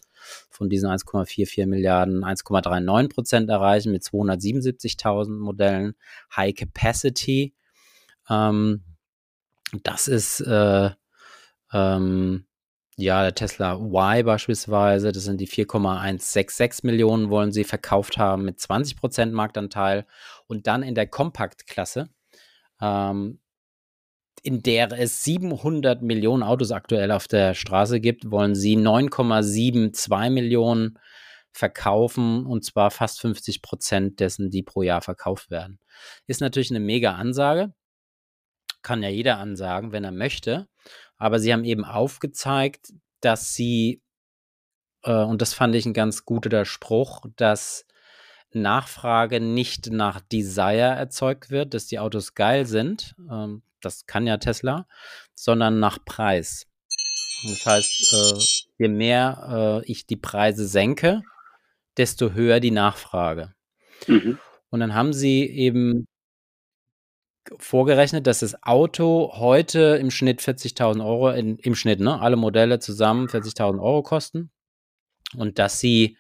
von 0.50 0.70
diesen 0.70 0.90
1,44 0.90 1.66
Milliarden 1.66 2.24
1,39 2.24 3.14
Prozent 3.14 3.50
erreichen 3.50 3.92
mit 3.92 4.04
277.000 4.04 5.40
Modellen. 5.40 5.96
High 6.36 6.56
Capacity. 6.56 7.54
Ähm, 8.30 8.84
das 9.84 10.08
ist 10.08 10.42
äh, 10.42 10.90
ähm, 11.74 12.46
ja 12.98 13.22
der 13.22 13.36
Tesla 13.36 13.76
Y 13.76 14.24
beispielsweise. 14.26 15.12
Das 15.12 15.24
sind 15.24 15.40
die 15.40 15.48
4,166 15.48 16.84
Millionen 16.84 17.30
wollen 17.30 17.52
sie 17.52 17.64
verkauft 17.64 18.18
haben 18.18 18.46
mit 18.46 18.60
20 18.60 18.98
Prozent 18.98 19.34
Marktanteil. 19.34 20.06
Und 20.48 20.68
dann 20.68 20.84
in 20.84 20.96
der 20.96 21.08
Kompaktklasse 21.08 22.10
ähm, 22.82 23.40
in 24.44 24.62
der 24.62 24.92
es 24.92 25.24
700 25.24 26.02
Millionen 26.02 26.44
Autos 26.44 26.72
aktuell 26.72 27.12
auf 27.12 27.28
der 27.28 27.54
Straße 27.54 28.00
gibt, 28.00 28.32
wollen 28.32 28.56
sie 28.56 28.76
9,72 28.78 30.30
Millionen 30.30 30.98
verkaufen 31.52 32.46
und 32.46 32.64
zwar 32.64 32.92
fast 32.92 33.22
50 33.22 33.62
Prozent 33.62 34.20
dessen, 34.20 34.50
die 34.50 34.64
pro 34.64 34.82
Jahr 34.82 35.02
verkauft 35.02 35.50
werden. 35.50 35.80
Ist 36.28 36.42
natürlich 36.42 36.72
eine 36.72 36.80
mega 36.80 37.14
Ansage. 37.14 37.74
Kann 38.82 39.04
ja 39.04 39.10
jeder 39.10 39.40
ansagen, 39.40 39.92
wenn 39.92 40.04
er 40.04 40.12
möchte. 40.12 40.68
Aber 41.18 41.40
sie 41.40 41.52
haben 41.52 41.66
eben 41.66 41.84
aufgezeigt, 41.84 42.94
dass 43.20 43.54
sie 43.54 44.02
äh, 45.04 45.24
und 45.24 45.42
das 45.42 45.54
fand 45.54 45.76
ich 45.76 45.86
ein 45.86 45.94
ganz 45.94 46.26
guter 46.26 46.66
Spruch, 46.66 47.26
dass 47.36 47.86
Nachfrage 48.52 49.40
nicht 49.40 49.92
nach 49.92 50.22
Desire 50.22 50.96
erzeugt 50.96 51.52
wird, 51.52 51.74
dass 51.74 51.86
die 51.86 52.00
Autos 52.00 52.34
geil 52.34 52.66
sind, 52.66 53.16
ähm, 53.30 53.62
das 53.82 54.06
kann 54.06 54.28
ja 54.28 54.38
Tesla, 54.38 54.88
sondern 55.36 55.80
nach 55.80 56.04
Preis. 56.04 56.66
Das 57.44 57.66
heißt, 57.66 58.14
äh, 58.14 58.84
je 58.84 58.88
mehr 58.90 59.82
äh, 59.86 59.92
ich 59.92 60.06
die 60.06 60.18
Preise 60.18 60.68
senke, 60.68 61.22
desto 61.98 62.32
höher 62.32 62.60
die 62.60 62.72
Nachfrage. 62.72 63.54
Mhm. 64.08 64.38
Und 64.70 64.80
dann 64.80 64.94
haben 64.94 65.14
sie 65.14 65.46
eben 65.46 66.06
vorgerechnet, 67.58 68.28
dass 68.28 68.40
das 68.40 68.62
Auto 68.64 69.32
heute 69.36 69.98
im 70.00 70.12
Schnitt 70.12 70.42
40.000 70.42 71.04
Euro, 71.04 71.32
in, 71.32 71.58
im 71.58 71.76
Schnitt, 71.76 72.00
ne, 72.00 72.20
alle 72.22 72.36
Modelle 72.36 72.80
zusammen 72.80 73.28
40.000 73.28 73.82
Euro 73.82 74.04
kosten 74.04 74.52
und 75.36 75.58
dass 75.58 75.80
sie 75.80 76.18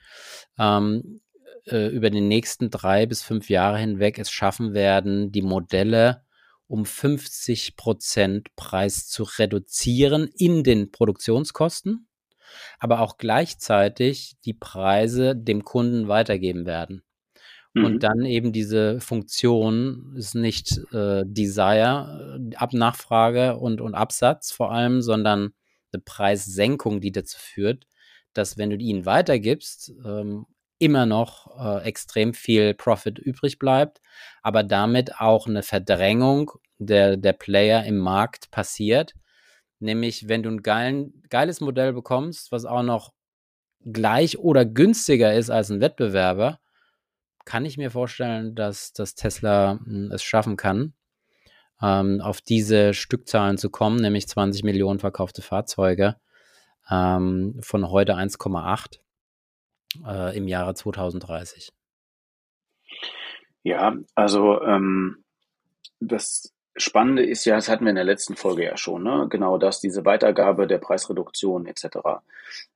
ähm, 0.57 1.21
äh, 1.65 1.87
über 1.87 2.09
die 2.09 2.21
nächsten 2.21 2.69
drei 2.69 3.05
bis 3.05 3.21
fünf 3.21 3.49
Jahre 3.49 3.77
hinweg 3.77 4.17
es 4.17 4.31
schaffen 4.31 4.73
werden, 4.73 5.31
die 5.31 5.41
Modelle 5.41 6.23
um 6.69 6.85
50 6.85 7.75
Prozent 7.75 8.55
Preis 8.55 9.07
zu 9.07 9.23
reduzieren 9.23 10.29
in 10.37 10.63
den 10.63 10.91
Produktionskosten, 10.91 12.07
aber 12.77 13.01
auch 13.01 13.17
gleichzeitig 13.17 14.37
die 14.45 14.53
Preise 14.53 15.35
dem 15.35 15.63
Kunden 15.65 16.07
weitergeben 16.07 16.65
werden. 16.65 17.03
Mhm. 17.73 17.85
Und 17.85 18.03
dann 18.03 18.23
eben 18.23 18.53
diese 18.53 19.01
Funktion 19.01 20.13
ist 20.15 20.35
nicht 20.35 20.77
äh, 20.91 21.23
Desire, 21.25 22.39
äh, 22.51 22.55
Ab 22.55 22.73
Nachfrage 22.73 23.57
und, 23.57 23.81
und 23.81 23.95
Absatz 23.95 24.51
vor 24.51 24.71
allem, 24.71 25.01
sondern 25.01 25.53
eine 25.91 26.01
Preissenkung, 26.03 27.01
die 27.01 27.11
dazu 27.11 27.37
führt, 27.39 27.87
dass 28.33 28.59
wenn 28.59 28.69
du 28.69 28.75
ihn 28.75 29.07
weitergibst, 29.07 29.91
ähm, 30.05 30.45
immer 30.79 31.05
noch 31.05 31.59
äh, 31.59 31.83
extrem 31.83 32.33
viel 32.33 32.73
Profit 32.73 33.19
übrig 33.19 33.59
bleibt, 33.59 34.01
aber 34.41 34.63
damit 34.63 35.19
auch 35.19 35.47
eine 35.47 35.61
Verdrängung 35.61 36.51
der, 36.77 37.17
der 37.17 37.33
Player 37.33 37.83
im 37.85 37.97
Markt 37.97 38.49
passiert. 38.49 39.13
Nämlich, 39.79 40.27
wenn 40.27 40.43
du 40.43 40.49
ein 40.49 40.63
geilen, 40.63 41.23
geiles 41.29 41.61
Modell 41.61 41.93
bekommst, 41.93 42.51
was 42.51 42.65
auch 42.65 42.83
noch 42.83 43.13
gleich 43.85 44.39
oder 44.39 44.65
günstiger 44.65 45.33
ist 45.33 45.49
als 45.49 45.69
ein 45.69 45.81
Wettbewerber, 45.81 46.59
kann 47.45 47.65
ich 47.65 47.77
mir 47.77 47.91
vorstellen, 47.91 48.55
dass, 48.55 48.93
dass 48.93 49.15
Tesla 49.15 49.79
hm, 49.83 50.11
es 50.11 50.23
schaffen 50.23 50.57
kann, 50.57 50.93
ähm, 51.81 52.21
auf 52.21 52.41
diese 52.41 52.93
Stückzahlen 52.93 53.57
zu 53.57 53.69
kommen, 53.69 53.97
nämlich 53.97 54.27
20 54.27 54.63
Millionen 54.63 54.99
verkaufte 54.99 55.41
Fahrzeuge 55.41 56.17
ähm, 56.89 57.59
von 57.61 57.89
heute 57.89 58.15
1,8 58.15 58.99
äh, 60.05 60.37
im 60.37 60.47
Jahre 60.47 60.73
2030. 60.73 61.69
Ja, 63.63 63.95
also 64.15 64.61
ähm, 64.61 65.23
das 65.99 66.53
Spannende 66.79 67.23
ist 67.23 67.45
ja, 67.45 67.55
das 67.55 67.69
hatten 67.69 67.85
wir 67.85 67.89
in 67.89 67.95
der 67.95 68.03
letzten 68.05 68.35
Folge 68.35 68.63
ja 68.63 68.77
schon, 68.77 69.03
ne? 69.03 69.27
genau 69.29 69.57
das, 69.57 69.79
diese 69.79 70.05
Weitergabe 70.05 70.67
der 70.67 70.77
Preisreduktion 70.77 71.65
etc. 71.65 71.97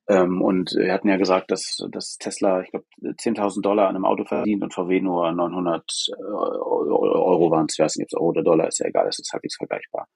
Ähm, 0.08 0.42
und 0.42 0.74
wir 0.76 0.92
hatten 0.92 1.08
ja 1.08 1.18
gesagt, 1.18 1.52
dass, 1.52 1.78
dass 1.90 2.18
Tesla, 2.18 2.62
ich 2.62 2.72
glaube, 2.72 2.86
10.000 3.02 3.62
Dollar 3.62 3.88
an 3.88 3.96
einem 3.96 4.06
Auto 4.06 4.26
verdient 4.26 4.64
und 4.64 4.74
VW 4.74 5.00
nur 5.00 5.32
900 5.32 5.84
äh, 6.10 6.22
Euro 6.22 7.52
waren 7.52 7.68
es, 7.68 7.76
ich 7.76 7.84
weiß 7.84 7.96
nicht, 7.96 8.06
ob 8.06 8.10
es 8.10 8.20
Euro 8.20 8.30
oder 8.30 8.44
Dollar 8.44 8.68
ist, 8.68 8.80
ja 8.80 8.88
egal, 8.88 9.08
es 9.08 9.20
ist 9.20 9.32
halbwegs 9.32 9.56
vergleichbar. 9.56 10.08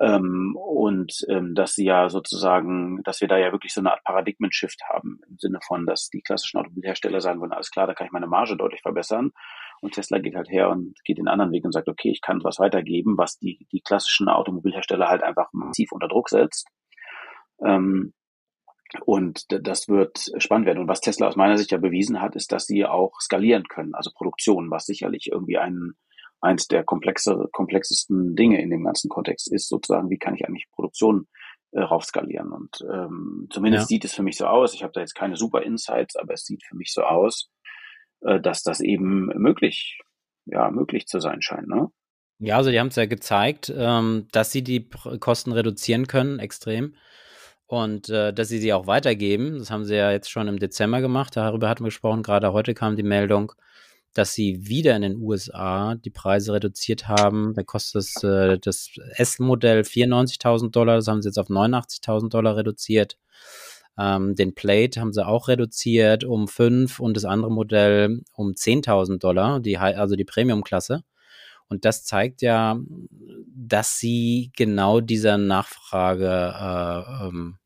Ähm, 0.00 0.56
und 0.56 1.12
ähm, 1.28 1.54
dass 1.54 1.74
sie 1.74 1.84
ja 1.84 2.08
sozusagen, 2.08 3.02
dass 3.04 3.20
wir 3.20 3.28
da 3.28 3.36
ja 3.38 3.52
wirklich 3.52 3.74
so 3.74 3.80
eine 3.80 3.92
Art 3.92 4.02
Paradigmen-Shift 4.04 4.82
haben, 4.88 5.20
im 5.28 5.38
Sinne 5.38 5.58
von, 5.66 5.86
dass 5.86 6.08
die 6.08 6.22
klassischen 6.22 6.58
Automobilhersteller 6.58 7.20
sagen 7.20 7.40
wollen, 7.40 7.52
alles 7.52 7.70
klar, 7.70 7.86
da 7.86 7.94
kann 7.94 8.06
ich 8.06 8.12
meine 8.12 8.26
Marge 8.26 8.56
deutlich 8.56 8.80
verbessern. 8.82 9.32
Und 9.80 9.94
Tesla 9.94 10.18
geht 10.18 10.34
halt 10.34 10.50
her 10.50 10.70
und 10.70 10.94
geht 11.04 11.18
den 11.18 11.28
anderen 11.28 11.52
Weg 11.52 11.64
und 11.64 11.72
sagt, 11.72 11.88
okay, 11.88 12.10
ich 12.10 12.20
kann 12.20 12.44
was 12.44 12.58
weitergeben, 12.58 13.16
was 13.16 13.38
die, 13.38 13.66
die 13.72 13.80
klassischen 13.80 14.28
Automobilhersteller 14.28 15.08
halt 15.08 15.22
einfach 15.22 15.48
massiv 15.52 15.92
unter 15.92 16.08
Druck 16.08 16.28
setzt. 16.28 16.68
Ähm, 17.64 18.12
und 19.04 19.44
das 19.48 19.88
wird 19.88 20.30
spannend 20.38 20.66
werden. 20.66 20.80
Und 20.80 20.88
was 20.88 21.00
Tesla 21.00 21.28
aus 21.28 21.36
meiner 21.36 21.56
Sicht 21.56 21.70
ja 21.70 21.78
bewiesen 21.78 22.20
hat, 22.20 22.34
ist, 22.34 22.52
dass 22.52 22.66
sie 22.66 22.84
auch 22.84 23.20
skalieren 23.20 23.64
können, 23.64 23.94
also 23.94 24.10
Produktion, 24.12 24.70
was 24.70 24.84
sicherlich 24.84 25.28
irgendwie 25.30 25.58
ein, 25.58 25.92
eins 26.40 26.66
der 26.66 26.84
komplexe, 26.84 27.48
komplexesten 27.52 28.34
Dinge 28.34 28.60
in 28.60 28.70
dem 28.70 28.84
ganzen 28.84 29.08
Kontext 29.08 29.50
ist, 29.52 29.68
sozusagen, 29.68 30.10
wie 30.10 30.18
kann 30.18 30.34
ich 30.34 30.46
eigentlich 30.46 30.66
Produktion 30.72 31.28
äh, 31.72 31.80
raufskalieren. 31.80 32.50
Und 32.52 32.84
ähm, 32.92 33.46
zumindest 33.50 33.84
ja. 33.84 33.86
sieht 33.86 34.04
es 34.04 34.14
für 34.14 34.24
mich 34.24 34.36
so 34.36 34.46
aus. 34.46 34.74
Ich 34.74 34.82
habe 34.82 34.92
da 34.92 35.00
jetzt 35.00 35.14
keine 35.14 35.36
super 35.36 35.62
Insights, 35.62 36.16
aber 36.16 36.34
es 36.34 36.44
sieht 36.44 36.64
für 36.64 36.76
mich 36.76 36.92
so 36.92 37.02
aus, 37.02 37.48
äh, 38.22 38.40
dass 38.40 38.62
das 38.62 38.80
eben 38.80 39.26
möglich, 39.36 40.00
ja, 40.46 40.70
möglich 40.70 41.06
zu 41.06 41.20
sein 41.20 41.42
scheint. 41.42 41.68
Ne? 41.68 41.88
Ja, 42.38 42.56
also 42.56 42.70
die 42.70 42.80
haben 42.80 42.88
es 42.88 42.96
ja 42.96 43.06
gezeigt, 43.06 43.72
ähm, 43.76 44.26
dass 44.32 44.50
sie 44.50 44.62
die 44.62 44.88
Kosten 44.88 45.52
reduzieren 45.52 46.06
können, 46.06 46.38
extrem. 46.38 46.94
Und 47.66 48.08
äh, 48.08 48.32
dass 48.32 48.48
sie 48.48 48.58
sie 48.58 48.72
auch 48.72 48.86
weitergeben. 48.86 49.58
Das 49.58 49.70
haben 49.70 49.84
sie 49.84 49.94
ja 49.94 50.10
jetzt 50.10 50.30
schon 50.30 50.48
im 50.48 50.58
Dezember 50.58 51.00
gemacht. 51.00 51.36
Darüber 51.36 51.68
hatten 51.68 51.84
wir 51.84 51.88
gesprochen. 51.88 52.22
Gerade 52.22 52.52
heute 52.52 52.74
kam 52.74 52.96
die 52.96 53.04
Meldung, 53.04 53.52
dass 54.14 54.34
sie 54.34 54.66
wieder 54.66 54.96
in 54.96 55.02
den 55.02 55.16
USA 55.16 55.94
die 55.94 56.10
Preise 56.10 56.54
reduziert 56.54 57.08
haben. 57.08 57.54
Da 57.54 57.62
kostet 57.62 57.96
das, 57.96 58.24
äh, 58.24 58.58
das 58.58 58.90
S-Modell 59.16 59.82
94.000 59.82 60.70
Dollar. 60.70 60.96
Das 60.96 61.06
haben 61.08 61.22
sie 61.22 61.28
jetzt 61.28 61.38
auf 61.38 61.48
89.000 61.48 62.30
Dollar 62.30 62.56
reduziert. 62.56 63.18
Ähm, 64.00 64.34
den 64.34 64.54
Plate 64.54 64.98
haben 65.00 65.12
sie 65.12 65.26
auch 65.26 65.48
reduziert 65.48 66.24
um 66.24 66.48
5 66.48 67.00
und 67.00 67.16
das 67.16 67.26
andere 67.26 67.50
Modell 67.50 68.22
um 68.34 68.52
10.000 68.52 69.18
Dollar, 69.18 69.60
die, 69.60 69.76
also 69.76 70.16
die 70.16 70.24
Premium-Klasse. 70.24 71.02
Und 71.68 71.84
das 71.84 72.04
zeigt 72.04 72.40
ja, 72.40 72.80
dass 73.46 73.98
sie 73.98 74.52
genau 74.56 75.00
dieser 75.00 75.36
Nachfrage 75.36 76.26
äh, 76.26 77.26
ähm, 77.26 77.58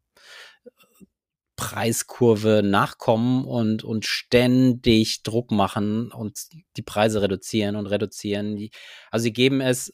Preiskurve 1.56 2.62
nachkommen 2.64 3.44
und, 3.44 3.84
und 3.84 4.04
ständig 4.04 5.22
Druck 5.22 5.52
machen 5.52 6.10
und 6.10 6.38
die 6.76 6.82
Preise 6.82 7.22
reduzieren 7.22 7.76
und 7.76 7.86
reduzieren. 7.86 8.68
Also 9.12 9.22
sie 9.22 9.32
geben 9.32 9.60
es 9.60 9.92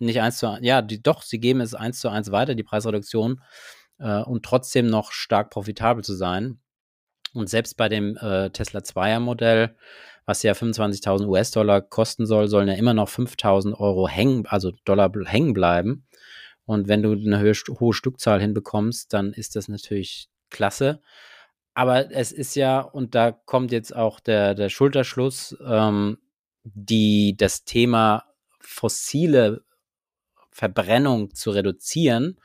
nicht 0.00 0.20
eins 0.20 0.38
zu 0.38 0.48
eins, 0.48 0.66
ja, 0.66 0.82
die, 0.82 1.00
doch, 1.00 1.22
sie 1.22 1.38
geben 1.38 1.60
es 1.60 1.74
eins 1.74 2.00
zu 2.00 2.08
eins 2.08 2.32
weiter, 2.32 2.54
die 2.54 2.64
Preisreduktion 2.64 3.40
äh, 3.98 4.22
und 4.22 4.44
trotzdem 4.44 4.86
noch 4.86 5.12
stark 5.12 5.50
profitabel 5.50 6.04
zu 6.04 6.14
sein. 6.14 6.60
Und 7.34 7.48
selbst 7.48 7.76
bei 7.76 7.88
dem 7.88 8.16
äh, 8.16 8.50
Tesla 8.50 8.80
2er 8.80 9.20
Modell, 9.20 9.76
was 10.24 10.42
ja 10.42 10.52
25.000 10.52 11.26
US-Dollar 11.26 11.80
kosten 11.82 12.26
soll, 12.26 12.48
sollen 12.48 12.68
ja 12.68 12.74
immer 12.74 12.94
noch 12.94 13.08
5.000 13.08 13.78
Euro 13.78 14.08
hängen, 14.08 14.46
also 14.46 14.72
Dollar 14.84 15.10
hängen 15.24 15.54
bleiben. 15.54 16.06
Und 16.64 16.88
wenn 16.88 17.02
du 17.02 17.12
eine 17.12 17.40
hohe, 17.40 17.52
hohe 17.80 17.94
Stückzahl 17.94 18.40
hinbekommst, 18.40 19.12
dann 19.12 19.32
ist 19.32 19.56
das 19.56 19.68
natürlich 19.68 20.28
klasse. 20.50 21.00
Aber 21.74 22.10
es 22.10 22.32
ist 22.32 22.56
ja, 22.56 22.80
und 22.80 23.14
da 23.14 23.30
kommt 23.32 23.72
jetzt 23.72 23.94
auch 23.94 24.20
der, 24.20 24.54
der 24.54 24.68
Schulterschluss, 24.68 25.56
ähm, 25.64 26.18
die, 26.64 27.36
das 27.36 27.64
Thema 27.64 28.24
fossile 28.60 29.62
Verbrennung 30.50 31.34
zu 31.34 31.52
reduzieren 31.52 32.38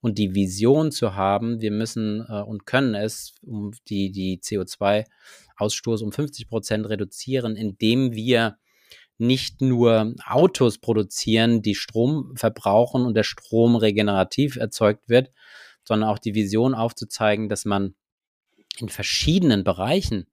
und 0.00 0.18
die 0.18 0.34
Vision 0.34 0.92
zu 0.92 1.14
haben, 1.14 1.60
wir 1.60 1.70
müssen 1.70 2.24
äh, 2.28 2.42
und 2.42 2.66
können 2.66 2.94
es, 2.94 3.34
um 3.42 3.72
die, 3.88 4.10
die 4.12 4.38
CO2-Ausstoß 4.38 6.02
um 6.02 6.12
50 6.12 6.48
Prozent 6.48 6.88
reduzieren, 6.88 7.56
indem 7.56 8.12
wir 8.12 8.58
nicht 9.18 9.60
nur 9.60 10.14
Autos 10.24 10.78
produzieren, 10.78 11.60
die 11.60 11.74
Strom 11.74 12.34
verbrauchen 12.36 13.04
und 13.04 13.14
der 13.14 13.24
Strom 13.24 13.74
regenerativ 13.74 14.56
erzeugt 14.56 15.08
wird, 15.08 15.32
sondern 15.82 16.08
auch 16.08 16.20
die 16.20 16.34
Vision 16.34 16.74
aufzuzeigen, 16.74 17.48
dass 17.48 17.64
man 17.64 17.96
in 18.78 18.88
verschiedenen 18.88 19.64
Bereichen 19.64 20.28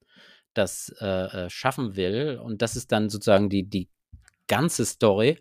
das 0.54 0.94
äh, 1.00 1.06
äh 1.46 1.50
schaffen 1.50 1.96
will. 1.96 2.40
Und 2.42 2.62
das 2.62 2.76
ist 2.76 2.92
dann 2.92 3.10
sozusagen 3.10 3.50
die, 3.50 3.68
die 3.68 3.88
ganze 4.46 4.86
Story, 4.86 5.38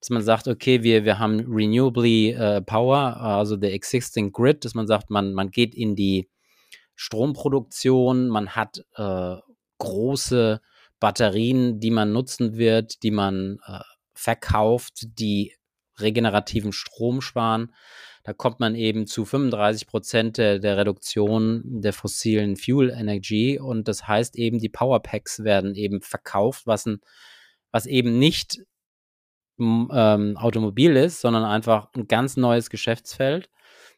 dass 0.00 0.10
man 0.10 0.22
sagt, 0.22 0.46
okay, 0.46 0.82
wir, 0.82 1.04
wir 1.04 1.18
haben 1.18 1.40
renewably 1.40 2.30
äh, 2.30 2.60
Power, 2.62 3.16
also 3.16 3.56
der 3.56 3.72
existing 3.72 4.32
grid, 4.32 4.64
dass 4.64 4.74
man 4.74 4.86
sagt, 4.86 5.10
man, 5.10 5.34
man 5.34 5.50
geht 5.50 5.74
in 5.74 5.96
die 5.96 6.28
Stromproduktion, 6.94 8.28
man 8.28 8.50
hat 8.50 8.84
äh, 8.96 9.36
große 9.78 10.60
Batterien, 11.00 11.80
die 11.80 11.90
man 11.90 12.12
nutzen 12.12 12.56
wird, 12.56 13.02
die 13.02 13.10
man 13.10 13.58
äh, 13.66 13.80
verkauft, 14.14 15.06
die 15.18 15.54
regenerativen 16.00 16.72
Strom 16.72 17.20
sparen. 17.20 17.72
Da 18.24 18.32
kommt 18.32 18.60
man 18.60 18.74
eben 18.74 19.06
zu 19.06 19.24
35 19.24 19.86
Prozent 19.86 20.38
der, 20.38 20.58
der 20.58 20.76
Reduktion 20.76 21.62
der 21.64 21.92
fossilen 21.92 22.56
Fuel 22.56 22.90
Energy 22.90 23.58
und 23.58 23.88
das 23.88 24.06
heißt 24.06 24.36
eben, 24.36 24.58
die 24.58 24.68
Powerpacks 24.68 25.44
werden 25.44 25.74
eben 25.74 26.02
verkauft, 26.02 26.66
was, 26.66 26.86
ein, 26.86 27.00
was 27.70 27.86
eben 27.86 28.18
nicht 28.18 28.58
ähm, 29.58 30.36
Automobil 30.36 30.96
ist, 30.96 31.20
sondern 31.20 31.44
einfach 31.44 31.88
ein 31.94 32.06
ganz 32.08 32.36
neues 32.36 32.70
Geschäftsfeld, 32.70 33.50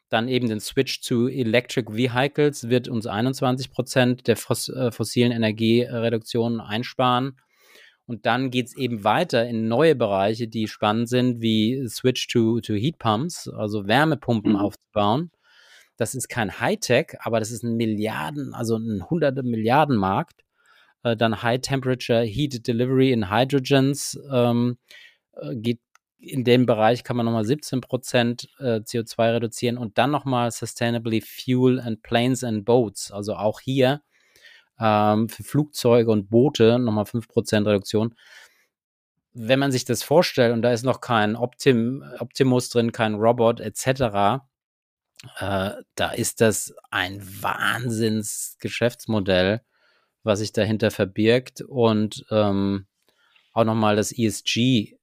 Dann 0.08 0.28
eben 0.28 0.48
den 0.48 0.60
Switch 0.60 1.02
zu 1.02 1.28
Electric 1.28 1.92
Vehicles 1.94 2.68
wird 2.68 2.88
uns 2.88 3.06
21 3.06 3.70
Prozent 3.70 4.26
der 4.26 4.36
äh, 4.36 4.90
fossilen 4.90 5.32
Energiereduktion 5.32 6.60
einsparen. 6.60 7.36
Und 8.06 8.26
dann 8.26 8.50
geht 8.50 8.66
es 8.66 8.76
eben 8.76 9.04
weiter 9.04 9.46
in 9.46 9.68
neue 9.68 9.94
Bereiche, 9.94 10.48
die 10.48 10.66
spannend 10.66 11.08
sind, 11.08 11.40
wie 11.40 11.86
Switch 11.88 12.26
to, 12.26 12.60
to 12.60 12.74
Heat 12.74 12.98
Pumps, 12.98 13.48
also 13.48 13.86
Wärmepumpen 13.86 14.54
mhm. 14.54 14.58
aufzubauen. 14.58 15.30
Das 15.96 16.16
ist 16.16 16.28
kein 16.28 16.58
Hightech, 16.58 17.16
aber 17.20 17.38
das 17.38 17.52
ist 17.52 17.62
ein 17.62 17.76
Milliarden, 17.76 18.52
also 18.52 18.76
ein 18.76 19.08
hunderte 19.08 19.44
Milliarden 19.44 19.96
Markt. 19.96 20.40
Äh, 21.02 21.16
dann 21.16 21.42
High 21.42 21.60
Temperature 21.60 22.22
Heat 22.22 22.66
Delivery 22.66 23.12
in 23.12 23.30
Hydrogens 23.30 24.18
ähm, 24.32 24.78
äh, 24.78 25.09
geht 25.52 25.80
in 26.20 26.44
dem 26.44 26.66
Bereich 26.66 27.02
kann 27.02 27.16
man 27.16 27.24
nochmal 27.24 27.44
17 27.44 27.80
Prozent 27.80 28.48
äh, 28.58 28.80
CO2 28.80 29.32
reduzieren 29.34 29.78
und 29.78 29.96
dann 29.98 30.10
nochmal 30.10 30.50
Sustainably 30.50 31.22
Fuel 31.22 31.80
and 31.80 32.02
Planes 32.02 32.44
and 32.44 32.64
Boats. 32.64 33.10
Also 33.10 33.36
auch 33.36 33.60
hier 33.60 34.02
ähm, 34.78 35.30
für 35.30 35.42
Flugzeuge 35.42 36.10
und 36.10 36.30
Boote 36.30 36.78
nochmal 36.78 37.04
5% 37.04 37.66
Reduktion. 37.66 38.14
Wenn 39.32 39.58
man 39.58 39.72
sich 39.72 39.84
das 39.84 40.02
vorstellt 40.02 40.52
und 40.52 40.62
da 40.62 40.72
ist 40.72 40.84
noch 40.84 41.00
kein 41.00 41.36
Optim, 41.36 42.04
Optimus 42.18 42.68
drin, 42.68 42.92
kein 42.92 43.14
Robot 43.14 43.60
etc., 43.60 44.42
äh, 45.38 45.70
da 45.94 46.10
ist 46.14 46.40
das 46.40 46.74
ein 46.90 47.22
Wahnsinns-Geschäftsmodell, 47.42 49.60
was 50.22 50.38
sich 50.40 50.52
dahinter 50.52 50.90
verbirgt 50.90 51.62
und 51.62 52.26
ähm, 52.30 52.86
auch 53.52 53.64
nochmal 53.64 53.96
das 53.96 54.12
ESG 54.12 54.99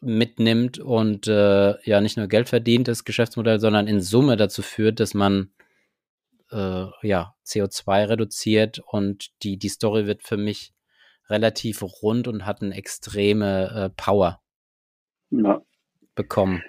mitnimmt 0.00 0.78
und 0.78 1.26
äh, 1.26 1.74
ja 1.82 2.00
nicht 2.00 2.16
nur 2.16 2.28
Geld 2.28 2.48
verdient, 2.48 2.88
das 2.88 3.04
Geschäftsmodell, 3.04 3.58
sondern 3.58 3.86
in 3.86 4.00
Summe 4.00 4.36
dazu 4.36 4.62
führt, 4.62 5.00
dass 5.00 5.14
man 5.14 5.50
äh, 6.50 6.86
ja, 7.02 7.34
CO2 7.46 8.08
reduziert 8.08 8.78
und 8.78 9.30
die, 9.42 9.58
die 9.58 9.68
Story 9.68 10.06
wird 10.06 10.22
für 10.22 10.36
mich 10.36 10.72
relativ 11.28 11.82
rund 11.82 12.28
und 12.28 12.46
hat 12.46 12.62
eine 12.62 12.74
extreme 12.74 13.70
äh, 13.70 13.90
Power 13.90 14.40
ja. 15.30 15.60
bekommen. 16.14 16.62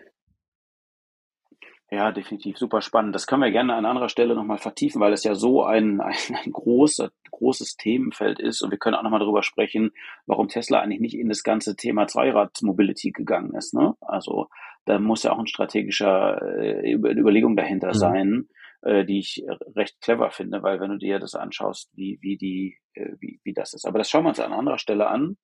Ja, 1.92 2.12
definitiv 2.12 2.58
super 2.58 2.82
spannend. 2.82 3.16
Das 3.16 3.26
können 3.26 3.42
wir 3.42 3.52
gerne 3.52 3.74
an 3.74 3.86
anderer 3.86 4.10
Stelle 4.10 4.36
nochmal 4.36 4.60
vertiefen, 4.60 5.02
weil 5.02 5.12
es 5.12 5.24
ja 5.24 5.34
so 5.34 5.64
ein, 5.64 6.02
ein, 6.02 6.14
ein 6.46 6.52
großer, 6.52 7.10
großes 7.32 7.78
Themenfeld 7.78 8.40
ist. 8.40 8.62
Und 8.62 8.70
wir 8.72 8.78
können 8.78 8.96
auch 8.96 9.04
nochmal 9.04 9.20
darüber 9.20 9.42
sprechen, 9.42 9.92
warum 10.28 10.50
Tesla 10.50 10.82
eigentlich 10.82 11.00
nicht 11.00 11.18
in 11.18 11.30
das 11.30 11.44
ganze 11.44 11.76
Thema 11.76 12.06
Zweirad-Mobility 12.06 13.12
gegangen 13.12 13.56
ist. 13.56 13.74
Ne? 13.74 13.96
Also 14.02 14.50
da 14.86 15.00
muss 15.00 15.24
ja 15.24 15.32
auch 15.32 15.40
ein 15.40 15.48
strategischer 15.48 16.42
äh, 16.60 16.94
Überlegung 16.94 17.56
dahinter 17.56 17.90
mhm. 17.90 17.94
sein 17.94 18.50
äh, 18.82 19.06
die 19.06 19.20
ich 19.20 19.44
recht 19.76 20.00
clever 20.02 20.32
finde, 20.32 20.64
weil 20.64 20.80
wenn 20.80 20.92
du 20.92 20.98
dir 20.98 21.20
das 21.20 21.36
anschaust, 21.36 21.90
wie, 21.96 22.20
wie 22.22 22.38
die, 22.38 22.78
äh, 22.94 23.14
wie, 23.20 23.40
wie 23.44 23.54
das 23.54 23.74
ist. 23.74 23.86
Aber 23.86 23.98
das 23.98 24.10
schauen 24.10 24.24
wir 24.24 24.30
uns 24.30 24.40
an 24.40 24.54
anderer 24.54 24.78
Stelle 24.78 25.08
an. 25.08 25.38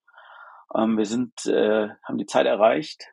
Ähm, 0.75 0.97
wir 0.97 1.05
sind, 1.05 1.45
äh, 1.45 1.89
haben 2.03 2.17
die 2.17 2.25
Zeit 2.25 2.45
erreicht. 2.45 3.11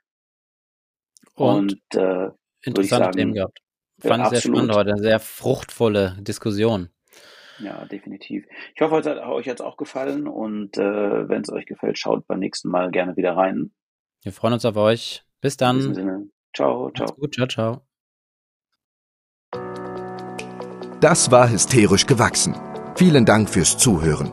Und, 1.35 1.81
und 1.95 2.01
äh, 2.01 2.31
interessante 2.65 3.05
sagen, 3.05 3.17
Themen 3.17 3.35
gehabt. 3.35 3.59
Fand 4.01 4.25
ich 4.25 4.29
sehr 4.31 4.41
spannend 4.41 4.75
heute, 4.75 4.93
eine 4.93 5.03
sehr 5.03 5.21
fruchtvolle 5.21 6.17
Diskussion. 6.21 6.89
Ja, 7.59 7.85
definitiv. 7.85 8.45
Ich 8.75 8.81
hoffe, 8.81 8.99
es 8.99 9.07
hat 9.07 9.19
euch 9.19 9.47
jetzt 9.47 9.61
auch 9.61 9.77
gefallen 9.77 10.27
und 10.27 10.77
äh, 10.79 11.29
wenn 11.29 11.43
es 11.43 11.51
euch 11.51 11.67
gefällt, 11.67 11.99
schaut 11.99 12.27
beim 12.27 12.41
nächsten 12.41 12.69
Mal 12.69 12.91
gerne 12.91 13.17
wieder 13.17 13.37
rein. 13.37 13.73
Wir 14.23 14.33
freuen 14.33 14.55
uns 14.55 14.65
auf 14.65 14.77
euch. 14.77 15.23
Bis 15.41 15.57
dann. 15.57 15.77
In 15.77 15.81
diesem 15.81 15.95
Sinne. 15.95 16.29
Ciao, 16.55 16.91
ciao. 16.91 17.07
Macht's 17.07 17.21
gut, 17.21 17.35
ciao, 17.35 17.47
ciao. 17.47 17.81
Das 21.01 21.31
war 21.31 21.51
hysterisch 21.51 22.07
gewachsen. 22.07 22.55
Vielen 22.95 23.25
Dank 23.25 23.49
fürs 23.49 23.77
Zuhören. 23.77 24.33